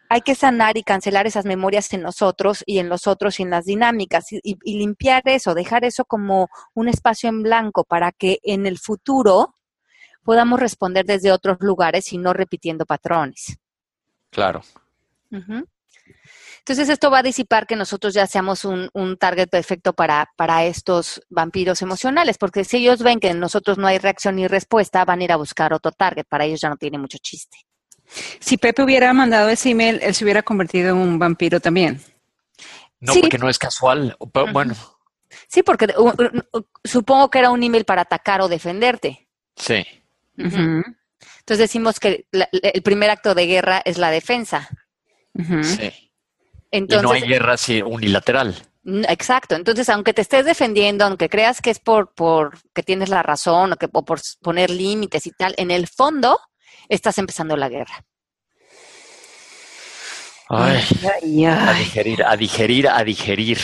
hay 0.09 0.21
que 0.21 0.35
sanar 0.35 0.77
y 0.77 0.83
cancelar 0.83 1.27
esas 1.27 1.45
memorias 1.45 1.93
en 1.93 2.03
nosotros 2.03 2.63
y 2.67 2.79
en 2.79 2.89
los 2.89 3.07
otros 3.07 3.39
y 3.41 3.43
en 3.45 3.51
las 3.51 3.65
dinámicas 3.65 4.33
y, 4.33 4.41
y- 4.43 4.57
y 4.65 4.79
limpiar 4.79 5.23
eso, 5.27 5.55
dejar 5.55 5.85
eso 5.85 6.05
como 6.05 6.49
un 6.75 6.89
espacio 6.89 7.29
en 7.29 7.43
blanco 7.43 7.85
para 7.85 8.13
que 8.13 8.39
en 8.43 8.67
el 8.67 8.79
futuro 8.79 9.55
podamos 10.23 10.59
responder 10.61 11.05
desde 11.07 11.33
otros 11.33 11.59
lugares 11.61 12.13
y 12.13 12.19
no 12.19 12.33
repitiendo 12.33 12.85
patrones. 12.87 13.59
Claro. 14.31 14.63
Entonces 16.59 16.89
esto 16.89 17.11
va 17.11 17.21
a 17.21 17.23
disipar 17.23 17.67
que 17.67 17.77
nosotros 17.77 18.13
ya 18.15 18.27
seamos 18.27 18.65
un, 18.65 18.89
un 18.93 19.17
target 19.17 19.49
perfecto 19.49 19.93
para, 19.93 20.29
para 20.37 20.65
estos 20.65 21.23
vampiros 21.29 21.81
emocionales, 21.83 22.39
porque 22.39 22.65
si 22.65 22.79
ellos 22.79 23.03
ven 23.03 23.21
que 23.21 23.29
en 23.29 23.39
nosotros 23.41 23.79
no 23.79 23.87
hay 23.87 23.99
reacción 23.99 24.37
ni 24.37 24.49
respuesta, 24.49 25.05
van 25.05 25.21
a 25.21 25.25
ir 25.25 25.33
a 25.33 25.37
buscar 25.37 25.73
otro 25.73 25.93
target. 25.93 26.25
Para 26.29 26.45
ellos 26.45 26.61
ya 26.61 26.69
no 26.69 26.77
tiene 26.77 26.99
mucho 26.99 27.19
chiste. 27.21 27.59
Si 28.41 28.57
Pepe 28.57 28.83
hubiera 28.83 29.13
mandado 29.13 29.49
ese 29.49 29.71
email, 29.71 29.99
él 30.03 30.15
se 30.15 30.25
hubiera 30.25 30.43
convertido 30.43 30.91
en 30.91 30.97
un 30.97 31.19
vampiro 31.19 31.61
también. 31.61 32.01
No, 33.01 33.13
Sí. 33.13 33.21
porque 33.21 33.39
no 33.39 33.49
es 33.49 33.59
casual. 33.59 34.17
Bueno, 34.53 34.75
Sí, 35.49 35.63
porque 35.63 35.87
uh, 35.99 36.09
uh, 36.09 36.59
uh, 36.59 36.63
supongo 36.85 37.31
que 37.31 37.39
era 37.39 37.51
un 37.51 37.63
email 37.63 37.85
para 37.85 38.03
atacar 38.03 38.41
o 38.41 38.49
defenderte. 38.49 39.29
sí. 39.57 39.85
Entonces 40.39 41.59
decimos 41.59 42.01
que 42.01 42.27
la- 42.33 42.49
el 42.53 42.83
primer 42.83 43.11
acto 43.11 43.35
de 43.35 43.47
guerra 43.47 43.81
es 43.85 43.99
la 43.99 44.11
defensa. 44.11 44.69
sí. 45.63 45.93
Y 46.73 46.79
Entonces, 46.79 47.03
no 47.05 47.13
hay 47.13 47.23
guerra 47.23 47.53
así 47.55 47.81
unilateral. 47.83 48.55
exacto. 49.09 49.55
Entonces, 49.55 49.89
aunque 49.89 50.13
te 50.13 50.23
estés 50.23 50.45
defendiendo, 50.45 51.05
aunque 51.05 51.29
creas 51.29 51.61
que 51.63 51.71
es 51.71 51.79
por, 51.79 52.13
por 52.15 52.59
que 52.75 52.83
tienes 52.83 53.09
la 53.09 53.23
razón 53.23 53.73
o 53.73 53.77
que 53.77 53.89
o 53.93 54.05
por 54.05 54.21
poner 54.43 54.71
límites 54.71 55.27
y 55.27 55.31
tal, 55.31 55.55
en 55.59 55.71
el 55.71 55.87
fondo 55.87 56.39
estás 56.89 57.19
empezando 57.19 57.57
la 57.57 57.69
guerra. 57.69 58.05
Ay, 60.49 60.81
Ay, 61.21 61.45
a 61.45 61.73
digerir, 61.73 62.23
a 62.25 62.37
digerir, 62.37 62.89
a 62.89 63.03
digerir 63.03 63.59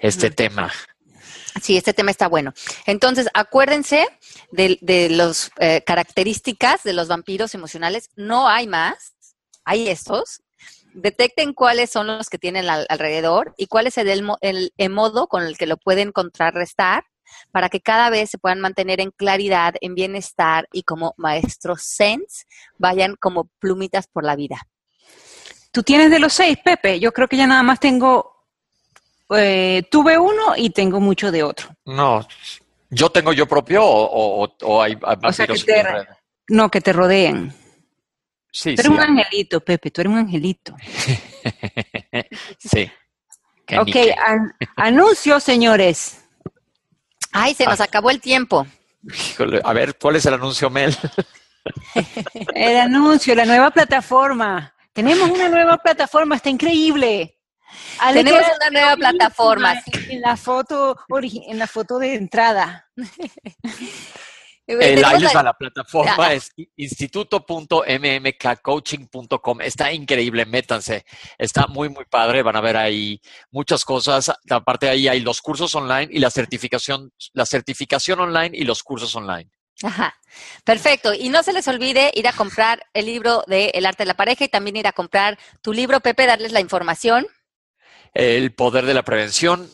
este 0.00 0.30
tema. 0.30 0.70
Sí, 1.62 1.78
este 1.78 1.94
tema 1.94 2.10
está 2.10 2.28
bueno. 2.28 2.52
Entonces, 2.84 3.28
acuérdense 3.32 4.06
de, 4.50 4.78
de 4.82 5.08
las 5.08 5.50
características 5.86 6.82
de 6.82 6.92
los 6.92 7.08
vampiros 7.08 7.54
emocionales. 7.54 8.10
No 8.16 8.48
hay 8.48 8.66
más, 8.66 9.14
hay 9.64 9.88
estos. 9.88 10.42
Detecten 10.92 11.54
cuáles 11.54 11.90
son 11.90 12.06
los 12.06 12.28
que 12.28 12.38
tienen 12.38 12.68
al- 12.68 12.86
alrededor 12.90 13.54
y 13.56 13.66
cuál 13.68 13.86
es 13.86 13.96
el, 13.96 14.08
elmo- 14.08 14.38
el 14.42 14.72
emodo 14.76 15.28
con 15.28 15.42
el 15.42 15.56
que 15.56 15.66
lo 15.66 15.78
pueden 15.78 16.12
contrarrestar 16.12 17.04
para 17.52 17.68
que 17.68 17.80
cada 17.80 18.10
vez 18.10 18.30
se 18.30 18.38
puedan 18.38 18.60
mantener 18.60 19.00
en 19.00 19.10
claridad, 19.10 19.74
en 19.80 19.94
bienestar 19.94 20.68
y 20.72 20.82
como 20.82 21.14
maestros 21.16 21.82
sense 21.82 22.44
vayan 22.78 23.16
como 23.16 23.48
plumitas 23.58 24.06
por 24.06 24.24
la 24.24 24.36
vida. 24.36 24.66
Tú 25.72 25.82
tienes 25.82 26.10
de 26.10 26.18
los 26.18 26.32
seis, 26.32 26.56
Pepe. 26.64 26.98
Yo 27.00 27.12
creo 27.12 27.28
que 27.28 27.36
ya 27.36 27.46
nada 27.46 27.62
más 27.62 27.78
tengo, 27.80 28.46
eh, 29.36 29.82
tuve 29.90 30.18
uno 30.18 30.54
y 30.56 30.70
tengo 30.70 31.00
mucho 31.00 31.30
de 31.30 31.42
otro. 31.42 31.68
No, 31.84 32.26
yo 32.88 33.10
tengo 33.10 33.32
yo 33.32 33.46
propio 33.46 33.84
o, 33.84 34.44
o- 34.44 34.56
o 34.62 34.82
hay, 34.82 34.96
hay 35.02 35.16
O 35.22 35.32
sea, 35.32 35.46
que 35.46 35.54
te-? 35.58 35.84
No, 36.48 36.70
que 36.70 36.80
te 36.80 36.92
rodeen. 36.92 37.52
Sí, 38.52 38.74
Tú 38.74 38.82
sí. 38.82 38.88
eres 38.88 38.92
un 38.92 39.00
hay. 39.00 39.08
angelito, 39.08 39.60
Pepe, 39.60 39.90
tú 39.90 40.00
eres 40.00 40.12
un 40.12 40.18
angelito. 40.18 40.74
sí. 42.58 42.90
Ok, 43.78 43.96
an- 44.24 44.54
anuncio, 44.76 45.40
señores. 45.40 46.24
Ay, 47.38 47.54
se 47.54 47.66
nos 47.66 47.80
Ah. 47.80 47.84
acabó 47.84 48.10
el 48.10 48.20
tiempo. 48.20 48.66
Híjole, 49.02 49.60
a 49.62 49.72
ver, 49.72 49.96
¿cuál 49.98 50.16
es 50.16 50.24
el 50.26 50.34
anuncio, 50.34 50.70
Mel? 50.70 50.96
El 52.54 52.76
anuncio, 52.78 53.34
la 53.34 53.44
nueva 53.44 53.70
plataforma. 53.72 54.72
Tenemos 54.92 55.28
una 55.28 55.48
nueva 55.48 55.76
plataforma, 55.78 56.36
está 56.36 56.48
increíble. 56.48 57.36
Ale 57.98 58.22
Tenemos 58.22 58.46
una 58.60 58.70
nueva 58.70 58.96
plataforma. 58.96 59.74
En 60.08 60.20
la 60.20 60.36
foto, 60.36 60.96
en 61.20 61.58
la 61.58 61.66
foto 61.66 61.98
de 61.98 62.14
entrada. 62.14 62.88
El, 64.66 65.04
ahí 65.04 65.20
les 65.20 65.32
la- 65.32 65.52
plataforma, 65.52 66.32
es 66.32 66.50
instituto.mmkcoaching.com. 66.76 69.60
Está 69.60 69.92
increíble, 69.92 70.44
métanse. 70.44 71.04
Está 71.38 71.66
muy, 71.68 71.88
muy 71.88 72.04
padre. 72.04 72.42
Van 72.42 72.56
a 72.56 72.60
ver 72.60 72.76
ahí 72.76 73.20
muchas 73.50 73.84
cosas. 73.84 74.32
Aparte 74.50 74.86
de 74.86 74.92
ahí 74.92 75.08
hay 75.08 75.20
los 75.20 75.40
cursos 75.40 75.74
online 75.74 76.08
y 76.10 76.18
la 76.18 76.30
certificación, 76.30 77.12
la 77.32 77.46
certificación 77.46 78.20
online 78.20 78.56
y 78.58 78.64
los 78.64 78.82
cursos 78.82 79.14
online. 79.14 79.50
Ajá, 79.82 80.14
perfecto. 80.64 81.12
Y 81.14 81.28
no 81.28 81.42
se 81.42 81.52
les 81.52 81.68
olvide 81.68 82.10
ir 82.14 82.26
a 82.26 82.32
comprar 82.32 82.84
el 82.94 83.06
libro 83.06 83.44
de 83.46 83.66
El 83.74 83.86
arte 83.86 84.04
de 84.04 84.08
la 84.08 84.14
pareja 84.14 84.44
y 84.44 84.48
también 84.48 84.76
ir 84.76 84.86
a 84.86 84.92
comprar 84.92 85.38
tu 85.60 85.72
libro, 85.72 86.00
Pepe, 86.00 86.26
darles 86.26 86.52
la 86.52 86.60
información. 86.60 87.26
El 88.14 88.54
poder 88.54 88.86
de 88.86 88.94
la 88.94 89.02
prevención, 89.04 89.70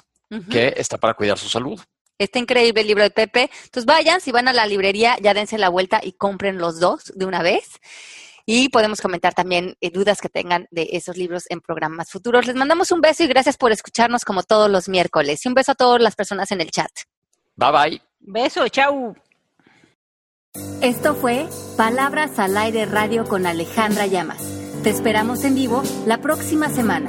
que 0.50 0.74
está 0.76 0.98
para 0.98 1.14
cuidar 1.14 1.38
su 1.38 1.48
salud. 1.48 1.80
Está 2.18 2.38
increíble 2.38 2.82
el 2.82 2.86
libro 2.86 3.02
de 3.02 3.10
Pepe. 3.10 3.50
Entonces 3.64 3.84
vayan, 3.84 4.20
si 4.20 4.32
van 4.32 4.48
a 4.48 4.52
la 4.52 4.66
librería, 4.66 5.16
ya 5.20 5.34
dense 5.34 5.58
la 5.58 5.68
vuelta 5.68 6.00
y 6.02 6.12
compren 6.12 6.58
los 6.58 6.80
dos 6.80 7.12
de 7.14 7.24
una 7.24 7.42
vez. 7.42 7.80
Y 8.44 8.68
podemos 8.70 9.00
comentar 9.00 9.34
también 9.34 9.76
eh, 9.80 9.90
dudas 9.90 10.20
que 10.20 10.28
tengan 10.28 10.66
de 10.70 10.88
esos 10.92 11.16
libros 11.16 11.44
en 11.48 11.60
programas 11.60 12.10
futuros. 12.10 12.46
Les 12.46 12.56
mandamos 12.56 12.90
un 12.90 13.00
beso 13.00 13.22
y 13.22 13.28
gracias 13.28 13.56
por 13.56 13.72
escucharnos 13.72 14.24
como 14.24 14.42
todos 14.42 14.70
los 14.70 14.88
miércoles. 14.88 15.44
Y 15.44 15.48
un 15.48 15.54
beso 15.54 15.72
a 15.72 15.74
todas 15.74 16.02
las 16.02 16.16
personas 16.16 16.50
en 16.50 16.60
el 16.60 16.70
chat. 16.70 16.90
Bye 17.56 17.70
bye. 17.70 18.02
Beso, 18.20 18.68
chau. 18.68 19.14
Esto 20.82 21.14
fue 21.14 21.48
Palabras 21.76 22.38
al 22.38 22.56
Aire 22.56 22.84
Radio 22.86 23.24
con 23.24 23.46
Alejandra 23.46 24.06
Llamas. 24.06 24.42
Te 24.82 24.90
esperamos 24.90 25.44
en 25.44 25.54
vivo 25.54 25.82
la 26.06 26.18
próxima 26.18 26.68
semana. 26.68 27.08